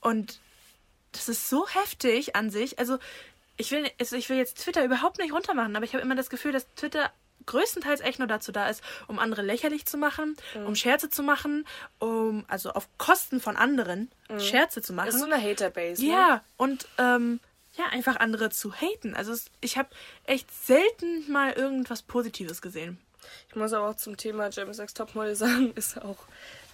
Und 0.00 0.40
das 1.12 1.28
ist 1.28 1.48
so 1.48 1.66
heftig 1.68 2.36
an 2.36 2.50
sich. 2.50 2.78
Also 2.78 2.98
ich 3.56 3.70
will, 3.70 3.88
also 3.98 4.16
ich 4.16 4.28
will 4.28 4.36
jetzt 4.36 4.58
Twitter 4.58 4.84
überhaupt 4.84 5.18
nicht 5.18 5.32
runtermachen, 5.32 5.74
aber 5.74 5.84
ich 5.84 5.94
habe 5.94 6.02
immer 6.02 6.14
das 6.14 6.28
Gefühl, 6.28 6.52
dass 6.52 6.66
Twitter 6.74 7.10
größtenteils 7.48 8.00
echt 8.00 8.18
nur 8.18 8.28
dazu 8.28 8.52
da 8.52 8.68
ist, 8.68 8.82
um 9.08 9.18
andere 9.18 9.42
lächerlich 9.42 9.86
zu 9.86 9.96
machen, 9.96 10.36
mhm. 10.54 10.66
um 10.66 10.74
Scherze 10.76 11.10
zu 11.10 11.22
machen, 11.22 11.66
um 11.98 12.44
also 12.48 12.70
auf 12.70 12.88
Kosten 12.98 13.40
von 13.40 13.56
anderen 13.56 14.10
mhm. 14.28 14.40
Scherze 14.40 14.82
zu 14.82 14.92
machen. 14.92 15.06
Das 15.06 15.16
ist 15.16 15.22
so 15.22 15.26
eine 15.26 15.42
Haterbase. 15.42 16.04
Ja, 16.04 16.36
ne? 16.36 16.40
und 16.56 16.88
ähm, 16.98 17.40
ja, 17.76 17.86
einfach 17.86 18.16
andere 18.16 18.50
zu 18.50 18.74
haten. 18.74 19.14
Also 19.14 19.32
es, 19.32 19.46
ich 19.60 19.78
habe 19.78 19.88
echt 20.24 20.48
selten 20.66 21.30
mal 21.30 21.52
irgendwas 21.52 22.02
Positives 22.02 22.60
gesehen. 22.60 22.98
Ich 23.48 23.56
muss 23.56 23.72
aber 23.72 23.88
auch 23.88 23.96
zum 23.96 24.16
Thema 24.16 24.50
James 24.50 24.78
X 24.78 24.94
Topmodel 24.94 25.34
sagen, 25.36 25.72
ist 25.74 26.00
auch, 26.02 26.18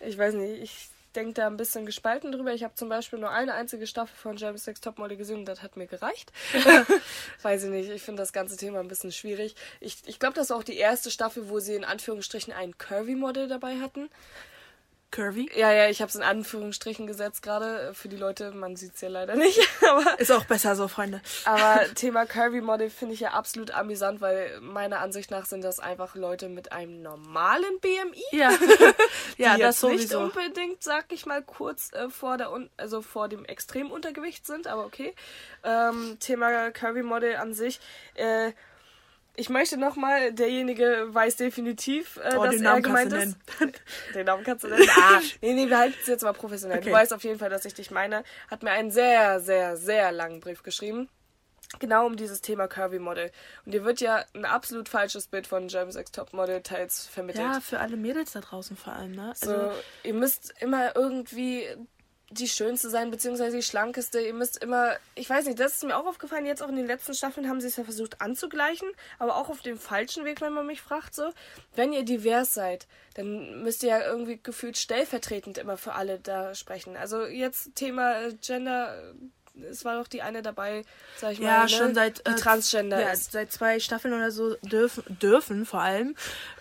ich 0.01 0.19
weiß 0.19 0.35
nicht, 0.35 0.63
ich 0.63 0.89
denke 1.15 1.35
da 1.35 1.47
ein 1.47 1.57
bisschen 1.57 1.87
gespalten 1.87 2.33
drüber. 2.33 2.53
Ich 2.53 2.63
habe 2.63 2.75
zum 2.75 2.89
Beispiel 2.89 3.19
nur 3.19 3.31
eine 3.31 3.55
einzige 3.55 3.87
Staffel 3.87 4.15
von 4.15 4.37
Jeremy's 4.37 4.67
Next 4.67 4.85
Topmodel 4.85 5.17
gesehen 5.17 5.39
und 5.39 5.45
das 5.47 5.63
hat 5.63 5.77
mir 5.77 5.87
gereicht. 5.87 6.33
Weiß 7.43 7.65
ich 7.65 7.71
nicht, 7.71 7.89
ich 7.89 8.03
finde 8.03 8.23
das 8.23 8.33
ganze 8.33 8.57
Thema 8.57 8.81
ein 8.81 8.89
bisschen 8.89 9.13
schwierig. 9.13 9.55
Ich, 9.81 9.97
ich 10.07 10.19
glaube, 10.19 10.35
das 10.35 10.47
ist 10.47 10.53
auch 10.53 10.65
die 10.65 10.77
erste 10.77 11.11
Staffel, 11.11 11.49
wo 11.49 11.61
sie 11.61 11.75
in 11.75 11.85
Anführungsstrichen 11.85 12.53
ein 12.53 12.77
Curvy-Model 12.77 13.49
dabei 13.49 13.81
hatten 13.81 14.11
curvy. 15.11 15.49
Ja, 15.55 15.73
ja, 15.73 15.89
ich 15.89 16.01
habe 16.01 16.09
es 16.09 16.15
in 16.15 16.23
Anführungsstrichen 16.23 17.07
gesetzt 17.07 17.43
gerade 17.43 17.93
für 17.95 18.09
die 18.09 18.17
Leute. 18.17 18.51
Man 18.53 18.77
sieht 18.77 18.95
es 18.95 19.01
ja 19.01 19.09
leider 19.09 19.37
nicht. 19.37 19.61
aber 19.89 20.19
Ist 20.19 20.33
auch 20.33 20.45
besser 20.45 20.77
so, 20.77 20.89
Freunde. 20.89 21.21
Aber 21.45 21.83
Thema 21.95 22.27
Curvy 22.27 22.61
Model 22.61 22.91
finde 22.91 23.15
ich 23.15 23.21
ja 23.21 23.31
absolut 23.31 23.71
amüsant, 23.71 24.21
weil 24.21 24.61
meiner 24.61 25.01
Ansicht 25.01 25.31
nach 25.31 25.47
sind 25.47 25.63
das 25.63 25.79
einfach 25.79 26.15
Leute 26.15 26.49
mit 26.49 26.73
einem 26.73 27.03
normalen 27.03 27.81
BMI. 27.81 28.23
Ja, 28.33 28.51
ja 29.37 29.55
die 29.57 29.63
das 29.63 29.83
jetzt 29.83 29.91
nicht 29.91 30.15
unbedingt, 30.15 30.83
sag 30.83 31.13
ich 31.13 31.27
mal, 31.27 31.43
kurz 31.43 31.93
äh, 31.93 32.09
vor 32.11 32.37
der 32.37 32.51
also 32.77 33.03
vor 33.03 33.29
dem 33.29 33.45
Extremuntergewicht 33.45 34.47
sind, 34.47 34.67
aber 34.67 34.85
okay. 34.85 35.15
Ähm, 35.63 36.17
Thema 36.21 36.71
Curvy 36.71 37.03
Model 37.03 37.37
an 37.37 37.55
sich. 37.55 37.81
Äh, 38.15 38.53
ich 39.37 39.49
möchte 39.49 39.77
nochmal, 39.77 40.33
derjenige 40.33 41.07
weiß 41.09 41.37
definitiv, 41.37 42.17
äh, 42.19 42.37
Oh, 42.37 42.45
dass 42.45 42.55
den 42.55 42.65
er 42.65 42.71
Namen 42.71 42.83
gemeint 42.83 43.13
kannst 43.13 43.37
ist. 43.61 43.81
Den 44.15 44.27
Namen 44.27 44.45
kannst 44.45 44.65
du 44.65 44.69
nennen. 44.71 44.89
Ah, 44.97 45.21
nee, 45.41 45.55
nee, 45.55 45.69
wir 45.69 45.79
halten 45.79 45.97
es 46.01 46.07
jetzt 46.07 46.23
mal 46.23 46.33
professionell. 46.33 46.79
Okay. 46.79 46.89
Du 46.91 46.95
weißt 46.95 47.13
auf 47.13 47.25
jeden 47.25 47.39
Fall, 47.39 47.51
dass 47.51 47.65
ich 47.65 47.75
dich 47.75 47.91
meine. 47.91 48.23
Hat 48.51 48.63
mir 48.63 48.71
einen 48.71 48.91
sehr, 48.91 49.41
sehr, 49.41 49.77
sehr 49.77 50.13
langen 50.13 50.41
Brief 50.41 50.63
geschrieben. 50.63 51.09
Genau 51.81 52.07
um 52.07 52.17
dieses 52.17 52.41
Thema 52.41 52.69
Curvy 52.69 53.01
Model. 53.01 53.33
Und 53.67 53.73
dir 53.75 53.85
wird 53.85 54.01
ja 54.01 54.25
ein 54.35 54.45
absolut 54.45 54.89
falsches 54.89 55.27
Bild 55.27 55.49
von 55.49 55.67
German 55.67 55.91
Sex 55.91 56.13
Top 56.13 56.33
Model 56.33 56.63
teils 56.63 57.07
vermittelt. 57.09 57.45
Ja, 57.45 57.61
für 57.61 57.81
alle 57.81 57.97
Mädels 57.97 58.33
da 58.33 58.41
draußen 58.41 58.77
vor 58.77 58.93
allem, 58.93 59.13
ne? 59.13 59.33
So, 59.35 59.51
Also, 59.53 59.73
ihr 60.05 60.15
müsst 60.15 60.55
immer 60.61 60.95
irgendwie 60.95 61.67
die 62.31 62.49
schönste 62.49 62.91
sein, 62.91 63.11
beziehungsweise 63.11 63.57
die 63.57 63.63
schlankeste. 63.63 64.21
Ihr 64.21 64.35
müsst 64.35 64.63
immer, 64.63 64.97
ich 65.15 65.29
weiß 65.29 65.47
nicht, 65.47 65.61
das 65.61 65.75
ist 65.75 65.85
mir 65.85 65.97
auch 65.97 66.07
aufgefallen, 66.07 66.47
jetzt 66.47 66.63
auch 66.63 66.69
in 66.69 66.77
den 66.77 66.87
letzten 66.87 67.15
Staffeln 67.15 67.49
haben 67.49 67.61
sie 67.61 67.69
es 67.69 67.77
ja 67.77 67.85
versucht 67.85 68.21
anzugleichen, 68.21 68.89
aber 69.19 69.37
auch 69.37 69.51
auf 69.51 69.63
dem 69.63 69.79
falschen 69.79 70.25
Weg, 70.25 70.41
wenn 70.41 70.53
man 70.53 70.67
mich 70.67 70.81
fragt, 70.81 71.15
so. 71.15 71.31
Wenn 71.75 71.93
ihr 71.93 72.05
divers 72.05 72.55
seid, 72.55 72.87
dann 73.15 73.63
müsst 73.63 73.83
ihr 73.83 73.91
ja 73.91 74.05
irgendwie 74.05 74.41
gefühlt 74.43 74.77
stellvertretend 74.77 75.59
immer 75.59 75.77
für 75.77 75.95
alle 75.95 76.19
da 76.19 76.55
sprechen. 76.55 76.97
Also 76.97 77.25
jetzt 77.25 77.75
Thema 77.75 78.23
äh, 78.23 78.35
Gender, 78.35 78.97
äh, 78.97 79.15
es 79.71 79.85
war 79.85 79.99
doch 79.99 80.09
die 80.09 80.23
eine 80.23 80.43
dabei, 80.43 80.85
sag 81.17 81.33
ich 81.33 81.41
mal, 81.41 81.47
ja, 81.47 81.63
ne? 81.63 81.69
schon 81.69 81.95
seit 81.95 82.27
die 82.27 82.33
äh, 82.33 82.35
Transgender 82.35 83.01
ja, 83.01 83.11
ist. 83.11 83.33
seit 83.33 83.53
zwei 83.53 83.79
Staffeln 83.79 84.13
oder 84.15 84.31
so 84.31 84.57
dürfen 84.63 85.05
dürfen 85.21 85.65
vor 85.65 85.81
allem 85.81 86.17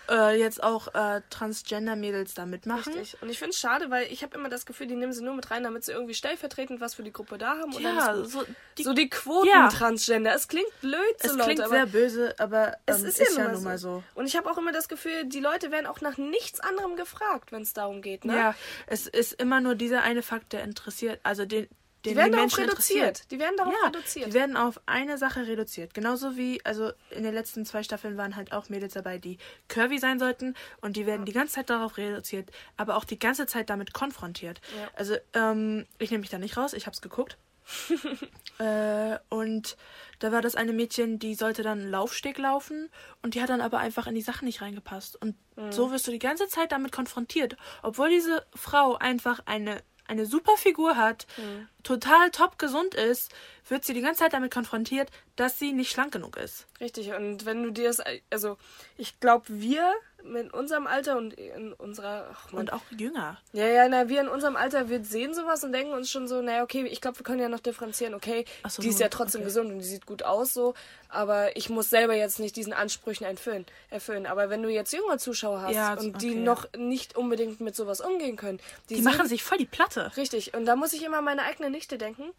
äh, 0.08 0.38
jetzt 0.38 0.62
auch 0.62 0.94
äh, 0.94 1.22
Transgender 1.30 1.96
Mädels 1.96 2.34
da 2.34 2.46
mitmachen. 2.46 2.92
Richtig. 2.92 3.20
Und 3.22 3.30
ich 3.30 3.38
finde 3.38 3.50
es 3.50 3.58
schade, 3.58 3.90
weil 3.90 4.06
ich 4.12 4.22
habe 4.22 4.36
immer 4.36 4.48
das 4.48 4.66
Gefühl, 4.66 4.86
die 4.86 4.96
nehmen 4.96 5.12
sie 5.12 5.24
nur 5.24 5.34
mit 5.34 5.50
rein, 5.50 5.62
damit 5.64 5.84
sie 5.84 5.92
irgendwie 5.92 6.14
stellvertretend 6.14 6.80
was 6.80 6.94
für 6.94 7.02
die 7.02 7.12
Gruppe 7.12 7.38
da 7.38 7.58
haben. 7.58 7.74
Und 7.74 7.82
Ja, 7.82 8.22
so 8.22 8.44
die, 8.78 8.84
so 8.84 8.92
die 8.92 9.08
Quoten 9.08 9.48
Ja. 9.48 9.68
Transgender. 9.68 10.34
Es 10.34 10.46
klingt 10.46 10.68
blöd 10.80 11.00
zu 11.18 11.28
es 11.28 11.36
Leute, 11.36 11.54
klingt 11.54 11.68
sehr 11.68 11.86
böse, 11.86 12.34
aber 12.38 12.76
es 12.86 13.00
ähm, 13.00 13.06
ist, 13.06 13.20
ist, 13.20 13.36
ja, 13.36 13.44
ja 13.44 13.52
nun 13.52 13.64
mal 13.64 13.78
so. 13.78 14.02
Und 14.14 14.26
ich 14.26 14.36
habe 14.36 14.50
auch 14.50 14.58
immer 14.58 14.72
das 14.72 14.88
Gefühl, 14.88 15.24
die 15.24 15.40
Leute 15.40 15.70
werden 15.70 15.86
auch 15.86 16.00
nach 16.00 16.18
nichts 16.18 16.60
anderem 16.60 16.96
gefragt, 16.96 17.50
wenn 17.50 17.62
es 17.62 17.72
darum 17.72 18.02
geht. 18.02 18.24
Ne? 18.24 18.36
Ja, 18.36 18.54
es 18.86 19.06
ist 19.06 19.32
immer 19.34 19.60
nur 19.60 19.74
dieser 19.74 20.02
eine 20.02 20.22
Fakt, 20.22 20.52
der 20.52 20.64
interessiert, 20.64 21.18
also 21.22 21.46
den, 21.46 21.68
die 22.04 22.16
werden 22.16 22.32
darauf 22.32 22.56
Menschen 22.56 22.68
reduziert. 22.70 23.30
Die 23.30 23.38
werden 23.38 23.56
darauf 23.56 23.72
Ja, 23.80 23.86
reduziert. 23.88 24.26
die 24.26 24.32
werden 24.34 24.56
auf 24.56 24.80
eine 24.86 25.16
Sache 25.18 25.46
reduziert. 25.46 25.94
Genauso 25.94 26.36
wie, 26.36 26.64
also 26.64 26.92
in 27.10 27.22
den 27.22 27.34
letzten 27.34 27.64
zwei 27.64 27.82
Staffeln 27.82 28.16
waren 28.16 28.36
halt 28.36 28.52
auch 28.52 28.68
Mädels 28.68 28.94
dabei, 28.94 29.18
die 29.18 29.38
curvy 29.68 29.98
sein 29.98 30.18
sollten 30.18 30.54
und 30.80 30.96
die 30.96 31.06
werden 31.06 31.24
die 31.26 31.32
ganze 31.32 31.54
Zeit 31.54 31.70
darauf 31.70 31.96
reduziert, 31.96 32.50
aber 32.76 32.96
auch 32.96 33.04
die 33.04 33.18
ganze 33.18 33.46
Zeit 33.46 33.70
damit 33.70 33.92
konfrontiert. 33.94 34.60
Ja. 34.78 34.88
Also, 34.96 35.16
ähm, 35.32 35.86
ich 35.98 36.10
nehme 36.10 36.20
mich 36.20 36.30
da 36.30 36.38
nicht 36.38 36.56
raus, 36.56 36.72
ich 36.72 36.86
hab's 36.86 37.00
geguckt. 37.00 37.38
äh, 38.58 39.18
und 39.30 39.76
da 40.18 40.32
war 40.32 40.42
das 40.42 40.54
eine 40.54 40.72
Mädchen, 40.72 41.18
die 41.18 41.34
sollte 41.34 41.62
dann 41.62 41.80
einen 41.80 41.90
Laufsteg 41.90 42.38
laufen 42.38 42.90
und 43.22 43.34
die 43.34 43.42
hat 43.42 43.48
dann 43.48 43.60
aber 43.60 43.78
einfach 43.78 44.06
in 44.06 44.14
die 44.14 44.20
Sachen 44.22 44.44
nicht 44.44 44.60
reingepasst. 44.60 45.16
Und 45.20 45.36
Mhm. 45.56 45.72
so 45.72 45.90
wirst 45.90 46.06
du 46.06 46.10
die 46.10 46.18
ganze 46.18 46.48
Zeit 46.48 46.72
damit 46.72 46.92
konfrontiert. 46.92 47.56
Obwohl 47.82 48.10
diese 48.10 48.44
Frau 48.54 48.96
einfach 48.96 49.40
eine, 49.46 49.82
eine 50.06 50.26
super 50.26 50.56
Figur 50.56 50.96
hat, 50.96 51.26
Mhm. 51.38 51.68
total 51.82 52.30
top 52.30 52.58
gesund 52.58 52.94
ist, 52.94 53.32
wird 53.68 53.84
sie 53.84 53.94
die 53.94 54.00
ganze 54.02 54.20
Zeit 54.20 54.32
damit 54.32 54.52
konfrontiert, 54.52 55.10
dass 55.36 55.58
sie 55.58 55.72
nicht 55.72 55.90
schlank 55.90 56.12
genug 56.12 56.36
ist. 56.36 56.66
Richtig. 56.80 57.12
Und 57.12 57.44
wenn 57.46 57.62
du 57.62 57.70
dir 57.70 57.88
das, 57.88 58.00
also 58.30 58.58
ich 58.96 59.18
glaube, 59.20 59.44
wir 59.48 59.92
in 60.24 60.50
unserem 60.50 60.86
Alter 60.86 61.18
und 61.18 61.34
in 61.34 61.72
unserer, 61.74 62.34
Und 62.52 62.72
auch 62.72 62.80
jünger. 62.96 63.38
Ja, 63.52 63.66
ja, 63.66 63.88
na, 63.88 64.08
wir 64.08 64.22
in 64.22 64.28
unserem 64.28 64.56
Alter, 64.56 64.88
wir 64.88 65.04
sehen 65.04 65.34
sowas 65.34 65.62
und 65.64 65.72
denken 65.72 65.92
uns 65.92 66.10
schon 66.10 66.26
so, 66.26 66.40
naja, 66.40 66.62
okay, 66.62 66.86
ich 66.86 67.00
glaube, 67.02 67.18
wir 67.18 67.24
können 67.24 67.40
ja 67.40 67.48
noch 67.50 67.60
differenzieren, 67.60 68.14
okay, 68.14 68.44
so, 68.68 68.80
die 68.80 68.88
ist 68.88 69.00
ja 69.00 69.08
trotzdem 69.08 69.40
okay. 69.42 69.48
gesund 69.48 69.70
und 69.70 69.78
die 69.80 69.84
sieht 69.84 70.06
gut 70.06 70.22
aus 70.22 70.54
so, 70.54 70.72
aber 71.10 71.56
ich 71.56 71.68
muss 71.68 71.90
selber 71.90 72.14
jetzt 72.14 72.40
nicht 72.40 72.56
diesen 72.56 72.72
Ansprüchen 72.72 73.24
erfüllen. 73.24 73.66
erfüllen. 73.90 74.26
Aber 74.26 74.48
wenn 74.50 74.62
du 74.62 74.70
jetzt 74.70 74.92
jüngere 74.92 75.18
Zuschauer 75.18 75.60
hast 75.62 75.74
Ja, 75.74 75.92
und 75.94 76.22
die 76.22 76.30
okay. 76.30 76.40
noch 76.40 76.66
nicht 76.76 77.16
unbedingt 77.16 77.60
mit 77.60 77.76
sowas 77.76 78.00
umgehen 78.00 78.36
können, 78.36 78.58
die, 78.88 78.94
Die 78.94 79.02
sehen- 79.02 79.04
machen 79.04 79.28
sich 79.28 79.42
voll 79.42 79.58
die 79.58 79.66
Platte. 79.66 80.16
Richtig, 80.16 80.54
und 80.54 80.64
da 80.64 80.74
muss 80.74 80.92
ich 80.94 81.04
immer 81.04 81.18
an 81.18 81.24
meine 81.24 81.42
eigene 81.42 81.68
Nichte 81.70 81.98
denken. 81.98 82.32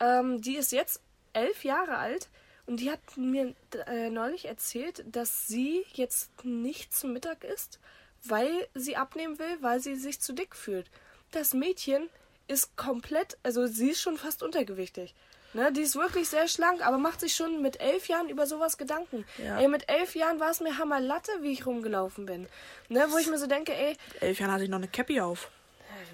Ähm, 0.00 0.40
die 0.40 0.56
ist 0.56 0.70
jetzt 0.72 1.00
elf 1.32 1.64
Jahre 1.64 1.96
alt 1.98 2.28
und 2.66 2.78
die 2.78 2.90
hat 2.90 3.00
mir 3.16 3.54
äh, 3.86 4.10
neulich 4.10 4.46
erzählt, 4.46 5.04
dass 5.06 5.46
sie 5.46 5.84
jetzt 5.92 6.30
nicht 6.44 6.94
zum 6.94 7.12
Mittag 7.12 7.44
isst, 7.44 7.80
weil 8.24 8.68
sie 8.74 8.96
abnehmen 8.96 9.38
will, 9.38 9.58
weil 9.60 9.80
sie 9.80 9.96
sich 9.96 10.20
zu 10.20 10.32
dick 10.32 10.54
fühlt. 10.54 10.86
Das 11.32 11.54
Mädchen 11.54 12.08
ist 12.46 12.76
komplett, 12.76 13.36
also 13.42 13.66
sie 13.66 13.90
ist 13.90 14.00
schon 14.00 14.18
fast 14.18 14.42
untergewichtig. 14.42 15.14
Ne, 15.54 15.70
die 15.70 15.82
ist 15.82 15.96
wirklich 15.96 16.28
sehr 16.28 16.48
schlank, 16.48 16.84
aber 16.86 16.96
macht 16.96 17.20
sich 17.20 17.34
schon 17.34 17.60
mit 17.60 17.78
elf 17.78 18.08
Jahren 18.08 18.30
über 18.30 18.46
sowas 18.46 18.78
Gedanken. 18.78 19.26
Ja. 19.36 19.60
Ey, 19.60 19.68
mit 19.68 19.86
elf 19.90 20.14
Jahren 20.14 20.40
war 20.40 20.50
es 20.50 20.60
mir 20.60 20.78
Hammerlatte, 20.78 21.30
wie 21.42 21.52
ich 21.52 21.66
rumgelaufen 21.66 22.24
bin. 22.24 22.46
Ne, 22.88 23.06
wo 23.10 23.18
ich 23.18 23.26
mir 23.26 23.36
so 23.36 23.46
denke, 23.46 23.74
ey, 23.74 23.96
Elf 24.20 24.40
Jahren 24.40 24.52
hatte 24.52 24.64
ich 24.64 24.70
noch 24.70 24.78
eine 24.78 24.88
Cappy 24.88 25.20
auf. 25.20 25.50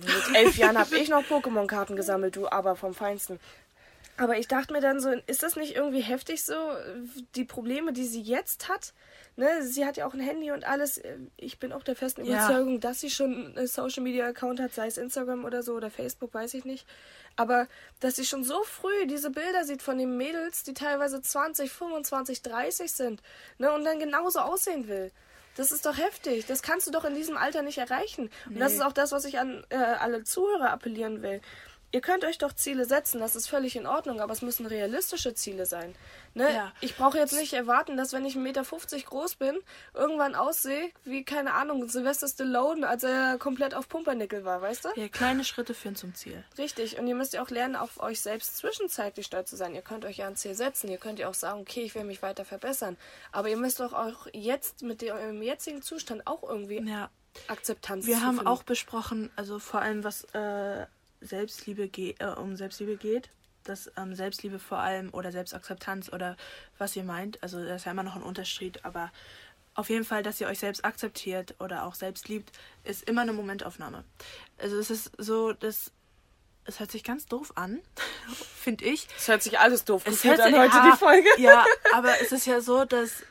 mit 0.01 0.35
elf 0.37 0.57
Jahren 0.57 0.77
habe 0.77 0.97
ich 0.97 1.09
noch 1.09 1.23
Pokémon-Karten 1.23 1.95
gesammelt, 1.95 2.35
du, 2.35 2.49
aber 2.49 2.75
vom 2.75 2.95
Feinsten. 2.95 3.39
Aber 4.19 4.37
ich 4.39 4.49
dachte 4.49 4.73
mir 4.73 4.81
dann 4.81 5.01
so, 5.01 5.11
ist 5.27 5.43
das 5.43 5.57
nicht 5.57 5.77
irgendwie 5.77 6.01
heftig 6.01 6.45
so, 6.45 6.55
die 7.35 7.45
Probleme, 7.45 7.93
die 7.93 8.05
sie 8.07 8.21
jetzt 8.21 8.69
hat? 8.69 8.93
Ne, 9.37 9.63
sie 9.63 9.87
hat 9.87 9.97
ja 9.97 10.07
auch 10.07 10.15
ein 10.15 10.21
Handy 10.21 10.51
und 10.51 10.67
alles. 10.67 11.01
Ich 11.37 11.61
bin 11.61 11.73
auch 11.73 11.85
der 11.85 11.95
festen 11.95 12.25
Ja. 12.25 12.35
Überzeugung, 12.47 12.81
dass 12.81 13.01
sie 13.01 13.11
schon 13.11 13.57
einen 13.57 13.69
Social-Media-Account 13.69 14.59
hat, 14.61 14.75
sei 14.75 14.89
es 14.89 14.99
Instagram 14.99 15.45
oder 15.45 15.63
so 15.63 15.75
oder 15.75 15.91
Facebook, 15.91 16.35
weiß 16.35 16.55
ich 16.55 16.65
nicht. 16.65 16.87
Aber 17.37 17.69
dass 18.01 18.17
sie 18.17 18.25
schon 18.25 18.43
so 18.43 18.61
früh 18.65 19.07
diese 19.07 19.31
Bilder 19.31 19.65
sieht 19.65 19.81
von 19.83 19.97
den 19.97 20.17
Mädels, 20.17 20.65
die 20.65 20.75
teilweise 20.75 21.23
20, 21.23 21.71
25, 21.71 22.43
30 22.43 22.91
sind, 22.93 23.23
ne, 23.59 23.71
und 23.73 23.85
dann 23.85 24.01
genauso 24.01 24.41
aussehen 24.41 24.89
will. 24.89 25.13
Das 25.57 25.71
ist 25.73 25.87
doch 25.87 25.97
heftig. 25.99 26.47
Das 26.47 26.63
kannst 26.63 26.87
du 26.87 26.91
doch 26.93 27.05
in 27.05 27.15
diesem 27.17 27.37
Alter 27.37 27.63
nicht 27.63 27.79
erreichen. 27.79 28.31
Und 28.49 28.59
das 28.61 28.73
Nee. 28.73 28.79
ist 28.79 28.85
auch 28.85 28.93
das, 28.93 29.11
was 29.13 29.25
ich 29.25 29.39
an 29.41 29.65
äh, 29.71 29.77
alle 29.77 30.23
Zuhörer 30.25 30.71
appellieren 30.71 31.21
will. 31.23 31.41
Ihr 31.91 32.03
könnt 32.03 32.23
euch 32.25 32.37
doch 32.37 32.53
Ziele 32.53 32.85
setzen, 32.85 33.19
das 33.21 33.35
ist 33.35 33.49
völlig 33.49 33.75
in 33.75 33.87
Ordnung, 33.87 34.21
aber 34.21 34.33
es 34.33 34.43
müssen 34.43 34.67
realistische 34.67 35.33
Ziele 35.35 35.65
sein. 35.65 35.95
Ne? 36.35 36.53
Ja. 36.53 36.73
Ich 36.83 36.97
brauche 36.97 37.17
jetzt 37.17 37.33
nicht 37.33 37.55
erwarten, 37.55 37.97
dass 37.97 38.13
wenn 38.13 38.27
ich 38.27 38.35
1,50 38.35 38.39
Meter 38.41 38.63
groß 39.07 39.37
bin, 39.37 39.59
irgendwann 39.95 40.35
aussehe 40.35 40.91
wie, 41.05 41.25
keine 41.25 41.55
Ahnung, 41.55 41.89
Sylvester 41.89 42.29
Stallone, 42.29 42.87
als 42.87 43.05
er 43.05 43.39
komplett 43.39 43.75
auf 43.75 43.89
Pumpernickel 43.89 44.45
war, 44.45 44.61
weißt 44.61 44.85
du? 44.85 44.89
Ja, 44.97 45.09
kleine 45.09 45.45
Schritte 45.45 45.73
führen 45.73 45.97
zum 45.97 46.15
Ziel. 46.15 46.45
Richtig. 46.59 46.99
Und 46.99 47.07
ihr 47.07 47.15
müsst 47.15 47.33
ja 47.33 47.43
auch 47.43 47.49
lernen, 47.51 47.75
auf 47.77 48.01
euch 48.01 48.21
selbst 48.21 48.59
zwischenzeitlich 48.59 49.25
stolz 49.25 49.49
zu 49.49 49.57
sein. 49.57 49.75
Ihr 49.75 49.83
könnt 49.83 50.05
euch 50.05 50.19
ja 50.19 50.27
ein 50.27 50.37
Ziel 50.37 50.55
setzen. 50.55 50.89
Ihr 50.91 50.99
könnt 50.99 51.19
ja 51.19 51.29
auch 51.29 51.35
sagen, 51.35 51.61
okay, 51.63 51.81
ich 51.83 51.95
will 51.95 52.05
mich 52.05 52.21
weiter 52.21 52.45
verbessern. 52.45 52.99
Aber 53.33 53.49
ihr 53.49 53.57
müsst 53.57 53.81
doch 53.81 53.95
auch 53.95 54.27
jetzt 54.35 54.83
mit 54.83 55.01
dem 55.01 55.15
eurem 55.17 55.41
jetzigen 55.43 55.81
Zustand 55.81 56.27
auch 56.27 56.43
irgendwie 56.43 56.83
Ja. 56.87 57.09
Akzeptanz 57.47 58.07
Wir 58.07 58.17
haben 58.17 58.37
zufinden. 58.37 58.47
auch 58.49 58.63
besprochen, 58.65 59.31
also 59.37 59.59
vor 59.59 59.81
allem 59.81 60.03
was 60.03 60.25
äh, 60.35 60.87
Selbstliebe 61.21 61.89
ge 61.89 62.15
äh, 62.19 62.27
um 62.27 62.57
Selbstliebe 62.57 62.97
geht, 62.97 63.31
dass 63.65 63.91
ähm, 63.97 64.15
Selbstliebe 64.15 64.59
vor 64.59 64.79
allem 64.79 65.11
oder 65.13 65.33
Selbstakzeptanz 65.33 66.13
oder 66.13 66.37
was 66.79 66.97
ihr 66.97 67.05
meint, 67.05 67.43
also 67.43 67.63
das 67.65 67.83
ist 67.83 67.85
ja 67.87 67.93
immer 67.93 68.03
noch 68.03 68.17
ein 68.17 68.23
Unterschied, 68.23 68.85
aber 68.85 69.11
auf 69.75 69.91
jeden 69.91 70.05
Fall, 70.05 70.23
dass 70.23 70.41
ihr 70.41 70.49
euch 70.49 70.59
selbst 70.59 70.85
akzeptiert 70.85 71.55
oder 71.61 71.85
auch 71.85 71.95
selbst 71.95 72.29
liebt, 72.29 72.51
ist 72.85 73.09
immer 73.09 73.21
eine 73.23 73.33
Momentaufnahme. 73.33 74.03
Also 74.59 74.77
es 74.79 74.91
ist 74.91 75.13
so, 75.19 75.53
dass 75.53 75.93
es 76.65 76.81
hört 76.81 76.91
sich 76.91 77.03
ganz 77.05 77.27
doof 77.27 77.53
an, 77.55 77.81
finde 78.61 78.85
ich. 78.87 79.07
Es 79.17 79.29
hört 79.29 79.43
sich 79.43 79.59
alles 79.59 79.85
doof 79.85 80.03
Es 80.05 80.15
gefühlt 80.23 80.39
hört 80.39 80.47
an 80.49 80.53
sich- 80.53 80.61
heute, 80.63 80.77
ja, 80.77 80.91
die 80.93 80.99
Folge. 80.99 81.29
Ja, 81.39 81.65
aber 81.95 82.21
es 82.21 82.33
ist 82.33 82.47
ja 82.47 82.61
so, 82.61 82.85
dass 82.85 83.23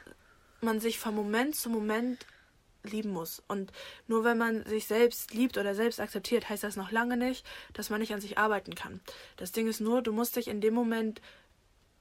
man 0.62 0.80
sich 0.80 0.98
von 1.00 1.14
Moment 1.16 1.56
zu 1.56 1.70
Moment 1.70 2.26
lieben 2.92 3.12
muss. 3.12 3.42
Und 3.48 3.72
nur 4.08 4.24
wenn 4.24 4.38
man 4.38 4.66
sich 4.66 4.86
selbst 4.88 5.34
liebt 5.34 5.58
oder 5.58 5.76
selbst 5.76 6.00
akzeptiert, 6.00 6.50
heißt 6.50 6.64
das 6.64 6.76
noch 6.76 6.92
lange 6.92 7.18
nicht, 7.18 7.46
dass 7.74 7.90
man 7.90 8.00
nicht 8.00 8.14
an 8.14 8.22
sich 8.22 8.38
arbeiten 8.38 8.76
kann. 8.76 9.00
Das 9.38 9.52
Ding 9.52 9.68
ist 9.68 9.80
nur, 9.80 10.02
du 10.02 10.12
musst 10.14 10.36
dich 10.36 10.48
in 10.48 10.62
dem 10.62 10.74
Moment 10.74 11.22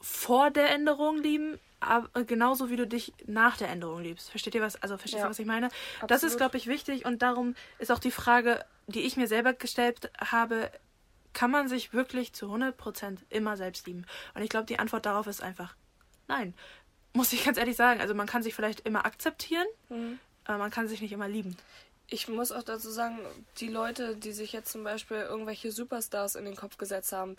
vor 0.01 0.51
der 0.51 0.71
Änderung 0.71 1.19
lieben, 1.23 1.59
aber 1.81 2.25
genauso 2.25 2.71
wie 2.71 2.77
du 2.77 2.87
dich 2.87 3.13
nach 3.27 3.57
der 3.57 3.69
Änderung 3.69 4.03
liebst. 4.03 4.31
Versteht 4.31 4.55
ihr 4.55 4.63
was? 4.63 4.81
Also 4.83 4.97
verstehst 4.97 5.21
Ja. 5.21 5.25
du, 5.27 5.31
was 5.31 5.39
ich 5.39 5.47
meine? 5.47 5.69
Das 6.07 6.19
ist, 6.23 6.35
Absolut. 6.35 6.39
glaube 6.39 6.57
ich, 6.59 6.67
wichtig 6.67 7.05
und 7.05 7.23
darum 7.23 7.55
ist 7.79 7.91
auch 7.93 7.99
die 7.99 8.11
Frage, 8.11 8.65
die 8.87 9.01
ich 9.03 9.17
mir 9.17 9.27
selber 9.27 9.53
gestellt 9.53 10.11
habe, 10.19 10.71
kann 11.33 11.51
man 11.51 11.69
sich 11.69 11.93
wirklich 11.93 12.33
zu 12.33 12.47
100% 12.51 13.19
immer 13.29 13.57
selbst 13.57 13.87
lieben? 13.87 14.07
Und 14.35 14.43
ich 14.43 14.49
glaube, 14.49 14.67
die 14.67 14.79
Antwort 14.79 15.05
darauf 15.07 15.27
ist 15.27 15.43
einfach 15.43 15.75
nein. 16.29 16.55
Muss 17.13 17.33
ich 17.33 17.45
ganz 17.45 17.57
ehrlich 17.57 17.77
sagen. 17.77 18.01
Also 18.01 18.15
man 18.15 18.27
kann 18.27 18.43
sich 18.43 18.55
vielleicht 18.55 18.81
immer 18.81 19.07
akzeptieren, 19.07 19.67
Mhm. 19.89 20.19
Aber 20.47 20.59
man 20.59 20.71
kann 20.71 20.89
sich 20.89 21.01
nicht 21.01 21.13
immer 21.13 21.29
lieben. 21.29 21.57
Ich 22.09 22.29
muss 22.29 22.53
auch 22.53 22.63
dazu 22.63 22.91
sagen, 22.91 23.19
die 23.59 23.69
Leute, 23.69 24.17
die 24.17 24.33
sich 24.33 24.53
jetzt 24.53 24.71
zum 24.71 24.85
Beispiel 24.85 25.19
irgendwelche 25.19 25.73
Superstars 25.73 26.37
in 26.37 26.45
den 26.45 26.55
Kopf 26.55 26.79
gesetzt 26.79 27.13
haben, 27.13 27.37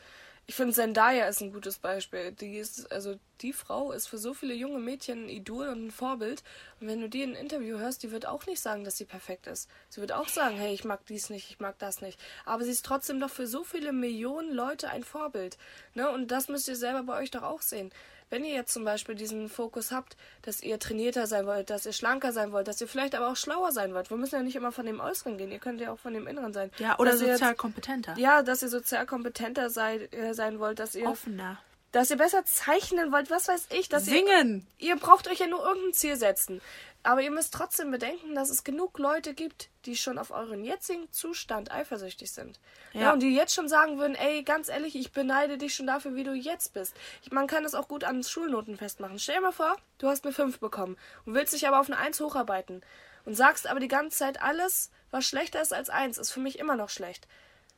ich 0.49 0.55
finde 0.55 0.73
Zendaya 0.73 1.27
ist 1.27 1.41
ein 1.41 1.51
gutes 1.51 1.77
Beispiel. 1.77 2.31
Die 2.31 2.57
ist, 2.57 2.89
also 2.89 3.19
die 3.41 3.51
Frau 3.51 3.91
ist 3.91 4.07
für 4.07 4.17
so 4.17 4.33
viele 4.33 4.53
junge 4.53 4.79
Mädchen 4.79 5.25
ein 5.25 5.29
Idol 5.29 5.67
und 5.67 5.87
ein 5.87 5.91
Vorbild. 5.91 6.41
Und 6.79 6.87
wenn 6.87 7.01
du 7.01 7.09
die 7.09 7.21
in 7.21 7.31
einem 7.31 7.41
Interview 7.41 7.77
hörst, 7.77 8.01
die 8.01 8.11
wird 8.11 8.25
auch 8.25 8.45
nicht 8.45 8.61
sagen, 8.61 8.85
dass 8.85 8.97
sie 8.97 9.03
perfekt 9.03 9.45
ist. 9.47 9.69
Sie 9.89 9.99
wird 9.99 10.13
auch 10.13 10.29
sagen, 10.29 10.55
hey, 10.55 10.73
ich 10.73 10.85
mag 10.85 11.05
dies 11.07 11.29
nicht, 11.29 11.49
ich 11.49 11.59
mag 11.59 11.77
das 11.79 11.99
nicht. 11.99 12.17
Aber 12.45 12.63
sie 12.63 12.71
ist 12.71 12.85
trotzdem 12.85 13.19
doch 13.19 13.29
für 13.29 13.45
so 13.45 13.65
viele 13.65 13.91
Millionen 13.91 14.53
Leute 14.53 14.89
ein 14.89 15.03
Vorbild. 15.03 15.57
Ne? 15.95 16.09
Und 16.09 16.31
das 16.31 16.47
müsst 16.47 16.69
ihr 16.69 16.77
selber 16.77 17.03
bei 17.03 17.21
euch 17.21 17.29
doch 17.29 17.43
auch 17.43 17.61
sehen. 17.61 17.91
Wenn 18.29 18.43
ihr 18.43 18.53
jetzt 18.53 18.73
zum 18.73 18.83
Beispiel 18.83 19.15
diesen 19.15 19.49
Fokus 19.49 19.91
habt, 19.91 20.17
dass 20.41 20.61
ihr 20.61 20.79
trainierter 20.79 21.27
sein 21.27 21.45
wollt, 21.47 21.69
dass 21.69 21.85
ihr 21.85 21.93
schlanker 21.93 22.33
sein 22.33 22.51
wollt, 22.51 22.67
dass 22.67 22.81
ihr 22.81 22.87
vielleicht 22.87 23.15
aber 23.15 23.29
auch 23.29 23.35
schlauer 23.37 23.71
sein 23.71 23.93
wollt. 23.93 24.09
Wir 24.09 24.17
müssen 24.17 24.35
ja 24.35 24.43
nicht 24.43 24.55
immer 24.55 24.71
von 24.71 24.85
dem 24.85 24.99
Äußeren 24.99 25.37
gehen, 25.37 25.51
ihr 25.51 25.59
könnt 25.59 25.79
ja 25.81 25.91
auch 25.93 25.99
von 25.99 26.13
dem 26.13 26.27
Inneren 26.27 26.53
sein. 26.53 26.71
Ja, 26.77 26.97
oder 26.99 27.11
Dass 27.11 27.21
ihr 27.21 27.31
sozial 27.33 27.51
jetzt- 27.51 27.59
kompetenter. 27.59 28.15
Ja, 28.17 28.43
dass 28.43 28.61
ihr 28.61 28.69
sozial 28.69 29.05
kompetenter 29.05 29.69
sei, 29.69 29.97
äh, 30.11 30.33
sein 30.33 30.59
wollt, 30.59 30.79
dass 30.79 30.93
ihr, 30.95 31.07
Offener. 31.07 31.57
dass 31.93 32.11
ihr 32.11 32.17
besser 32.17 32.43
zeichnen 32.45 33.11
wollt, 33.11 33.29
was 33.31 33.47
weiß 33.47 33.67
ich, 33.71 33.87
dass 33.89 34.07
ihr 34.07 34.13
Singen. 34.15 34.67
ihr 34.77 34.97
braucht 34.97 35.27
euch 35.29 35.39
ja 35.39 35.47
nur 35.47 35.65
irgendein 35.65 35.93
Ziel 35.93 36.17
setzen. 36.17 36.61
Aber 37.03 37.21
ihr 37.21 37.31
müsst 37.31 37.53
trotzdem 37.53 37.89
bedenken, 37.91 38.35
dass 38.35 38.49
es 38.49 38.63
genug 38.65 38.99
Leute 38.99 39.33
gibt, 39.33 39.69
die 39.85 39.95
schon 39.95 40.17
auf 40.17 40.31
euren 40.31 40.63
jetzigen 40.63 41.09
Zustand 41.11 41.71
eifersüchtig 41.71 42.31
sind. 42.31 42.59
Ja. 42.93 43.01
Ja. 43.01 43.13
und 43.13 43.21
die 43.21 43.33
jetzt 43.33 43.53
schon 43.53 43.69
sagen 43.69 43.97
würden, 43.97 44.15
ey, 44.15 44.43
ganz 44.43 44.67
ehrlich, 44.69 44.95
ich 44.95 45.11
beneide 45.11 45.57
dich 45.57 45.73
schon 45.73 45.87
dafür, 45.87 46.15
wie 46.15 46.23
du 46.23 46.33
jetzt 46.33 46.73
bist. 46.73 46.95
Man 47.31 47.47
kann 47.47 47.63
das 47.63 47.75
auch 47.75 47.87
gut 47.87 48.03
an 48.03 48.23
Schulnoten 48.23 48.75
festmachen. 48.75 49.19
Stell 49.19 49.35
dir 49.35 49.41
mal 49.41 49.51
vor, 49.51 49.75
du 49.99 50.07
hast 50.07 50.25
eine 50.25 50.33
5 50.33 50.59
bekommen 50.59 50.97
und 51.25 51.33
willst 51.33 51.53
dich 51.53 51.67
aber 51.67 51.79
auf 51.79 51.89
eine 51.89 51.97
1 51.97 52.19
hocharbeiten 52.19 52.81
und 53.25 53.35
sagst 53.35 53.67
aber 53.67 53.79
die 53.79 53.87
ganze 53.87 54.17
Zeit, 54.17 54.41
alles, 54.41 54.89
was 55.11 55.25
schlechter 55.25 55.61
ist 55.61 55.73
als 55.73 55.89
1, 55.89 56.17
ist 56.17 56.31
für 56.31 56.39
mich 56.39 56.59
immer 56.59 56.75
noch 56.75 56.89
schlecht. 56.89 57.27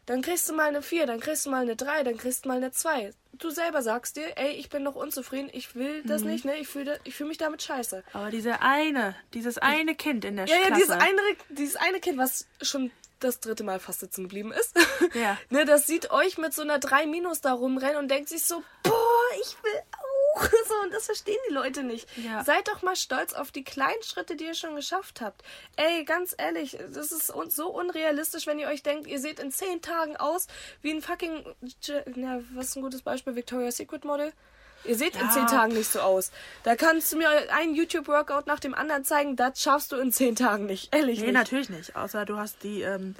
Dann 0.09 0.23
kriegst 0.23 0.49
du 0.49 0.53
mal 0.53 0.69
eine 0.69 0.81
4, 0.81 1.05
dann 1.05 1.19
kriegst 1.19 1.45
du 1.45 1.51
mal 1.51 1.61
eine 1.61 1.75
3, 1.75 2.03
dann 2.03 2.17
kriegst 2.17 2.43
du 2.43 2.49
mal 2.49 2.57
eine 2.57 2.71
2. 2.71 3.11
Du 3.33 3.51
selber 3.51 3.83
sagst 3.83 4.17
dir, 4.17 4.25
ey, 4.37 4.53
ich 4.53 4.69
bin 4.69 4.81
noch 4.81 4.95
unzufrieden, 4.95 5.51
ich 5.53 5.75
will 5.75 6.01
das 6.03 6.23
Mhm. 6.23 6.29
nicht, 6.31 6.45
ne? 6.45 6.57
Ich 6.57 6.67
fühle 6.67 6.99
ich 7.03 7.13
fühl 7.13 7.27
mich 7.27 7.37
damit 7.37 7.61
scheiße. 7.61 8.03
Aber 8.13 8.31
diese 8.31 8.59
eine, 8.63 9.15
dieses 9.35 9.59
eine 9.59 9.93
Kind 9.93 10.25
in 10.25 10.37
der 10.37 10.47
Ja, 10.47 10.55
ja, 10.55 10.61
Klasse. 10.65 10.81
dieses 10.81 10.95
eine, 10.95 11.21
dieses 11.49 11.75
eine 11.75 11.99
Kind, 11.99 12.17
was 12.17 12.47
schon 12.59 12.89
das 13.19 13.39
dritte 13.39 13.63
Mal 13.63 13.79
fast 13.79 13.99
sitzen 13.99 14.23
geblieben 14.23 14.51
ist. 14.51 14.75
Ja. 15.13 15.37
ne, 15.51 15.63
das 15.65 15.85
sieht 15.85 16.09
euch 16.09 16.39
mit 16.39 16.55
so 16.55 16.63
einer 16.63 16.79
3 16.79 17.05
Minus 17.05 17.41
da 17.41 17.53
rumrennen 17.53 17.97
und 17.97 18.07
denkt 18.09 18.29
sich 18.29 18.43
so, 18.43 18.63
boah, 18.81 19.25
ich 19.43 19.55
will 19.61 19.79
auch. 19.91 20.08
So, 20.69 20.75
und 20.83 20.93
das 20.93 21.05
verstehen 21.05 21.37
die 21.49 21.53
Leute 21.53 21.83
nicht. 21.83 22.07
Ja. 22.17 22.43
Seid 22.43 22.67
doch 22.67 22.81
mal 22.81 22.95
stolz 22.95 23.33
auf 23.33 23.51
die 23.51 23.63
kleinen 23.63 24.01
Schritte, 24.03 24.35
die 24.35 24.45
ihr 24.45 24.53
schon 24.53 24.75
geschafft 24.75 25.21
habt. 25.21 25.41
Ey, 25.77 26.03
ganz 26.05 26.35
ehrlich, 26.37 26.77
das 26.93 27.11
ist 27.11 27.27
so 27.27 27.67
unrealistisch, 27.69 28.45
wenn 28.47 28.59
ihr 28.59 28.67
euch 28.67 28.83
denkt, 28.83 29.07
ihr 29.07 29.19
seht 29.19 29.39
in 29.39 29.51
10 29.51 29.81
Tagen 29.81 30.17
aus 30.17 30.47
wie 30.81 30.91
ein 30.91 31.01
fucking, 31.01 31.43
na, 32.15 32.41
was 32.53 32.67
ist 32.67 32.75
ein 32.75 32.81
gutes 32.83 33.01
Beispiel, 33.01 33.35
Victoria's 33.35 33.77
Secret 33.77 34.05
Model? 34.05 34.31
Ihr 34.85 34.95
seht 34.95 35.15
in 35.15 35.21
Ja. 35.21 35.29
10 35.31 35.47
Tagen 35.47 35.73
nicht 35.73 35.91
so 35.91 35.99
aus. 35.99 36.31
Da 36.63 36.75
kannst 36.75 37.11
du 37.11 37.17
mir 37.17 37.29
einen 37.53 37.75
YouTube-Workout 37.75 38.47
nach 38.47 38.59
dem 38.59 38.73
anderen 38.73 39.03
zeigen, 39.03 39.35
das 39.35 39.61
schaffst 39.61 39.91
du 39.91 39.97
in 39.97 40.11
10 40.11 40.35
Tagen 40.35 40.65
nicht. 40.67 40.93
Ehrlich 40.95 41.19
Nee, 41.19 41.25
nicht. 41.27 41.33
natürlich 41.35 41.69
nicht. 41.69 41.95
Außer 41.95 42.25
du 42.25 42.37
hast 42.37 42.63
die, 42.63 42.81
ähm, 42.81 43.15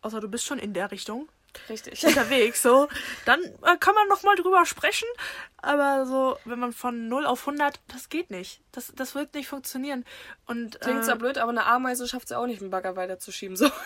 außer 0.00 0.20
du 0.20 0.28
bist 0.28 0.44
schon 0.46 0.58
in 0.58 0.72
der 0.72 0.90
Richtung 0.92 1.28
Richtig. 1.68 2.04
unterwegs, 2.06 2.62
so. 2.62 2.88
Dann 3.24 3.40
äh, 3.42 3.76
kann 3.78 3.94
man 3.94 4.08
noch 4.08 4.22
mal 4.22 4.36
drüber 4.36 4.66
sprechen. 4.66 5.08
Aber 5.56 6.06
so, 6.06 6.36
wenn 6.44 6.58
man 6.58 6.72
von 6.72 7.08
0 7.08 7.26
auf 7.26 7.40
100, 7.40 7.80
das 7.88 8.08
geht 8.08 8.30
nicht. 8.30 8.60
Das, 8.72 8.92
das 8.94 9.14
wird 9.14 9.34
nicht 9.34 9.48
funktionieren. 9.48 10.04
Und, 10.46 10.80
Klingt 10.80 11.00
äh, 11.00 11.02
zwar 11.02 11.16
blöd, 11.16 11.38
aber 11.38 11.50
eine 11.50 11.66
Ameise 11.66 12.06
schafft 12.06 12.24
es 12.24 12.30
ja 12.30 12.38
auch 12.38 12.46
nicht, 12.46 12.60
einen 12.60 12.70
Bagger 12.70 12.96
weiterzuschieben. 12.96 13.56
So. 13.56 13.70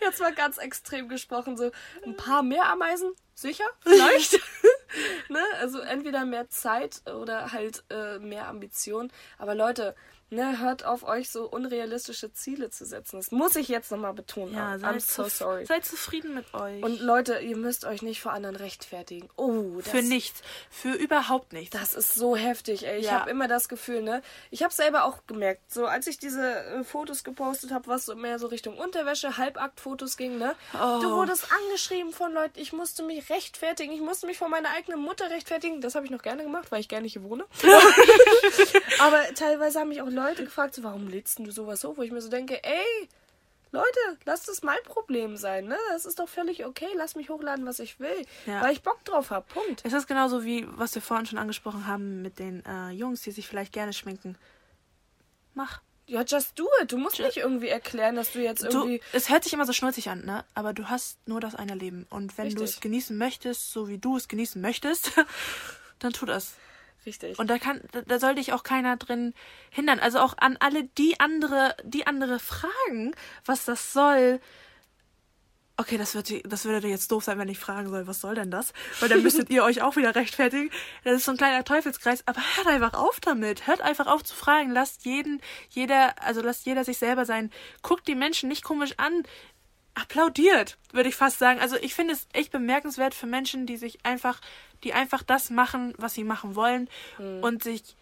Jetzt 0.00 0.20
mal 0.20 0.34
ganz 0.34 0.58
extrem 0.58 1.08
gesprochen, 1.08 1.56
so 1.56 1.70
ein 2.04 2.16
paar 2.16 2.42
mehr 2.42 2.66
Ameisen, 2.66 3.12
sicher, 3.34 3.64
vielleicht. 3.80 4.40
ne? 5.28 5.42
Also 5.60 5.80
entweder 5.80 6.24
mehr 6.24 6.48
Zeit 6.48 7.02
oder 7.10 7.52
halt 7.52 7.84
äh, 7.90 8.18
mehr 8.18 8.48
Ambition. 8.48 9.12
Aber 9.38 9.54
Leute, 9.54 9.94
ne, 10.32 10.58
hört 10.58 10.84
auf 10.84 11.04
euch 11.04 11.30
so 11.30 11.44
unrealistische 11.48 12.32
Ziele 12.32 12.70
zu 12.70 12.84
setzen. 12.84 13.16
Das 13.18 13.30
muss 13.30 13.54
ich 13.56 13.68
jetzt 13.68 13.90
nochmal 13.92 14.14
betonen. 14.14 14.54
ja, 14.54 14.72
I'm 14.74 14.78
seid, 14.80 15.02
so 15.02 15.22
zuf- 15.24 15.36
sorry. 15.36 15.66
seid 15.66 15.84
zufrieden 15.84 16.34
mit 16.34 16.52
euch. 16.54 16.82
Und 16.82 17.00
Leute, 17.00 17.38
ihr 17.38 17.56
müsst 17.56 17.84
euch 17.84 18.02
nicht 18.02 18.20
vor 18.20 18.32
anderen 18.32 18.56
rechtfertigen. 18.56 19.28
Oh, 19.36 19.76
das 19.78 19.88
für 19.88 20.02
nichts. 20.02 20.42
Für 20.70 20.92
überhaupt 20.94 21.52
nichts. 21.52 21.76
Das 21.78 21.94
ist 21.94 22.14
so 22.14 22.34
heftig, 22.34 22.86
ey. 22.86 22.98
Ich 23.00 23.06
Ja. 23.06 23.20
habe 23.20 23.30
immer 23.30 23.46
das 23.46 23.68
Gefühl, 23.68 24.02
ne? 24.02 24.22
Ich 24.50 24.62
habe 24.62 24.72
selber 24.72 25.04
auch 25.04 25.18
gemerkt, 25.26 25.70
so 25.72 25.86
als 25.86 26.06
ich 26.06 26.18
diese 26.18 26.42
äh, 26.64 26.82
Fotos 26.84 27.22
gepostet 27.24 27.70
habe, 27.70 27.86
was 27.86 28.06
so 28.06 28.14
mehr 28.16 28.38
so 28.38 28.46
Richtung 28.46 28.78
Unterwäsche, 28.78 29.36
Halbaktfotos 29.36 30.16
ging, 30.16 30.38
ne? 30.38 30.54
Oh. 30.74 30.98
Du 31.02 31.10
wurdest 31.12 31.46
angeschrieben 31.52 32.12
von 32.12 32.32
Leuten, 32.32 32.58
ich 32.58 32.72
musste 32.72 33.02
mich 33.02 33.28
rechtfertigen, 33.30 33.92
ich 33.92 34.00
musste 34.00 34.26
mich 34.26 34.38
vor 34.38 34.48
meiner 34.48 34.70
eigenen 34.70 35.00
Mutter 35.00 35.28
rechtfertigen. 35.30 35.80
Das 35.82 35.94
habe 35.94 36.06
ich 36.06 36.10
noch 36.10 36.22
gerne 36.22 36.42
gemacht, 36.42 36.70
weil 36.70 36.80
ich 36.80 36.88
gerne 36.88 37.06
hier 37.06 37.22
wohne. 37.22 37.44
Aber 38.98 39.22
teilweise 39.34 39.78
haben 39.80 39.88
mich 39.88 40.00
auch 40.02 40.08
Leute 40.08 40.21
gefragt, 40.30 40.74
so, 40.74 40.82
warum 40.82 41.08
lädst 41.08 41.38
du 41.38 41.50
sowas 41.50 41.84
hoch? 41.84 41.96
Wo 41.96 42.02
ich 42.02 42.10
mir 42.12 42.20
so 42.20 42.28
denke, 42.30 42.62
ey, 42.64 43.08
Leute, 43.72 43.88
lasst 44.26 44.48
es 44.50 44.62
mein 44.62 44.82
Problem 44.84 45.36
sein, 45.38 45.66
ne? 45.66 45.78
Das 45.90 46.04
ist 46.04 46.18
doch 46.18 46.28
völlig 46.28 46.66
okay. 46.66 46.88
Lass 46.94 47.14
mich 47.14 47.30
hochladen, 47.30 47.64
was 47.64 47.78
ich 47.78 47.98
will. 48.00 48.26
Ja. 48.46 48.60
Weil 48.60 48.72
ich 48.72 48.82
Bock 48.82 49.02
drauf 49.04 49.30
habe. 49.30 49.46
Punkt. 49.52 49.80
Es 49.84 49.94
ist 49.94 50.06
genauso 50.06 50.44
wie, 50.44 50.66
was 50.76 50.94
wir 50.94 51.00
vorhin 51.00 51.24
schon 51.24 51.38
angesprochen 51.38 51.86
haben 51.86 52.20
mit 52.20 52.38
den 52.38 52.62
äh, 52.66 52.90
Jungs, 52.90 53.22
die 53.22 53.30
sich 53.30 53.48
vielleicht 53.48 53.72
gerne 53.72 53.94
schminken. 53.94 54.36
Mach. 55.54 55.80
Ja, 56.06 56.22
just 56.22 56.58
do 56.58 56.68
it. 56.82 56.92
Du 56.92 56.98
musst 56.98 57.18
nicht 57.20 57.38
irgendwie 57.38 57.68
erklären, 57.68 58.16
dass 58.16 58.32
du 58.32 58.40
jetzt 58.42 58.62
Du, 58.64 58.80
irgendwie. 58.80 59.00
es 59.12 59.30
hört 59.30 59.44
sich 59.44 59.54
immer 59.54 59.64
so 59.64 59.72
schnulzig 59.72 60.10
an, 60.10 60.24
ne? 60.26 60.44
Aber 60.52 60.74
du 60.74 60.90
hast 60.90 61.16
nur 61.26 61.40
das 61.40 61.54
eine 61.54 61.74
Leben. 61.74 62.06
Und 62.10 62.36
wenn 62.36 62.50
du 62.50 62.60
Richtig. 62.60 62.76
es 62.76 62.80
genießen 62.82 63.16
möchtest, 63.16 63.72
so 63.72 63.88
wie 63.88 63.96
du 63.96 64.18
es 64.18 64.28
genießen 64.28 64.60
möchtest, 64.60 65.12
dann 65.98 66.12
tu 66.12 66.26
das. 66.26 66.56
Richtig. 67.04 67.38
Und 67.38 67.50
da 67.50 67.58
kann, 67.58 67.80
da, 68.06 68.18
soll 68.18 68.36
dich 68.36 68.52
auch 68.52 68.62
keiner 68.62 68.96
drin 68.96 69.34
hindern. 69.70 69.98
Also 69.98 70.20
auch 70.20 70.34
an 70.38 70.56
alle, 70.60 70.84
die 70.84 71.18
andere, 71.18 71.74
die 71.84 72.06
andere 72.06 72.38
fragen, 72.38 73.14
was 73.44 73.64
das 73.64 73.92
soll. 73.92 74.40
Okay, 75.78 75.96
das, 75.96 76.14
wird, 76.14 76.30
das 76.52 76.64
würde 76.64 76.86
jetzt 76.86 77.10
doof 77.10 77.24
sein, 77.24 77.38
wenn 77.38 77.48
ich 77.48 77.58
fragen 77.58 77.88
soll, 77.88 78.06
was 78.06 78.20
soll 78.20 78.34
denn 78.34 78.50
das? 78.50 78.72
Weil 79.00 79.08
dann 79.08 79.22
müsstet 79.22 79.50
ihr 79.50 79.64
euch 79.64 79.82
auch 79.82 79.96
wieder 79.96 80.14
rechtfertigen. 80.14 80.70
Das 81.02 81.14
ist 81.16 81.24
so 81.24 81.32
ein 81.32 81.38
kleiner 81.38 81.64
Teufelskreis. 81.64 82.22
Aber 82.26 82.40
hört 82.56 82.66
einfach 82.68 82.92
auf 82.92 83.18
damit. 83.20 83.66
Hört 83.66 83.80
einfach 83.80 84.06
auf 84.06 84.22
zu 84.22 84.34
fragen. 84.34 84.70
Lasst 84.70 85.04
jeden, 85.06 85.40
jeder, 85.70 86.22
also 86.22 86.40
lasst 86.40 86.66
jeder 86.66 86.84
sich 86.84 86.98
selber 86.98 87.24
sein. 87.24 87.50
Guckt 87.82 88.06
die 88.06 88.14
Menschen 88.14 88.48
nicht 88.48 88.62
komisch 88.62 88.94
an. 88.98 89.24
Applaudiert, 89.94 90.78
würde 90.92 91.08
ich 91.08 91.16
fast 91.16 91.38
sagen. 91.38 91.60
Also 91.60 91.76
ich 91.76 91.94
finde 91.94 92.14
es 92.14 92.26
echt 92.32 92.50
bemerkenswert 92.50 93.14
für 93.14 93.26
Menschen, 93.26 93.66
die 93.66 93.76
sich 93.76 94.04
einfach, 94.04 94.40
die 94.84 94.94
einfach 94.94 95.22
das 95.22 95.50
machen, 95.50 95.92
was 95.98 96.14
sie 96.14 96.24
machen 96.24 96.54
wollen 96.54 96.88
und 97.18 97.62
sich 97.62 97.96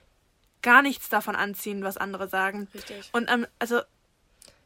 gar 0.62 0.82
nichts 0.82 1.08
davon 1.08 1.36
anziehen, 1.36 1.82
was 1.82 1.96
andere 1.96 2.28
sagen. 2.28 2.68
Richtig. 2.74 3.08
Und 3.12 3.30
ähm, 3.30 3.46
also 3.58 3.80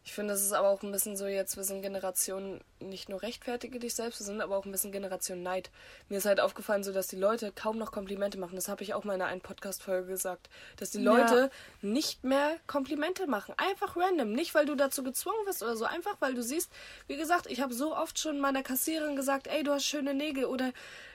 Ich 0.07 0.13
finde, 0.13 0.35
das 0.35 0.43
ist 0.43 0.53
aber 0.53 0.69
auch 0.69 0.83
ein 0.83 0.93
bisschen 0.93 1.17
so 1.17 1.27
jetzt, 1.27 1.57
wir 1.57 1.65
sind 1.65 1.81
Generation 1.81 2.61
nicht 2.79 3.09
nur 3.09 3.23
rechtfertige 3.23 3.79
dich 3.79 3.95
selbst, 3.95 4.21
wir 4.21 4.27
sind 4.27 4.43
aber 4.43 4.55
auch 4.59 4.67
ein 4.67 4.71
bisschen 4.71 4.93
Generation 4.93 5.43
Neid. 5.43 5.71
Mir 6.11 6.19
ist 6.19 6.27
halt 6.27 6.41
aufgefallen, 6.41 6.85
so 6.85 6.93
dass 6.93 7.07
die 7.07 7.17
Leute 7.17 7.53
kaum 7.53 7.79
noch 7.79 7.91
Komplimente 7.91 8.39
machen. 8.39 8.55
Das 8.55 8.69
habe 8.69 8.83
ich 8.83 8.93
auch 8.93 9.05
mal 9.05 9.15
in 9.15 9.23
einer 9.23 9.41
Podcast-Folge 9.41 10.07
gesagt. 10.09 10.51
Dass 10.77 10.91
die 10.91 11.01
Ja. 11.03 11.17
Leute 11.17 11.51
nicht 11.81 12.23
mehr 12.23 12.59
Komplimente 12.67 13.27
machen. 13.27 13.55
Einfach 13.57 13.97
random. 13.97 14.33
Nicht, 14.33 14.55
weil 14.55 14.67
du 14.67 14.75
dazu 14.75 15.03
gezwungen 15.03 15.47
wirst 15.47 15.63
oder 15.63 15.75
so. 15.75 15.87
Einfach, 15.87 16.17
weil 16.21 16.35
du 16.35 16.43
siehst, 16.43 16.71
wie 17.07 17.17
gesagt, 17.17 17.47
ich 17.47 17.63
habe 17.63 17.73
so 17.73 17.97
oft 17.97 18.19
schon 18.19 18.41
meiner 18.41 18.63
Kassiererin 18.63 19.17
gesagt, 19.17 19.47
ey, 19.47 19.63
du 19.63 19.73
hast 19.73 19.87
schöne 19.87 20.13
Nägel 20.13 20.45
oder 20.45 20.73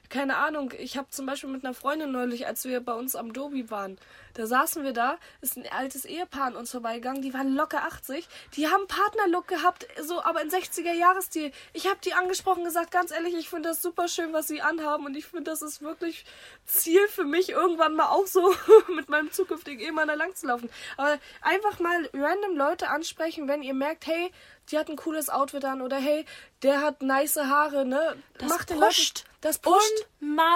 keine 0.10 0.38
Ahnung, 0.38 0.74
ich 0.76 0.98
habe 0.98 1.10
zum 1.12 1.28
Beispiel 1.28 1.52
mit 1.52 1.64
einer 1.64 1.76
Freundin 1.76 2.12
neulich, 2.12 2.48
als 2.48 2.66
wir 2.66 2.82
bei 2.82 2.94
uns 2.94 3.16
am 3.16 3.32
Dobi 3.32 3.70
waren, 3.70 4.00
da 4.34 4.46
saßen 4.46 4.84
wir 4.84 4.94
da, 4.94 5.18
ist 5.42 5.58
ein 5.58 5.66
altes 5.72 6.06
Ehepaar 6.06 6.48
an 6.48 6.56
uns 6.56 6.72
vorbeigegangen, 6.72 7.22
die 7.22 7.34
waren 7.34 7.56
locker 7.56 7.84
80, 7.84 8.28
die 8.56 8.68
haben 8.68 8.88
Partnerlook 8.88 9.48
gehabt, 9.48 9.88
so 10.02 10.22
aber 10.22 10.42
in 10.42 10.50
60er 10.50 10.94
Jahresstil. 10.94 11.52
Ich 11.74 11.88
habe 11.88 12.00
die 12.04 12.14
angesprochen, 12.14 12.64
gesagt, 12.64 12.92
ganz 12.92 13.12
ehrlich, 13.12 13.36
ich 13.36 13.50
finde 13.50 13.70
das 13.70 13.82
super 13.82 14.08
schön, 14.08 14.34
was 14.34 14.48
sie 14.48 14.62
anhaben 14.62 15.06
und 15.06 15.16
ich 15.16 15.26
finde, 15.26 15.44
das 15.44 15.62
ist 15.62 15.82
wirklich 15.82 16.26
Ziel 16.66 17.08
für 17.08 17.24
mich, 17.24 17.50
irgendwann 17.50 17.96
mal 17.96 18.10
auch 18.10 18.28
so 18.28 18.54
mit 18.96 19.10
meinem 19.10 19.32
zukünftigen 19.32 19.80
Ehemann 19.80 20.08
da 20.08 20.14
lang 20.14 20.36
zu 20.36 20.48
laufen. 20.48 20.70
Aber 20.98 21.20
einfach 21.42 21.80
mal 21.80 22.10
random 22.14 22.56
Leute 22.56 22.90
ansprechen, 22.90 23.48
wenn 23.48 23.64
ihr 23.64 23.74
merkt, 23.74 24.08
hey, 24.08 24.32
die 24.72 24.78
hat 24.78 24.90
ein 24.90 24.96
cooles 24.96 25.30
Outfit 25.30 25.66
an 25.66 25.82
oder 25.82 25.98
hey, 25.98 26.26
der 26.62 26.82
hat 26.82 27.02
nice 27.02 27.38
Haare, 27.38 27.86
ne? 27.86 28.16
das 28.38 28.50
Macht 28.50 28.70
pusht. 28.70 29.20
Leuten, 29.20 29.38
das 29.42 29.60
pusht. 29.60 30.08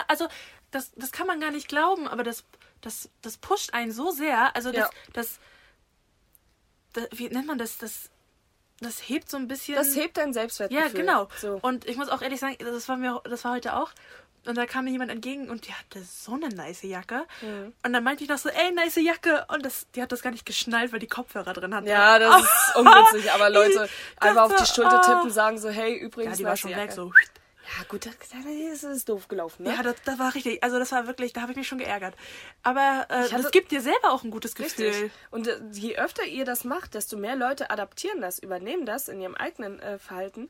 Also 0.07 0.27
das, 0.71 0.91
das 0.95 1.11
kann 1.11 1.27
man 1.27 1.39
gar 1.39 1.51
nicht 1.51 1.67
glauben, 1.67 2.07
aber 2.07 2.23
das, 2.23 2.43
das, 2.83 3.09
das 3.21 3.37
pusht 3.37 3.73
einen 3.73 3.91
so 3.91 4.11
sehr. 4.11 4.55
Also 4.55 4.71
das, 4.71 4.85
Ja. 4.85 4.89
das, 5.13 5.39
das, 6.93 7.07
wie 7.11 7.29
nennt 7.29 7.47
man 7.47 7.57
das? 7.57 7.77
Das, 7.77 8.09
das 8.79 8.99
hebt 9.09 9.29
so 9.29 9.37
ein 9.37 9.47
bisschen. 9.47 9.75
Das 9.75 9.95
hebt 9.95 10.17
dein 10.17 10.29
ja, 10.29 10.33
Selbstwertgefühl. 10.33 10.91
genau. 10.91 11.27
So. 11.39 11.59
Und 11.61 11.85
ich 11.87 11.97
muss 11.97 12.09
auch 12.09 12.21
ehrlich 12.21 12.39
sagen, 12.39 12.57
das 12.59 12.87
war 12.89 12.97
mir, 12.97 13.21
das 13.23 13.43
war 13.45 13.53
heute 13.53 13.75
auch. 13.75 13.91
Und 14.45 14.57
da 14.57 14.65
kam 14.65 14.83
mir 14.83 14.91
jemand 14.91 15.09
entgegen 15.09 15.49
und 15.49 15.67
die 15.67 15.73
hatte 15.73 16.03
so 16.03 16.33
eine 16.33 16.49
nice 16.49 16.81
Jacke. 16.83 17.25
Mhm. 17.41 17.71
Und 17.81 17.93
dann 17.93 18.03
meinte 18.03 18.25
ich 18.25 18.29
noch 18.29 18.37
so, 18.37 18.49
ey, 18.49 18.73
nice 18.73 18.97
Jacke. 18.97 19.45
Und 19.47 19.65
das, 19.65 19.87
die 19.95 20.01
hat 20.01 20.11
das 20.11 20.21
gar 20.21 20.31
nicht 20.31 20.45
geschnallt, 20.45 20.91
weil 20.91 20.99
die 20.99 21.07
Kopfhörer 21.07 21.53
drin 21.53 21.73
hatte. 21.73 21.87
Ja, 21.87 22.19
das 22.19 22.43
ist 22.67 22.75
unwitzig, 22.75 23.31
aber 23.31 23.49
Leute, 23.49 23.87
Ich 24.15 24.21
einfach 24.21 24.43
auf 24.43 24.55
die 24.55 24.65
Schulter 24.65 24.99
oh. 25.01 25.07
tippen, 25.07 25.31
sagen 25.31 25.57
so, 25.57 25.69
hey, 25.69 25.95
Ja, 25.97 26.03
übrigens, 26.03 26.37
die 26.37 26.43
war 26.43 26.51
nice 26.51 26.59
schon 26.59 26.71
Jacke. 26.71 26.83
weg, 26.83 26.91
so. 26.91 27.13
Ja, 27.63 27.83
gut, 27.87 28.05
das, 28.05 28.13
das 28.29 28.83
ist 28.83 29.07
doof 29.07 29.27
gelaufen, 29.29 29.63
ne? 29.63 29.69
Ja, 29.69 29.83
das, 29.83 29.95
das 30.03 30.19
war 30.19 30.35
richtig. 30.35 30.61
Also 30.63 30.79
das 30.79 30.91
war 30.91 31.07
wirklich, 31.07 31.31
da 31.31 31.41
habe 31.41 31.53
ich 31.53 31.57
mich 31.57 31.67
schon 31.67 31.77
geärgert. 31.77 32.15
Aber 32.61 33.05
äh, 33.09 33.29
das 33.29 33.51
gibt 33.51 33.71
dir 33.71 33.81
selber 33.81 34.11
auch 34.11 34.23
ein 34.23 34.31
gutes 34.31 34.55
Gefühl. 34.55 34.87
Richtig. 34.87 35.11
Und 35.31 35.47
äh, 35.47 35.59
je 35.71 35.97
öfter 35.97 36.25
ihr 36.25 36.43
das 36.43 36.65
macht, 36.65 36.93
desto 36.93 37.15
mehr 37.15 37.35
Leute 37.35 37.69
adaptieren 37.69 38.19
das, 38.21 38.39
übernehmen 38.39 38.85
das 38.85 39.07
in 39.07 39.21
ihrem 39.21 39.35
eigenen 39.35 39.79
äh, 39.79 39.97
Verhalten. 39.97 40.49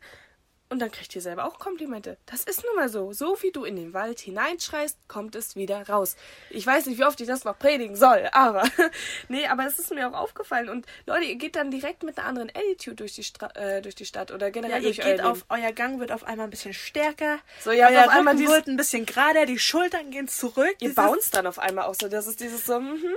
Und 0.73 0.79
dann 0.79 0.91
kriegt 0.91 1.15
ihr 1.15 1.21
selber 1.21 1.45
auch 1.45 1.59
Komplimente. 1.59 2.17
Das 2.25 2.43
ist 2.43 2.63
nun 2.65 2.75
mal 2.75 2.89
so. 2.89 3.13
So 3.13 3.37
wie 3.43 3.51
du 3.51 3.63
in 3.63 3.75
den 3.75 3.93
Wald 3.93 4.19
hineinschreist, 4.19 4.97
kommt 5.07 5.35
es 5.35 5.55
wieder 5.55 5.87
raus. 5.87 6.15
Ich 6.49 6.65
weiß 6.65 6.87
nicht, 6.87 6.97
wie 6.97 7.05
oft 7.05 7.21
ich 7.21 7.27
das 7.27 7.43
noch 7.43 7.57
predigen 7.59 7.95
soll, 7.95 8.27
aber 8.31 8.63
nee, 9.29 9.45
aber 9.45 9.67
es 9.67 9.77
ist 9.77 9.91
mir 9.93 10.09
auch 10.09 10.13
aufgefallen. 10.19 10.69
Und 10.69 10.87
Leute, 11.05 11.25
ihr 11.25 11.35
geht 11.35 11.55
dann 11.55 11.69
direkt 11.69 12.01
mit 12.01 12.17
einer 12.17 12.27
anderen 12.27 12.49
Attitude 12.49 12.95
durch 12.95 13.13
die, 13.13 13.23
Stra 13.23 13.47
äh, 13.55 13.81
durch 13.83 13.93
die 13.93 14.05
Stadt 14.05 14.31
oder 14.31 14.47
Ja, 14.47 14.51
generell 14.51 14.81
ihr 14.83 14.93
durch 14.93 14.97
geht 14.99 15.19
euer 15.21 15.31
auf, 15.31 15.45
euer 15.49 15.71
Gang 15.71 15.99
wird 15.99 16.11
auf 16.11 16.23
einmal 16.23 16.47
ein 16.47 16.49
bisschen 16.49 16.73
stärker. 16.73 17.37
So, 17.63 17.69
ihr 17.71 17.85
habt 17.85 17.93
euer 17.95 18.05
auf 18.05 18.09
einmal 18.09 18.33
Rücken 18.33 18.37
dieses- 18.39 18.55
wird 18.55 18.67
ein 18.67 18.77
bisschen 18.77 19.05
gerader, 19.05 19.45
die 19.45 19.59
Schultern 19.59 20.09
gehen 20.09 20.27
zurück. 20.27 20.75
Ihr 20.79 20.95
bounce 20.95 21.29
dann 21.31 21.45
auf 21.45 21.59
einmal 21.59 21.85
auch 21.85 21.95
so. 21.95 22.07
Das 22.09 22.25
ist 22.25 22.39
dieses 22.39 22.65
so, 22.65 22.79
mhm. 22.79 23.13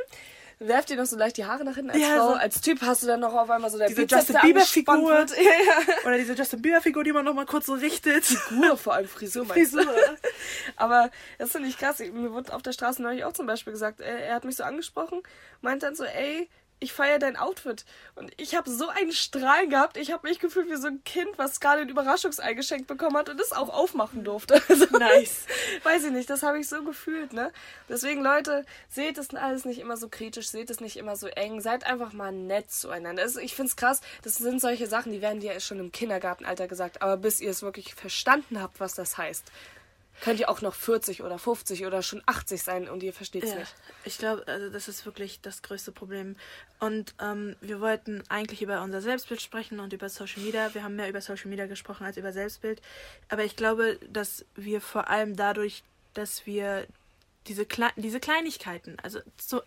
Werft 0.59 0.89
ihr 0.91 0.97
noch 0.97 1.05
so 1.05 1.17
leicht 1.19 1.37
die 1.37 1.45
Haare 1.45 1.65
nach 1.65 1.75
hinten 1.75 1.91
als 1.91 2.01
Ja, 2.01 2.17
Frau. 2.17 2.29
so- 2.29 2.35
Als 2.35 2.61
Typ 2.63 2.81
hast 2.81 3.03
du 3.03 3.07
dann 3.07 3.21
noch 3.21 3.35
auf 3.35 3.51
einmal 3.51 3.69
so 3.71 3.77
der 3.77 3.89
Diese 3.89 4.01
Bizeps, 4.03 4.29
Justin. 4.29 4.37
Ja, 5.37 5.43
ja. 5.43 6.07
Oder 6.07 6.17
diese 6.17 6.33
Justin 6.33 6.63
Bieber-Figur, 6.63 7.05
die 7.05 7.13
man 7.13 7.25
nochmal 7.27 7.45
kurz 7.45 7.67
so 7.67 7.75
richtet. 7.75 8.25
Figur, 8.25 8.77
vor 8.79 8.95
allem 8.95 9.07
Frisur, 9.09 9.45
meinst 9.45 9.75
du? 9.75 9.83
Frisur. 9.83 9.95
Aber 10.77 11.11
das 11.39 11.51
finde 11.53 11.69
ich 11.69 11.77
krass. 11.77 11.99
Mir 11.99 12.33
wurde 12.33 12.55
auf 12.55 12.63
der 12.63 12.73
Straße 12.73 13.03
neulich 13.03 13.25
auch 13.25 13.33
zum 13.35 13.47
Beispiel 13.47 13.73
gesagt, 13.73 14.01
er, 14.01 14.19
er 14.19 14.35
hat 14.35 14.45
mich 14.45 14.57
so 14.57 14.65
angesprochen, 14.65 15.23
meint 15.61 15.83
dann 15.83 15.95
so, 15.95 16.05
ey, 16.05 16.49
ich 16.79 16.93
feiere 16.93 17.19
dein 17.19 17.37
Outfit. 17.37 17.85
Und 18.15 18.31
ich 18.37 18.55
habe 18.55 18.69
so 18.69 18.89
einen 18.89 19.13
Strahl 19.13 19.67
gehabt. 19.67 19.97
Ich 19.97 20.13
habe 20.13 20.29
mich 20.29 20.39
gefühlt 20.39 20.69
wie 20.69 20.77
so 20.77 20.89
ein 20.89 21.03
Kind, 21.05 21.39
was 21.39 21.61
gerade 21.61 21.83
ein 21.83 21.89
Überraschungsei 21.89 22.53
geschenkt 22.55 22.87
bekommen 22.87 23.17
hat 23.17 23.29
und 23.31 23.41
es 23.41 23.53
auch 23.53 23.71
aufmachen 23.71 24.25
durfte. 24.25 24.61
Also, 24.69 24.99
Nice. 24.99 25.47
Weiß 25.85 26.05
ich 26.05 26.11
nicht, 26.11 26.29
das 26.29 26.43
habe 26.43 26.59
ich 26.59 26.69
so 26.69 26.83
gefühlt, 26.83 27.33
ne? 27.33 27.53
Deswegen, 27.89 28.23
Leute, 28.23 28.67
seht 28.89 29.17
es 29.17 29.33
alles 29.35 29.65
nicht 29.65 29.79
immer 29.79 29.97
so 29.97 30.09
kritisch, 30.09 30.49
seht 30.49 30.71
es 30.71 30.81
nicht 30.81 30.97
immer 30.97 31.17
so 31.17 31.29
eng, 31.29 31.61
seid 31.61 31.87
einfach 31.87 32.13
mal 32.13 32.33
nett 32.33 32.71
zueinander. 32.71 33.23
Also, 33.23 33.41
ich 33.41 33.55
finde 33.55 33.71
es 33.71 33.77
krass, 33.77 34.01
das 34.23 34.35
sind 34.35 34.61
solche 34.61 34.87
Sachen, 34.87 35.13
die 35.13 35.23
werden 35.23 35.41
dir 35.41 35.59
schon 35.61 35.79
im 35.79 35.93
Kindergartenalter 35.93 36.69
gesagt, 36.69 37.01
aber 37.01 37.17
bis 37.17 37.41
ihr 37.41 37.51
es 37.51 37.63
wirklich 37.63 37.95
verstanden 37.95 38.61
habt, 38.61 38.81
was 38.81 38.95
das 38.95 39.17
heißt, 39.17 39.45
könnt 40.23 40.41
ihr 40.41 40.49
auch 40.49 40.61
noch 40.63 40.75
40 40.75 41.23
oder 41.23 41.39
50 41.39 41.87
oder 41.87 42.03
schon 42.03 42.23
80 42.27 42.63
sein 42.63 42.89
und 42.89 43.03
ihr 43.03 43.13
versteht 43.13 43.45
es 43.45 43.51
Ja, 43.51 43.59
nicht. 43.59 43.75
ich 44.05 44.19
glaube, 44.19 44.47
also 44.47 44.71
das 44.71 44.89
ist 44.89 45.05
wirklich 45.07 45.41
das 45.41 45.63
größte 45.63 45.93
Problem. 45.93 46.37
Und 46.81 47.15
ähm, 47.21 47.57
wir 47.61 47.81
wollten 47.81 48.23
eigentlich 48.29 48.63
über 48.63 48.83
unser 48.83 49.01
Selbstbild 49.01 49.43
sprechen 49.43 49.81
und 49.81 49.93
über 49.93 50.09
Social 50.09 50.43
Media. 50.43 50.73
Wir 50.75 50.83
haben 50.83 50.97
mehr 50.97 51.09
über 51.09 51.21
Social 51.21 51.49
Media 51.49 51.67
gesprochen 51.67 52.05
als 52.05 52.17
über 52.17 52.33
Selbstbild. 52.33 52.81
Aber 53.29 53.45
ich 53.45 53.57
glaube, 53.57 53.99
dass 54.11 54.45
wir 54.55 54.81
vor 54.81 55.09
allem 55.09 55.37
dadurch, 55.37 55.83
dass 56.15 56.47
wir 56.47 56.87
diese, 57.47 57.67
Kle 57.67 57.91
diese 57.97 58.21
Kleinigkeiten, 58.21 58.97
also 59.03 59.21
zu, 59.37 59.63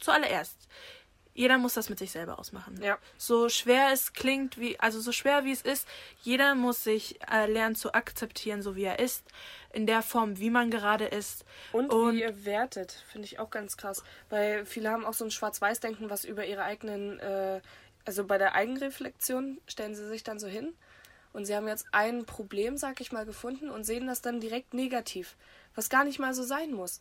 zuallererst, 0.00 0.56
jeder 1.34 1.58
muss 1.58 1.74
das 1.74 1.88
mit 1.88 1.98
sich 1.98 2.10
selber 2.10 2.38
ausmachen. 2.38 2.78
Ja. 2.82 2.98
So 3.16 3.48
schwer 3.48 3.90
es 3.92 4.12
klingt, 4.12 4.58
wie, 4.58 4.78
also 4.78 5.00
so 5.00 5.12
schwer 5.12 5.44
wie 5.44 5.52
es 5.52 5.62
ist, 5.62 5.88
jeder 6.22 6.54
muss 6.54 6.84
sich 6.84 7.18
äh, 7.30 7.46
lernen 7.50 7.74
zu 7.74 7.94
akzeptieren, 7.94 8.62
so 8.62 8.76
wie 8.76 8.84
er 8.84 8.98
ist, 8.98 9.24
in 9.72 9.86
der 9.86 10.02
Form, 10.02 10.38
wie 10.38 10.50
man 10.50 10.70
gerade 10.70 11.06
ist. 11.06 11.44
Und, 11.72 11.90
Und- 11.92 12.14
wie 12.16 12.20
ihr 12.20 12.44
wertet, 12.44 12.92
finde 13.10 13.26
ich 13.26 13.38
auch 13.38 13.50
ganz 13.50 13.76
krass. 13.76 14.02
Weil 14.28 14.66
viele 14.66 14.90
haben 14.90 15.04
auch 15.06 15.14
so 15.14 15.24
ein 15.24 15.30
Schwarz-Weiß-Denken, 15.30 16.10
was 16.10 16.24
über 16.24 16.44
ihre 16.44 16.64
eigenen, 16.64 17.18
äh, 17.20 17.60
also 18.04 18.24
bei 18.24 18.36
der 18.36 18.54
Eigenreflexion 18.54 19.60
stellen 19.66 19.94
sie 19.94 20.06
sich 20.08 20.24
dann 20.24 20.38
so 20.38 20.48
hin 20.48 20.74
und 21.32 21.46
sie 21.46 21.56
haben 21.56 21.68
jetzt 21.68 21.86
ein 21.92 22.26
Problem, 22.26 22.76
sag 22.76 23.00
ich 23.00 23.12
mal, 23.12 23.24
gefunden 23.24 23.70
und 23.70 23.84
sehen 23.84 24.06
das 24.06 24.20
dann 24.20 24.40
direkt 24.40 24.74
negativ, 24.74 25.36
was 25.74 25.88
gar 25.88 26.04
nicht 26.04 26.18
mal 26.18 26.34
so 26.34 26.42
sein 26.42 26.72
muss. 26.72 26.98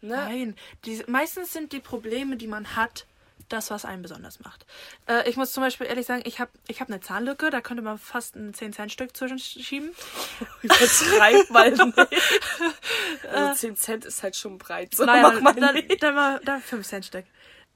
Ne? 0.00 0.16
Nein, 0.16 0.56
die, 0.84 1.02
meistens 1.06 1.52
sind 1.52 1.72
die 1.72 1.80
Probleme, 1.80 2.36
die 2.36 2.46
man 2.46 2.76
hat, 2.76 3.06
das, 3.48 3.70
was 3.70 3.84
einen 3.84 4.02
besonders 4.02 4.40
macht. 4.40 4.66
Äh, 5.08 5.28
ich 5.28 5.36
muss 5.36 5.52
zum 5.52 5.62
Beispiel 5.62 5.86
ehrlich 5.86 6.06
sagen, 6.06 6.22
ich 6.24 6.40
habe 6.40 6.50
ich 6.66 6.80
hab 6.80 6.88
eine 6.88 7.00
Zahnlücke, 7.00 7.50
da 7.50 7.60
könnte 7.60 7.82
man 7.82 7.98
fast 7.98 8.36
ein 8.36 8.52
10-Cent-Stück 8.52 9.16
zwischenschieben. 9.16 9.90
Übertreib 10.62 11.50
mal 11.50 11.70
nicht. 11.70 11.98
Also 13.32 13.54
10 13.54 13.76
Cent 13.76 14.04
ist 14.04 14.22
halt 14.22 14.36
schon 14.36 14.58
breit. 14.58 14.94
So, 14.94 15.04
Naja, 15.04 15.30
mach 15.32 15.40
mal 15.40 15.54
dann, 15.54 15.74
nicht. 15.74 16.02
dann 16.02 16.14
mal 16.14 16.40
dann 16.44 16.62
5-Cent-Stück. 16.62 17.24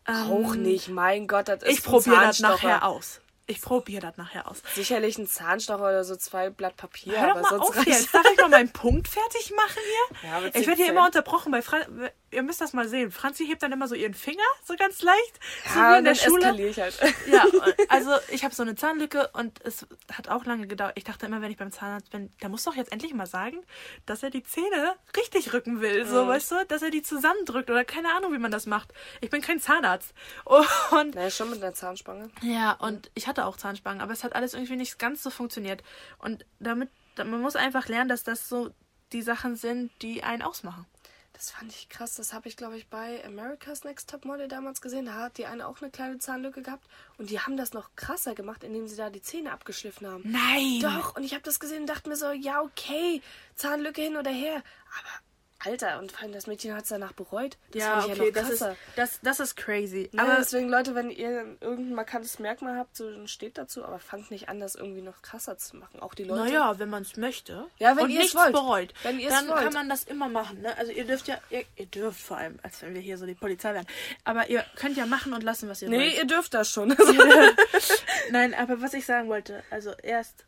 Auch 0.06 0.54
nicht, 0.54 0.88
mein 0.88 1.26
Gott, 1.26 1.48
das 1.48 1.62
ist 1.62 1.68
Ich 1.70 1.84
probiere 1.84 2.20
das 2.22 2.40
nachher 2.40 2.84
aus. 2.86 3.20
Ich 3.50 3.62
probiere 3.62 4.02
das 4.02 4.16
nachher 4.18 4.46
aus. 4.46 4.62
Sicherlich 4.74 5.16
ein 5.16 5.26
Zahnstocher 5.26 5.82
oder 5.82 6.04
so 6.04 6.16
zwei 6.16 6.50
Blatt 6.50 6.76
Papier, 6.76 7.18
Hör 7.18 7.28
doch 7.28 7.30
aber 7.30 7.40
mal 7.40 7.48
sonst 7.48 7.78
auf 7.78 7.86
jetzt. 7.86 8.14
Darf 8.14 8.26
ich 8.30 8.38
mal 8.38 8.50
meinen 8.50 8.70
Punkt 8.70 9.08
fertig 9.08 9.52
machen 9.56 9.80
hier? 10.22 10.30
Ja, 10.30 10.42
ich 10.46 10.52
10 10.52 10.66
werde 10.66 10.82
hier 10.82 10.92
immer 10.92 11.06
unterbrochen 11.06 11.50
bei 11.52 11.62
Fran 11.62 12.10
Ihr 12.30 12.42
müsst 12.42 12.60
das 12.60 12.72
mal 12.74 12.88
sehen. 12.88 13.10
Franzi 13.10 13.46
hebt 13.46 13.62
dann 13.62 13.72
immer 13.72 13.88
so 13.88 13.94
ihren 13.94 14.14
Finger, 14.14 14.42
so 14.64 14.74
ganz 14.76 15.02
leicht. 15.02 15.40
so 15.72 15.78
Ja, 15.78 15.94
wie 15.94 15.98
in 15.98 16.04
der 16.04 16.14
Schule. 16.14 16.68
ich 16.68 16.78
halt. 16.78 16.98
Ja, 17.26 17.44
also 17.88 18.10
ich 18.30 18.44
habe 18.44 18.54
so 18.54 18.62
eine 18.62 18.74
Zahnlücke 18.74 19.28
und 19.32 19.64
es 19.64 19.86
hat 20.12 20.28
auch 20.28 20.44
lange 20.44 20.66
gedauert. 20.66 20.92
Ich 20.96 21.04
dachte 21.04 21.26
immer, 21.26 21.40
wenn 21.40 21.50
ich 21.50 21.56
beim 21.56 21.72
Zahnarzt 21.72 22.10
bin, 22.10 22.30
der 22.42 22.48
muss 22.48 22.64
doch 22.64 22.74
jetzt 22.74 22.92
endlich 22.92 23.14
mal 23.14 23.26
sagen, 23.26 23.58
dass 24.06 24.22
er 24.22 24.30
die 24.30 24.42
Zähne 24.42 24.94
richtig 25.16 25.52
rücken 25.52 25.80
will. 25.80 26.06
So, 26.06 26.24
Mhm. 26.24 26.28
weißt 26.28 26.50
du, 26.52 26.64
dass 26.66 26.82
er 26.82 26.90
die 26.90 27.02
zusammendrückt 27.02 27.70
oder 27.70 27.84
keine 27.84 28.12
Ahnung, 28.14 28.32
wie 28.32 28.38
man 28.38 28.50
das 28.50 28.66
macht. 28.66 28.92
Ich 29.20 29.30
bin 29.30 29.40
kein 29.40 29.60
Zahnarzt. 29.60 30.12
Und 30.90 31.14
Naja, 31.14 31.30
schon 31.30 31.50
mit 31.50 31.62
einer 31.62 31.74
Zahnspange. 31.74 32.30
ja, 32.42 32.72
und 32.72 33.10
ich 33.14 33.26
hatte 33.26 33.44
auch 33.46 33.56
Zahnspangen, 33.56 34.00
aber 34.02 34.12
es 34.12 34.24
hat 34.24 34.34
alles 34.34 34.54
irgendwie 34.54 34.76
nicht 34.76 34.98
ganz 34.98 35.22
so 35.22 35.30
funktioniert. 35.30 35.82
Und 36.18 36.44
damit, 36.60 36.90
da- 37.14 37.24
man 37.24 37.40
muss 37.40 37.56
einfach 37.56 37.88
lernen, 37.88 38.08
dass 38.08 38.22
das 38.24 38.48
so 38.48 38.70
die 39.12 39.22
Sachen 39.22 39.56
sind, 39.56 39.90
die 40.02 40.22
einen 40.22 40.42
ausmachen. 40.42 40.86
Das 41.32 41.52
fand 41.52 41.72
ich 41.72 41.88
krass. 41.88 42.14
Das 42.14 42.32
habe 42.32 42.48
ich, 42.48 42.56
glaube 42.56 42.76
ich, 42.76 42.88
bei 42.88 43.24
America's 43.24 43.84
Next 43.84 44.10
Top 44.10 44.24
Model 44.24 44.48
damals 44.48 44.80
gesehen. 44.80 45.06
Da 45.06 45.14
hat 45.14 45.38
die 45.38 45.46
eine 45.46 45.68
auch 45.68 45.80
eine 45.80 45.90
kleine 45.90 46.18
Zahnlücke 46.18 46.62
gehabt. 46.62 46.88
Und 47.16 47.30
die 47.30 47.38
haben 47.38 47.56
das 47.56 47.72
noch 47.72 47.90
krasser 47.94 48.34
gemacht, 48.34 48.64
indem 48.64 48.88
sie 48.88 48.96
da 48.96 49.08
die 49.08 49.22
Zähne 49.22 49.52
abgeschliffen 49.52 50.06
haben. 50.06 50.22
Nein! 50.24 50.80
Doch, 50.80 51.16
und 51.16 51.22
ich 51.22 51.34
habe 51.34 51.42
das 51.42 51.60
gesehen 51.60 51.82
und 51.82 51.86
dachte 51.86 52.08
mir 52.08 52.16
so, 52.16 52.32
ja, 52.32 52.60
okay, 52.60 53.22
Zahnlücke 53.54 54.02
hin 54.02 54.16
oder 54.16 54.30
her. 54.32 54.56
Aber, 54.56 55.27
Alter, 55.68 55.98
und 55.98 56.12
vor 56.12 56.22
allem 56.22 56.32
das 56.32 56.46
Mädchen 56.46 56.74
hat 56.74 56.84
es 56.84 56.88
danach 56.88 57.12
bereut. 57.12 57.58
Das 57.72 57.82
ja, 57.82 57.98
okay, 57.98 58.08
ja 58.08 58.24
noch 58.24 58.32
das 58.32 58.50
ist, 58.50 58.66
das, 58.96 59.20
das 59.22 59.40
ist 59.40 59.56
crazy. 59.56 60.08
Ja, 60.12 60.22
aber 60.22 60.36
deswegen, 60.38 60.68
Leute, 60.68 60.94
wenn 60.94 61.10
ihr 61.10 61.56
irgendein 61.60 61.94
markantes 61.94 62.38
Merkmal 62.38 62.76
habt, 62.76 62.96
so 62.96 63.10
dann 63.10 63.28
steht 63.28 63.58
dazu, 63.58 63.84
aber 63.84 63.98
fangt 63.98 64.30
nicht 64.30 64.48
an, 64.48 64.60
das 64.60 64.74
irgendwie 64.74 65.02
noch 65.02 65.20
krasser 65.20 65.58
zu 65.58 65.76
machen. 65.76 66.00
Auch 66.00 66.14
die 66.14 66.24
Leute. 66.24 66.44
Naja, 66.44 66.78
wenn 66.78 66.88
man 66.88 67.02
es 67.02 67.16
möchte. 67.16 67.66
Ja, 67.78 67.96
wenn 67.96 68.08
ihr 68.08 68.20
es 68.20 68.34
nichts 68.34 68.34
wollt. 68.34 68.52
bereut. 68.52 68.94
Wenn 69.02 69.18
ihr 69.18 69.28
es 69.28 69.34
dann 69.34 69.48
wollt. 69.48 69.62
kann 69.62 69.72
man 69.74 69.88
das 69.88 70.04
immer 70.04 70.28
machen. 70.28 70.62
Ne? 70.62 70.76
Also 70.78 70.92
ihr 70.92 71.04
dürft 71.04 71.28
ja, 71.28 71.38
ihr, 71.50 71.64
ihr 71.76 71.86
dürft 71.86 72.20
vor 72.20 72.38
allem, 72.38 72.58
als 72.62 72.80
wenn 72.82 72.94
wir 72.94 73.00
hier 73.00 73.18
so 73.18 73.26
die 73.26 73.34
Polizei 73.34 73.74
wären. 73.74 73.86
Aber 74.24 74.48
ihr 74.48 74.64
könnt 74.76 74.96
ja 74.96 75.06
machen 75.06 75.32
und 75.32 75.42
lassen, 75.42 75.68
was 75.68 75.82
ihr 75.82 75.88
Nee, 75.90 75.98
wollt. 75.98 76.18
ihr 76.18 76.26
dürft 76.26 76.54
das 76.54 76.70
schon. 76.70 76.88
Nein, 78.30 78.54
aber 78.54 78.80
was 78.80 78.94
ich 78.94 79.04
sagen 79.04 79.28
wollte, 79.28 79.62
also 79.70 79.92
erst, 80.02 80.44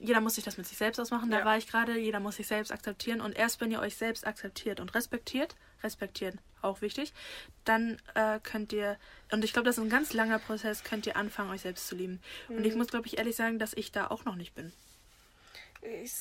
jeder 0.00 0.20
muss 0.20 0.34
sich 0.36 0.44
das 0.44 0.56
mit 0.56 0.66
sich 0.66 0.78
selbst 0.78 0.98
ausmachen, 1.00 1.30
da 1.30 1.40
Ja. 1.40 1.44
war 1.44 1.56
ich 1.58 1.66
gerade, 1.66 1.98
jeder 1.98 2.20
muss 2.20 2.36
sich 2.36 2.46
selbst 2.46 2.72
akzeptieren 2.72 3.20
und 3.20 3.36
erst 3.36 3.60
wenn 3.60 3.70
ihr 3.70 3.80
euch 3.80 3.96
selbst 3.96 4.26
akzeptiert 4.26 4.80
und 4.80 4.94
respektiert, 4.94 5.56
respektieren, 5.82 6.40
auch 6.62 6.80
wichtig, 6.80 7.12
dann 7.64 8.00
äh, 8.14 8.40
könnt 8.42 8.72
ihr, 8.72 8.96
und 9.30 9.44
ich 9.44 9.52
glaube, 9.52 9.66
das 9.66 9.78
ist 9.78 9.84
ein 9.84 9.90
ganz 9.90 10.12
langer 10.12 10.38
Prozess, 10.38 10.82
könnt 10.84 11.06
ihr 11.06 11.16
anfangen, 11.16 11.50
euch 11.50 11.60
selbst 11.62 11.86
zu 11.88 11.94
lieben. 11.94 12.20
Und 12.48 12.58
Mhm. 12.60 12.64
ich 12.64 12.74
muss, 12.74 12.88
glaube 12.88 13.06
ich, 13.06 13.18
ehrlich 13.18 13.36
sagen, 13.36 13.58
dass 13.58 13.74
ich 13.74 13.92
da 13.92 14.08
auch 14.08 14.24
noch 14.24 14.34
nicht 14.34 14.54
bin. 14.54 14.72
Ich, 15.82 16.12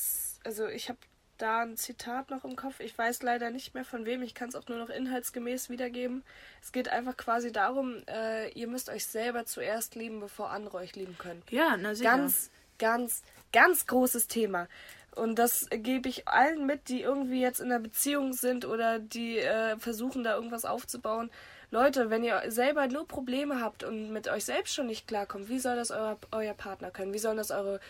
also 0.44 0.68
ich 0.68 0.90
habe 0.90 1.00
da 1.38 1.62
ein 1.62 1.78
Zitat 1.78 2.30
noch 2.32 2.44
im 2.44 2.56
Kopf. 2.56 2.80
Ich 2.80 2.98
weiß 2.98 3.22
leider 3.22 3.50
nicht 3.52 3.74
mehr 3.74 3.86
von 3.86 4.06
wem. 4.06 4.22
Ich 4.24 4.34
kann 4.34 4.50
es 4.50 4.56
auch 4.56 4.68
nur 4.68 4.78
noch 4.78 4.90
inhaltsgemäß 4.90 5.70
wiedergeben. 5.70 6.24
Es 6.62 6.72
geht 6.72 6.90
einfach 6.90 7.16
quasi 7.16 7.52
darum, 7.52 8.02
äh, 8.08 8.50
ihr 8.52 8.68
müsst 8.68 8.90
euch 8.90 9.06
selber 9.06 9.46
zuerst 9.46 9.96
lieben, 9.96 10.20
bevor 10.20 10.50
andere 10.52 10.78
euch 10.78 10.96
lieben 10.96 11.18
können. 11.18 11.44
Ja, 11.50 11.78
na 11.78 11.94
sicher. 11.96 12.10
Ganz, 12.18 12.50
ganz, 12.78 13.22
ganz 13.52 13.88
großes 13.88 14.28
Thema. 14.28 14.68
Und 15.16 15.40
das 15.40 15.68
gebe 15.72 16.10
ich 16.10 16.28
allen 16.28 16.68
mit, 16.68 16.90
die 16.90 17.02
irgendwie 17.02 17.42
jetzt 17.42 17.60
in 17.60 17.72
einer 17.72 17.80
Beziehung 17.80 18.34
sind 18.34 18.66
oder 18.66 19.00
die 19.00 19.40
äh, 19.40 19.78
versuchen, 19.78 20.24
da 20.24 20.36
irgendwas 20.36 20.64
aufzubauen. 20.64 21.32
Leute, 21.70 22.10
wenn 22.10 22.24
ihr 22.24 22.44
selber 22.48 22.88
nur 22.88 23.08
Probleme 23.08 23.60
habt 23.60 23.84
und 23.84 24.12
mit 24.14 24.30
euch 24.30 24.46
selbst 24.46 24.74
schon 24.74 24.88
nicht 24.88 25.08
klarkommt, 25.08 25.50
wie 25.50 25.60
soll 25.60 25.76
das 25.76 25.92
euer, 25.92 26.18
euer 26.32 26.54
Partner 26.54 26.92
können? 26.92 27.14
Wie 27.14 27.18
sollen 27.18 27.36
das 27.36 27.52
eure, 27.52 27.82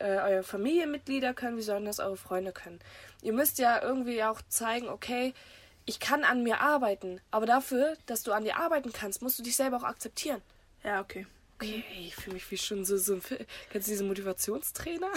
äh, 0.00 0.18
eure 0.18 0.42
Familienmitglieder 0.42 1.32
können? 1.32 1.56
Wie 1.56 1.62
sollen 1.62 1.86
das 1.86 2.00
eure 2.00 2.16
Freunde 2.16 2.52
können? 2.52 2.80
Ihr 3.22 3.32
müsst 3.32 3.58
ja 3.58 3.80
irgendwie 3.80 4.22
auch 4.24 4.42
zeigen, 4.48 4.88
okay, 4.88 5.32
ich 5.86 5.98
kann 5.98 6.24
an 6.24 6.42
mir 6.42 6.60
arbeiten. 6.60 7.20
Aber 7.30 7.46
dafür, 7.46 7.96
dass 8.06 8.22
du 8.22 8.32
an 8.32 8.44
dir 8.44 8.56
arbeiten 8.58 8.92
kannst, 8.92 9.22
musst 9.22 9.38
du 9.38 9.42
dich 9.42 9.56
selber 9.56 9.78
auch 9.78 9.84
akzeptieren. 9.84 10.42
Ja, 10.84 11.00
okay. 11.00 11.26
Okay, 11.62 11.84
ich 12.06 12.14
fühle 12.16 12.34
mich 12.34 12.50
wie 12.50 12.58
schon 12.58 12.84
so, 12.84 12.96
so 12.96 13.14
ein. 13.14 13.22
Kennst 13.70 13.88
du 13.88 13.92
diese 13.92 14.04
Motivationstrainer? 14.04 15.10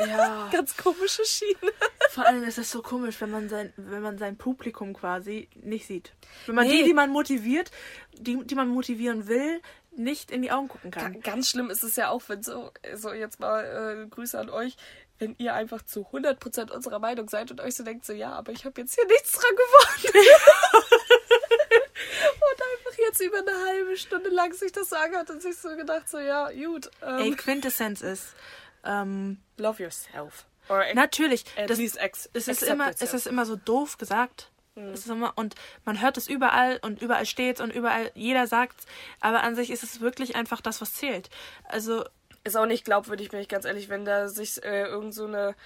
Ja. 0.00 0.48
Ganz 0.52 0.76
komische 0.76 1.24
Schiene. 1.24 1.72
Vor 2.10 2.26
allem 2.26 2.42
ist 2.44 2.58
es 2.58 2.70
so 2.70 2.82
komisch, 2.82 3.20
wenn 3.20 3.30
man 3.30 3.48
sein, 3.48 3.72
wenn 3.76 4.02
man 4.02 4.18
sein 4.18 4.36
Publikum 4.36 4.94
quasi 4.94 5.48
nicht 5.54 5.86
sieht. 5.86 6.12
Wenn 6.46 6.54
man 6.54 6.66
Nee. 6.66 6.78
die, 6.78 6.84
die 6.84 6.94
man 6.94 7.10
motiviert, 7.10 7.70
die, 8.12 8.42
die 8.44 8.54
man 8.54 8.68
motivieren 8.68 9.26
will, 9.28 9.60
nicht 9.92 10.30
in 10.30 10.42
die 10.42 10.52
Augen 10.52 10.68
gucken 10.68 10.90
kann. 10.90 11.20
Ganz 11.20 11.50
schlimm 11.50 11.70
ist 11.70 11.82
es 11.82 11.96
ja 11.96 12.10
auch, 12.10 12.22
wenn 12.28 12.42
so, 12.42 12.70
so 12.94 13.12
jetzt 13.12 13.40
mal 13.40 14.04
äh, 14.04 14.08
Grüße 14.08 14.38
an 14.38 14.48
euch, 14.48 14.76
wenn 15.18 15.34
ihr 15.38 15.54
einfach 15.54 15.82
zu 15.82 16.06
100% 16.06 16.70
unserer 16.70 16.98
Meinung 16.98 17.28
seid 17.28 17.50
und 17.50 17.60
euch 17.60 17.74
so 17.74 17.82
denkt, 17.84 18.06
so 18.06 18.12
ja, 18.12 18.32
aber 18.32 18.52
ich 18.52 18.64
habe 18.64 18.80
jetzt 18.80 18.94
hier 18.94 19.06
nichts 19.06 19.32
dran 19.32 19.50
gewonnen. 19.56 20.26
und 22.34 22.62
einfach 22.62 22.89
jetzt 23.06 23.20
über 23.20 23.38
eine 23.38 23.64
halbe 23.66 23.96
Stunde 23.96 24.30
lang 24.30 24.52
sich 24.52 24.72
das 24.72 24.90
so 24.90 24.96
angehört 24.96 25.30
und 25.30 25.42
sich 25.42 25.56
so 25.56 25.74
gedacht, 25.76 26.08
so 26.08 26.18
ja, 26.18 26.50
gut, 26.50 26.90
ähm, 27.02 27.18
Ey, 27.18 27.30
Quintessenz 27.36 28.00
ist, 28.02 28.34
ähm, 28.84 29.38
love 29.56 29.82
yourself. 29.82 30.44
Natürlich. 30.94 31.44
at 31.56 31.68
Das, 31.70 31.78
least 31.78 31.98
ex- 31.98 32.30
es, 32.32 32.46
ist 32.46 32.62
immer, 32.62 32.90
it, 32.90 32.96
es 33.00 33.12
ist 33.12 33.26
immer 33.26 33.44
so 33.44 33.56
doof 33.56 33.98
gesagt. 33.98 34.50
Mhm. 34.76 34.90
Es 34.90 35.00
ist 35.00 35.08
immer, 35.08 35.32
und 35.36 35.56
man 35.84 36.00
hört 36.00 36.16
es 36.16 36.28
überall 36.28 36.78
und 36.82 37.02
überall 37.02 37.26
steht's 37.26 37.60
und 37.60 37.72
überall, 37.72 38.12
jeder 38.14 38.46
sagt's. 38.46 38.86
Aber 39.20 39.42
an 39.42 39.56
sich 39.56 39.70
ist 39.70 39.82
es 39.82 40.00
wirklich 40.00 40.36
einfach 40.36 40.60
das, 40.60 40.80
was 40.80 40.94
zählt. 40.94 41.28
Also, 41.64 42.04
ist 42.44 42.56
auch 42.56 42.66
nicht 42.66 42.84
glaubwürdig, 42.84 43.30
bin 43.30 43.40
ich 43.40 43.48
ganz 43.48 43.64
ehrlich, 43.64 43.88
wenn 43.88 44.04
da 44.04 44.28
sich 44.28 44.62
äh, 44.62 44.84
irgend 44.84 45.12
so 45.12 45.26
eine, 45.26 45.56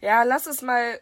ja, 0.00 0.22
lass 0.24 0.46
es 0.46 0.60
mal 0.62 1.00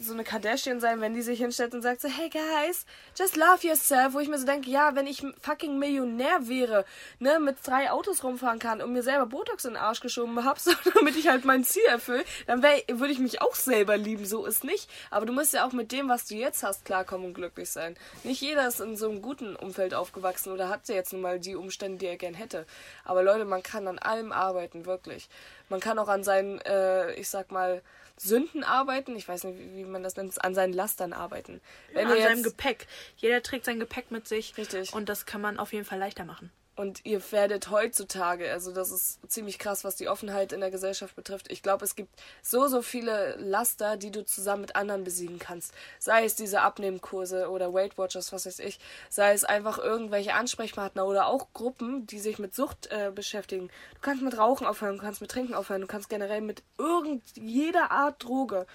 so 0.00 0.12
eine 0.12 0.24
Kardashian 0.24 0.80
sein, 0.80 1.00
wenn 1.00 1.14
die 1.14 1.22
sich 1.22 1.38
hinstellt 1.40 1.74
und 1.74 1.82
sagt 1.82 2.00
so, 2.00 2.08
hey 2.08 2.28
guys, 2.28 2.86
just 3.18 3.36
love 3.36 3.66
yourself, 3.66 4.14
wo 4.14 4.20
ich 4.20 4.28
mir 4.28 4.38
so 4.38 4.46
denke, 4.46 4.70
ja, 4.70 4.94
wenn 4.94 5.06
ich 5.06 5.24
fucking 5.40 5.78
Millionär 5.78 6.48
wäre, 6.48 6.84
ne, 7.18 7.38
mit 7.40 7.56
drei 7.64 7.90
Autos 7.90 8.22
rumfahren 8.24 8.58
kann 8.58 8.80
und 8.80 8.92
mir 8.92 9.02
selber 9.02 9.26
Botox 9.26 9.64
in 9.64 9.74
den 9.74 9.82
Arsch 9.82 10.00
geschoben 10.00 10.44
hab, 10.44 10.58
so, 10.60 10.72
damit 10.94 11.16
ich 11.16 11.28
halt 11.28 11.44
mein 11.44 11.64
Ziel 11.64 11.84
erfülle, 11.88 12.24
dann 12.46 12.62
würde 12.62 13.12
ich 13.12 13.18
mich 13.18 13.42
auch 13.42 13.54
selber 13.54 13.96
lieben, 13.96 14.24
so 14.24 14.46
ist 14.46 14.64
nicht. 14.64 14.88
Aber 15.10 15.26
du 15.26 15.32
musst 15.32 15.52
ja 15.52 15.66
auch 15.66 15.72
mit 15.72 15.92
dem, 15.92 16.08
was 16.08 16.26
du 16.26 16.34
jetzt 16.34 16.62
hast, 16.62 16.84
klarkommen 16.84 17.26
und 17.26 17.34
glücklich 17.34 17.70
sein. 17.70 17.96
Nicht 18.24 18.40
jeder 18.40 18.66
ist 18.68 18.80
in 18.80 18.96
so 18.96 19.08
einem 19.08 19.22
guten 19.22 19.56
Umfeld 19.56 19.94
aufgewachsen 19.94 20.52
oder 20.52 20.68
hat 20.68 20.88
ja 20.88 20.94
jetzt 20.94 21.12
nun 21.12 21.22
mal 21.22 21.40
die 21.40 21.56
Umstände, 21.56 21.98
die 21.98 22.06
er 22.06 22.16
gern 22.16 22.34
hätte. 22.34 22.66
Aber 23.04 23.22
Leute, 23.22 23.44
man 23.44 23.62
kann 23.62 23.86
an 23.88 23.98
allem 23.98 24.32
arbeiten, 24.32 24.86
wirklich. 24.86 25.28
Man 25.68 25.80
kann 25.80 25.98
auch 25.98 26.08
an 26.08 26.24
seinen, 26.24 26.60
äh, 26.62 27.12
ich 27.14 27.28
sag 27.28 27.50
mal, 27.52 27.82
Sünden 28.22 28.64
arbeiten. 28.64 29.16
Ich 29.16 29.26
weiß 29.26 29.44
nicht, 29.44 29.58
wie, 29.74 29.84
man 29.84 30.02
das 30.02 30.16
nennt, 30.16 30.44
an 30.44 30.54
seinen 30.54 30.74
Lastern 30.74 31.12
arbeiten. 31.12 31.60
Wenn 31.92 32.06
an 32.06 32.16
ihr 32.16 32.22
seinem 32.22 32.42
Gepäck. 32.42 32.86
Jeder 33.16 33.42
trägt 33.42 33.64
sein 33.64 33.80
Gepäck 33.80 34.10
mit 34.10 34.28
sich. 34.28 34.56
Richtig. 34.58 34.92
Und 34.92 35.08
das 35.08 35.24
kann 35.24 35.40
man 35.40 35.58
auf 35.58 35.72
jeden 35.72 35.86
Fall 35.86 35.98
leichter 35.98 36.24
machen. 36.24 36.50
Und 36.80 37.04
ihr 37.04 37.20
werdet 37.30 37.68
heutzutage, 37.68 38.50
also 38.50 38.72
das 38.72 38.90
ist 38.90 39.18
ziemlich 39.30 39.58
krass, 39.58 39.84
was 39.84 39.96
die 39.96 40.08
Offenheit 40.08 40.50
in 40.54 40.60
der 40.60 40.70
Gesellschaft 40.70 41.14
betrifft. 41.14 41.52
Ich 41.52 41.62
glaube, 41.62 41.84
es 41.84 41.94
gibt 41.94 42.08
so, 42.40 42.68
so 42.68 42.80
viele 42.80 43.36
Laster, 43.36 43.98
die 43.98 44.10
du 44.10 44.24
zusammen 44.24 44.62
mit 44.62 44.76
anderen 44.76 45.04
besiegen 45.04 45.38
kannst. 45.38 45.74
Sei 45.98 46.24
es 46.24 46.36
diese 46.36 46.62
Abnehmkurse 46.62 47.50
oder 47.50 47.74
Weight 47.74 47.98
Watchers, 47.98 48.32
was 48.32 48.46
weiß 48.46 48.60
ich. 48.60 48.78
Sei 49.10 49.34
es 49.34 49.44
einfach 49.44 49.76
irgendwelche 49.76 50.32
Ansprechpartner 50.32 51.06
oder 51.06 51.26
auch 51.26 51.48
Gruppen, 51.52 52.06
die 52.06 52.18
sich 52.18 52.38
mit 52.38 52.54
Sucht 52.54 52.86
äh, 52.86 53.12
beschäftigen. 53.14 53.68
Du 53.96 54.00
kannst 54.00 54.22
mit 54.22 54.38
Rauchen 54.38 54.66
aufhören, 54.66 54.96
du 54.96 55.02
kannst 55.02 55.20
mit 55.20 55.30
Trinken 55.30 55.52
aufhören, 55.52 55.82
du 55.82 55.86
kannst 55.86 56.08
generell 56.08 56.40
mit 56.40 56.62
irgend 56.78 57.22
jeder 57.36 57.90
Art 57.90 58.24
Droge 58.24 58.66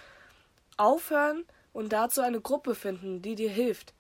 aufhören 0.78 1.44
und 1.74 1.92
dazu 1.92 2.22
eine 2.22 2.40
Gruppe 2.40 2.76
finden, 2.76 3.24
die 3.24 3.34
dir 3.34 3.50
hilft. 3.50 3.96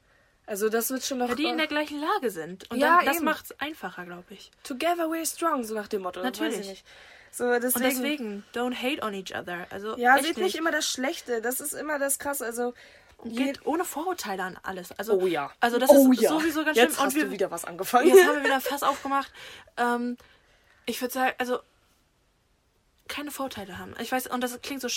Also 0.47 0.69
das 0.69 0.89
wird 0.91 1.03
schon 1.03 1.17
noch... 1.17 1.29
Ja, 1.29 1.35
die 1.35 1.45
in 1.45 1.57
der 1.57 1.67
gleichen 1.67 1.99
Lage 1.99 2.29
sind. 2.29 2.69
Und 2.71 2.77
Ja, 2.77 2.97
dann, 2.97 3.05
das 3.05 3.15
eben. 3.17 3.25
macht's 3.25 3.51
einfacher, 3.59 4.05
glaube 4.05 4.25
ich. 4.29 4.51
Together 4.63 5.05
we're 5.05 5.25
strong, 5.25 5.63
so 5.63 5.73
nach 5.73 5.87
dem 5.87 6.03
Motto. 6.03 6.21
Natürlich. 6.21 6.67
Nicht. 6.67 6.85
So, 7.31 7.51
deswegen, 7.59 7.73
Und 7.73 7.83
deswegen, 7.83 8.43
don't 8.53 8.75
hate 8.75 9.01
on 9.03 9.13
each 9.13 9.35
other. 9.35 9.67
Also, 9.69 9.97
ja, 9.97 10.17
seht 10.21 10.37
nicht 10.37 10.55
immer 10.55 10.71
das 10.71 10.87
Schlechte. 10.87 11.41
Das 11.41 11.59
ist 11.59 11.73
immer 11.73 11.99
das 11.99 12.19
Krasse. 12.19 12.45
Also, 12.45 12.73
Geht 13.23 13.65
ohne 13.65 13.85
Vorurteile 13.85 14.43
an 14.43 14.59
alles. 14.61 14.91
Also, 14.91 15.13
oh 15.13 15.25
ja. 15.25 15.51
Also 15.59 15.79
das 15.79 15.89
oh 15.89 16.11
ist 16.11 16.21
ja. 16.21 16.29
sowieso 16.29 16.63
ganz 16.63 16.77
Jetzt 16.77 16.95
schlimm. 16.95 17.05
hast 17.05 17.13
und 17.13 17.15
wir, 17.15 17.25
du 17.25 17.31
wieder 17.31 17.49
was 17.49 17.65
angefangen. 17.65 18.07
Jetzt 18.07 18.23
haben 18.25 18.35
wir 18.35 18.43
wieder 18.43 18.61
Fass 18.61 18.83
aufgemacht. 18.83 19.31
Ähm, 19.77 20.17
ich 20.85 21.01
würde 21.01 21.13
sagen, 21.13 21.33
also 21.37 21.59
keine 23.07 23.31
Vorurteile 23.31 23.77
haben. 23.79 23.95
Ich 23.99 24.11
weiß, 24.11 24.27
und 24.27 24.41
das 24.41 24.61
klingt 24.61 24.81
so 24.81 24.89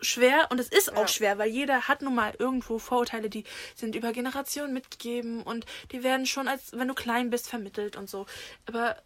schwer 0.00 0.48
und 0.50 0.58
es 0.60 0.68
ist 0.68 0.92
auch 0.92 1.02
Ja. 1.02 1.08
schwer, 1.08 1.38
weil 1.38 1.48
jeder 1.50 1.88
hat 1.88 2.02
nun 2.02 2.14
mal 2.14 2.34
irgendwo 2.38 2.78
Vorurteile, 2.78 3.30
die 3.30 3.44
sind 3.74 3.94
über 3.94 4.12
Generationen 4.12 4.72
mitgegeben 4.72 5.42
und 5.42 5.66
die 5.92 6.02
werden 6.02 6.26
schon 6.26 6.48
als, 6.48 6.72
wenn 6.72 6.88
du 6.88 6.94
klein 6.94 7.30
bist, 7.30 7.48
vermittelt 7.48 7.96
und 7.96 8.08
so. 8.10 8.26
Aber 8.66 8.96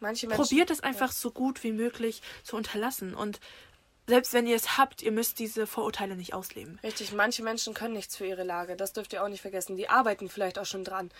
Manche 0.00 0.26
Menschen. 0.28 0.42
probiert 0.42 0.70
es 0.70 0.80
einfach 0.80 1.10
so 1.12 1.30
gut 1.30 1.64
wie 1.64 1.72
möglich 1.72 2.22
zu 2.44 2.56
unterlassen 2.56 3.14
und 3.14 3.40
selbst 4.06 4.32
wenn 4.32 4.46
ihr 4.46 4.56
es 4.56 4.78
habt, 4.78 5.02
ihr 5.02 5.12
müsst 5.12 5.38
diese 5.38 5.66
Vorurteile 5.66 6.16
nicht 6.16 6.32
ausleben. 6.32 6.78
Richtig, 6.82 7.12
manche 7.12 7.42
Menschen 7.42 7.74
können 7.74 7.92
nichts 7.92 8.16
für 8.16 8.24
ihre 8.24 8.42
Lage. 8.42 8.74
Das 8.74 8.94
dürft 8.94 9.12
ihr 9.12 9.22
auch 9.22 9.28
nicht 9.28 9.42
vergessen. 9.42 9.76
Die 9.76 9.90
arbeiten 9.90 10.30
vielleicht 10.30 10.58
auch 10.58 10.64
schon 10.64 10.82
dran. 10.82 11.10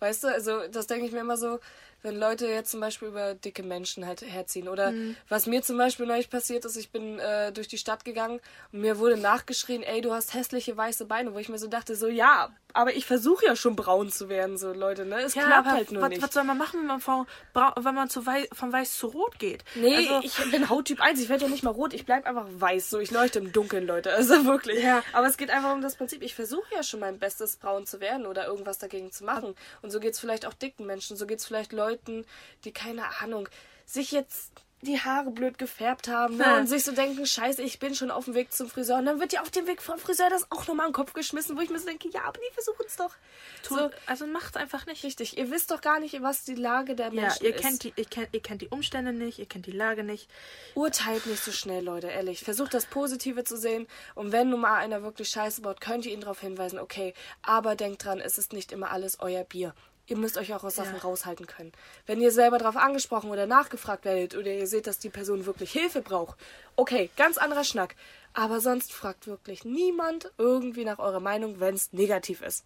Weißt 0.00 0.24
du, 0.24 0.28
also 0.28 0.60
das 0.70 0.86
denke 0.86 1.06
ich 1.06 1.12
mir 1.12 1.20
immer 1.20 1.36
so, 1.36 1.58
wenn 2.02 2.16
Leute 2.16 2.46
jetzt 2.46 2.70
zum 2.70 2.78
Beispiel 2.78 3.08
über 3.08 3.34
dicke 3.34 3.64
Menschen 3.64 4.06
halt 4.06 4.22
herziehen. 4.22 4.68
Oder 4.68 4.92
Mhm. 4.92 5.16
was 5.28 5.46
mir 5.46 5.62
zum 5.62 5.76
Beispiel 5.78 6.06
neulich 6.06 6.30
passiert 6.30 6.64
ist, 6.64 6.76
ich 6.76 6.90
bin 6.92 7.18
äh, 7.18 7.50
durch 7.52 7.66
die 7.66 7.78
Stadt 7.78 8.04
gegangen 8.04 8.38
und 8.72 8.80
mir 8.80 8.98
wurde 8.98 9.16
nachgeschrien, 9.16 9.82
ey, 9.82 10.00
du 10.00 10.12
hast 10.12 10.32
hässliche 10.34 10.76
weiße 10.76 11.06
Beine, 11.06 11.34
wo 11.34 11.38
ich 11.38 11.48
mir 11.48 11.58
so 11.58 11.66
dachte, 11.66 11.96
so 11.96 12.06
ja, 12.06 12.50
aber 12.74 12.94
ich 12.94 13.04
versuche 13.06 13.46
ja 13.46 13.56
schon 13.56 13.74
braun 13.74 14.12
zu 14.12 14.28
werden, 14.28 14.58
so 14.58 14.72
Leute, 14.72 15.06
ne? 15.06 15.22
Es 15.22 15.32
klappt 15.32 15.52
aber 15.52 15.70
halt 15.72 15.90
nur 15.90 16.02
was, 16.02 16.10
nicht. 16.10 16.22
was 16.22 16.32
soll 16.32 16.44
man 16.44 16.56
machen, 16.58 16.80
wenn 16.80 16.86
man, 16.86 17.00
von, 17.00 17.26
wenn 17.54 17.94
man 17.94 18.08
zu 18.10 18.26
wei 18.26 18.46
von 18.52 18.72
weiß 18.72 18.96
zu 18.96 19.08
rot 19.08 19.38
geht? 19.40 19.64
Nee, 19.74 19.96
also, 19.96 20.20
ich 20.22 20.50
bin 20.52 20.68
Hauttyp 20.68 21.00
1. 21.00 21.18
Ich 21.20 21.28
werde 21.30 21.46
ja 21.46 21.50
nicht 21.50 21.64
mal 21.64 21.70
rot. 21.70 21.94
Ich 21.94 22.04
bleib 22.04 22.26
einfach 22.26 22.46
weiß. 22.48 22.90
So, 22.90 23.00
ich 23.00 23.10
leuchte 23.10 23.38
im 23.40 23.52
Dunkeln, 23.52 23.86
Leute. 23.86 24.12
Also 24.12 24.34
wirklich. 24.44 24.82
Ja. 24.84 25.02
Aber 25.14 25.26
es 25.26 25.36
geht 25.38 25.50
einfach 25.50 25.72
um 25.72 25.80
das 25.80 25.96
Prinzip. 25.96 26.22
Ich 26.22 26.34
versuche 26.34 26.72
ja 26.74 26.82
schon 26.82 27.00
mein 27.00 27.18
Bestes, 27.18 27.56
braun 27.56 27.86
zu 27.86 28.00
werden 28.00 28.26
oder 28.26 28.46
irgendwas 28.46 28.78
dagegen 28.78 29.10
zu 29.10 29.24
machen. 29.24 29.54
Und 29.82 29.87
so 29.90 30.00
geht's 30.00 30.18
vielleicht 30.18 30.46
auch 30.46 30.54
dicken 30.54 30.86
Menschen. 30.86 31.16
So 31.16 31.26
geht's 31.26 31.46
vielleicht 31.46 31.72
Leuten, 31.72 32.24
die 32.64 32.72
keine 32.72 33.20
Ahnung, 33.20 33.48
sich 33.84 34.12
jetzt 34.12 34.52
die 34.82 35.00
Haare 35.00 35.30
blöd 35.30 35.58
gefärbt 35.58 36.08
haben 36.08 36.36
ne? 36.36 36.56
Und 36.58 36.68
sich 36.68 36.84
so 36.84 36.92
denken, 36.92 37.26
scheiße, 37.26 37.62
ich 37.62 37.78
bin 37.78 37.94
schon 37.94 38.10
auf 38.10 38.26
dem 38.26 38.34
Weg 38.34 38.52
zum 38.52 38.68
Friseur. 38.70 38.98
Und 38.98 39.06
dann 39.06 39.18
wird 39.20 39.32
ja 39.32 39.42
auf 39.42 39.50
dem 39.50 39.66
Weg 39.66 39.82
vom 39.82 39.98
Friseur 39.98 40.30
das 40.30 40.50
auch 40.50 40.66
nochmal 40.68 40.86
in 40.86 40.90
den 40.92 40.96
Kopf 40.96 41.12
geschmissen, 41.14 41.56
wo 41.56 41.60
ich 41.60 41.70
mir 41.70 41.78
so 41.78 41.86
denke, 41.86 42.08
ja, 42.10 42.22
aber 42.24 42.38
die 42.38 42.54
versuchen 42.54 42.84
es 42.86 42.96
doch. 42.96 43.14
So, 43.62 43.90
also 44.06 44.26
macht's 44.26 44.56
einfach 44.56 44.86
nicht. 44.86 45.02
richtig. 45.04 45.36
Ihr 45.36 45.50
wisst 45.50 45.70
doch 45.72 45.80
gar 45.80 45.98
nicht, 45.98 46.22
was 46.22 46.44
die 46.44 46.54
Lage 46.54 46.94
der 46.94 47.06
Ja, 47.12 47.22
Menschen 47.22 47.44
ihr 47.44 47.54
ist. 47.56 47.60
kennt, 47.62 47.84
die, 47.84 47.92
ihr, 47.96 48.04
kennt, 48.04 48.28
ihr 48.32 48.40
kennt 48.40 48.62
die 48.62 48.68
Umstände 48.68 49.12
nicht, 49.12 49.38
ihr 49.38 49.46
kennt 49.46 49.66
die 49.66 49.72
Lage 49.72 50.04
nicht. 50.04 50.28
Urteilt 50.74 51.26
nicht 51.26 51.42
so 51.42 51.50
schnell, 51.50 51.82
Leute, 51.84 52.06
ehrlich. 52.08 52.42
Versucht 52.44 52.72
das 52.72 52.86
Positive 52.86 53.44
zu 53.44 53.56
sehen. 53.56 53.86
Und 54.14 54.30
wenn 54.32 54.50
nun 54.50 54.60
mal 54.60 54.76
einer 54.76 55.02
wirklich 55.02 55.28
Scheiße 55.28 55.60
baut, 55.62 55.80
könnt 55.80 56.06
ihr 56.06 56.12
ihn 56.12 56.20
darauf 56.20 56.40
hinweisen, 56.40 56.78
okay, 56.78 57.14
aber 57.42 57.74
denkt 57.74 58.04
dran, 58.04 58.20
es 58.20 58.38
ist 58.38 58.52
nicht 58.52 58.70
immer 58.72 58.90
alles 58.90 59.18
euer 59.20 59.42
Bier. 59.44 59.74
Ihr 60.08 60.16
müsst 60.16 60.38
euch 60.38 60.54
auch 60.54 60.64
aus 60.64 60.76
Sachen 60.76 60.96
Ja. 60.96 61.02
raushalten 61.02 61.46
können. 61.46 61.70
Wenn 62.06 62.20
ihr 62.20 62.32
selber 62.32 62.56
darauf 62.58 62.76
angesprochen 62.76 63.30
oder 63.30 63.46
nachgefragt 63.46 64.06
werdet 64.06 64.34
oder 64.34 64.50
ihr 64.50 64.66
seht, 64.66 64.86
dass 64.86 64.98
die 64.98 65.10
Person 65.10 65.44
wirklich 65.44 65.70
Hilfe 65.70 66.00
braucht, 66.00 66.38
okay, 66.76 67.10
ganz 67.16 67.36
anderer 67.36 67.62
Schnack. 67.64 67.94
Aber 68.32 68.60
sonst 68.60 68.92
fragt 68.92 69.26
wirklich 69.26 69.64
niemand 69.66 70.30
irgendwie 70.38 70.84
nach 70.84 70.98
eurer 70.98 71.20
Meinung, 71.20 71.60
wenn 71.60 71.74
es 71.74 71.92
negativ 71.92 72.40
ist. 72.40 72.64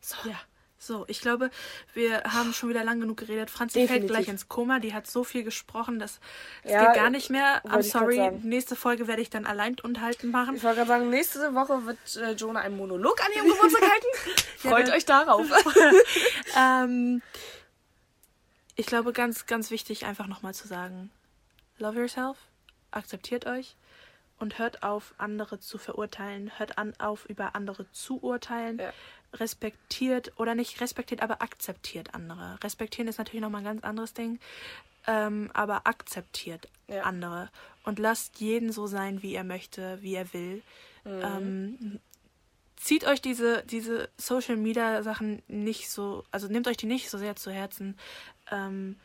So. 0.00 0.16
Ja. 0.28 0.40
So, 0.86 1.04
ich 1.08 1.20
glaube, 1.20 1.50
wir 1.94 2.22
haben 2.24 2.52
schon 2.52 2.68
wieder 2.68 2.84
lang 2.84 3.00
genug 3.00 3.16
geredet. 3.16 3.50
Franzi 3.50 3.78
fällt 3.78 3.90
Definitiv. 3.90 4.10
gleich 4.10 4.28
ins 4.28 4.48
Koma. 4.48 4.78
Die 4.80 4.92
hat 4.92 5.06
so 5.06 5.24
viel 5.24 5.42
gesprochen, 5.44 5.98
das, 5.98 6.20
das 6.62 6.72
Ja, 6.72 6.86
geht 6.86 6.94
gar 7.02 7.10
nicht 7.10 7.30
mehr. 7.30 7.62
I'm 7.64 7.82
sorry. 7.82 8.30
Nächste 8.42 8.76
Folge 8.76 9.08
werde 9.08 9.22
ich 9.22 9.30
dann 9.30 9.46
allein 9.46 9.76
unterhalten 9.82 10.30
machen. 10.30 10.56
Ich 10.56 10.62
wollte 10.62 10.76
gerade 10.76 10.88
sagen, 10.88 11.10
nächste 11.10 11.54
Woche 11.54 11.86
wird 11.86 11.98
äh, 12.16 12.32
Jonah 12.32 12.60
einen 12.60 12.76
Monolog 12.76 13.18
an 13.24 13.32
ihrem 13.34 13.48
Geburtstag 13.48 13.82
halten. 13.90 14.06
Freut 14.58 14.88
Ja. 14.88 14.94
euch 14.94 15.04
darauf. 15.04 15.46
ähm, 16.58 17.22
ich 18.76 18.86
glaube, 18.86 19.12
ganz, 19.12 19.46
ganz 19.46 19.70
wichtig, 19.70 20.04
einfach 20.06 20.26
nochmal 20.26 20.54
zu 20.54 20.66
sagen: 20.66 21.10
Love 21.78 22.00
yourself, 22.00 22.36
akzeptiert 22.90 23.46
euch 23.46 23.76
und 24.38 24.58
hört 24.58 24.82
auf, 24.82 25.14
andere 25.16 25.60
zu 25.60 25.78
verurteilen. 25.78 26.50
Hört 26.58 26.76
an, 26.76 26.92
auf, 26.98 27.24
über 27.26 27.54
andere 27.54 27.90
zu 27.92 28.18
urteilen. 28.22 28.78
Ja. 28.78 28.92
Respektiert 29.34 30.32
oder 30.38 30.54
nicht 30.54 30.80
respektiert, 30.80 31.22
aber 31.22 31.42
akzeptiert 31.42 32.14
andere. 32.14 32.58
Respektieren 32.62 33.08
ist 33.08 33.18
natürlich 33.18 33.42
nochmal 33.42 33.60
ein 33.60 33.64
ganz 33.66 33.84
anderes 33.84 34.14
Ding. 34.14 34.38
Ähm, 35.06 35.50
aber 35.52 35.86
akzeptiert 35.86 36.68
Ja. 36.88 37.02
andere 37.02 37.50
und 37.84 37.98
lasst 37.98 38.40
jeden 38.40 38.72
so 38.72 38.86
sein, 38.86 39.22
wie 39.22 39.34
er 39.34 39.44
möchte, 39.44 40.00
wie 40.00 40.14
er 40.14 40.32
will. 40.32 40.62
Mhm. 41.04 41.20
Ähm, 41.22 42.00
zieht 42.76 43.04
euch 43.06 43.20
diese, 43.20 43.62
diese 43.64 44.08
Social 44.16 44.56
Media 44.56 45.02
Sachen 45.02 45.42
nicht 45.46 45.90
so, 45.90 46.24
also 46.30 46.48
nehmt 46.48 46.66
euch 46.68 46.78
die 46.78 46.86
nicht 46.86 47.10
so 47.10 47.18
sehr 47.18 47.36
zu 47.36 47.50
Herzen. 47.50 47.98
Ähm, 48.50 48.96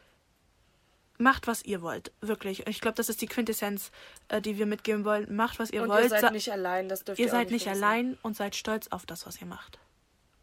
macht, 1.18 1.48
was 1.48 1.64
ihr 1.66 1.82
wollt. 1.82 2.14
Wirklich. 2.22 2.60
Und 2.66 2.70
ich 2.70 2.80
glaube, 2.80 2.96
das 2.96 3.10
ist 3.10 3.22
die 3.22 3.28
Quintessenz, 3.28 3.92
äh, 4.30 4.42
die 4.42 4.58
wir 4.58 4.66
mitgeben 4.66 5.04
wollen. 5.04 5.36
Macht, 5.36 5.60
was 5.60 5.70
ihr 5.70 5.84
Und 5.84 5.90
wollt. 5.90 6.04
ihr 6.04 6.10
seid 6.10 6.22
Sa- 6.22 6.32
nicht 6.32 6.50
allein, 6.50 6.88
das 6.88 7.04
dürft 7.04 7.20
ihr 7.20 7.26
ihr 7.26 7.32
seid 7.32 7.52
nicht 7.52 7.64
vergessen. 7.64 7.84
allein 7.84 8.18
und 8.22 8.38
seid 8.38 8.56
stolz 8.56 8.88
auf 8.88 9.06
das, 9.06 9.26
was 9.26 9.42
ihr 9.42 9.48
macht. 9.48 9.80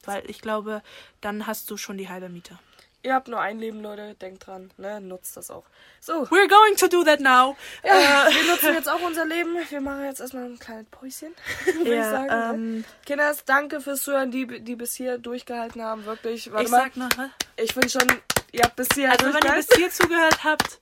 Weil 0.06 0.28
ich 0.30 0.40
glaube, 0.40 0.82
dann 1.20 1.46
hast 1.46 1.70
du 1.70 1.76
schon 1.76 1.98
die 1.98 2.08
halbe 2.08 2.28
Miete. 2.28 2.58
Ihr 3.02 3.14
habt 3.14 3.28
nur 3.28 3.40
ein 3.40 3.60
Leben, 3.60 3.82
Leute. 3.82 4.14
Denkt 4.14 4.46
dran, 4.48 4.72
ne? 4.78 5.00
Nutzt 5.00 5.36
das 5.36 5.48
auch. 5.50 5.62
So, 6.00 6.24
We're 6.24 6.48
going 6.48 6.76
to 6.76 6.88
do 6.88 7.04
that 7.04 7.20
now. 7.20 7.56
ja, 7.84 8.26
wir 8.28 8.50
nutzen 8.50 8.74
jetzt 8.74 8.88
auch 8.88 9.00
unser 9.00 9.24
Leben. 9.24 9.56
Wir 9.68 9.80
machen 9.80 10.04
jetzt 10.04 10.20
erstmal 10.20 10.44
ein 10.46 10.58
kleines 10.58 10.86
Päuschen, 10.90 11.32
würde 11.66 11.82
ich 11.82 11.88
Ja, 11.88 12.10
sagen. 12.10 12.26
ne? 12.26 12.54
ähm, 12.54 12.84
Kinders, 13.04 13.44
danke 13.44 13.80
fürs 13.80 14.02
Zuhören, 14.02 14.32
die, 14.32 14.46
die 14.60 14.74
bis 14.74 14.94
hier 14.94 15.18
durchgehalten 15.18 15.82
haben. 15.82 16.04
Wirklich. 16.04 16.50
Warte 16.50 16.64
ich 16.64 16.70
mal. 16.70 16.80
sag 16.82 16.96
noch, 16.96 17.10
hä? 17.16 17.30
Ich 17.62 17.74
bin 17.76 17.88
schon. 17.88 18.02
Ihr 18.50 18.62
habt 18.64 18.74
bis 18.74 18.88
hier 18.94 19.12
also 19.12 19.26
wenn 19.26 19.44
ihr 19.44 19.52
bis 19.52 19.68
hier 19.76 19.90
zugehört 19.90 20.42
habt, 20.42 20.80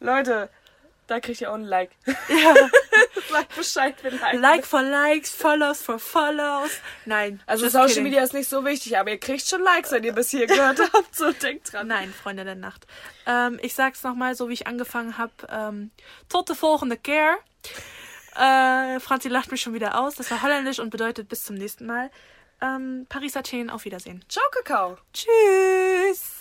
Leute, 0.00 0.48
da 1.08 1.18
kriegt 1.20 1.40
ihr 1.40 1.50
auch 1.50 1.56
ein 1.56 1.64
Like. 1.64 1.90
ja, 2.06 2.54
Sagt 3.30 3.56
Bescheid, 3.56 3.94
wenn 4.02 4.18
Like. 4.20 4.34
like 4.40 4.66
for 4.66 4.82
likes, 4.82 5.30
follows 5.30 5.82
for 5.82 5.98
follows. 5.98 6.70
Nein, 7.04 7.42
Also 7.46 7.68
Social 7.68 7.88
kidding. 7.88 8.04
Media 8.04 8.22
ist 8.22 8.32
nicht 8.32 8.48
so 8.48 8.64
wichtig, 8.64 8.96
aber 8.96 9.10
ihr 9.10 9.18
kriegt 9.18 9.46
schon 9.46 9.62
Likes, 9.62 9.90
wenn 9.90 10.04
ihr 10.04 10.12
bis 10.12 10.30
hier 10.30 10.46
gehört 10.46 10.78
habt. 10.92 11.14
So, 11.14 11.32
denkt 11.32 11.72
dran. 11.72 11.88
Nein, 11.88 12.12
Freunde 12.14 12.44
der 12.44 12.54
Nacht. 12.54 12.86
Ähm, 13.26 13.58
ich 13.62 13.74
sag's 13.74 14.02
nochmal, 14.04 14.34
so 14.36 14.48
wie 14.48 14.54
ich 14.54 14.66
angefangen 14.66 15.18
habe. 15.18 15.32
Ähm, 15.50 15.90
tot 16.28 16.48
de 16.48 16.54
volgende 16.56 16.96
keer. 16.96 17.36
Äh, 18.36 19.00
Franzi 19.00 19.28
lacht 19.28 19.50
mich 19.50 19.60
schon 19.60 19.74
wieder 19.74 19.98
aus. 20.00 20.14
Das 20.14 20.30
war 20.30 20.42
holländisch 20.42 20.78
und 20.78 20.90
bedeutet 20.90 21.28
bis 21.28 21.44
zum 21.44 21.56
nächsten 21.56 21.86
Mal. 21.86 22.10
Ähm, 22.60 23.06
Paris 23.08 23.36
Athen, 23.36 23.70
auf 23.70 23.84
Wiedersehen. 23.84 24.24
Ciao, 24.28 24.44
Kakao. 24.52 24.96
Tschüss. 25.12 26.37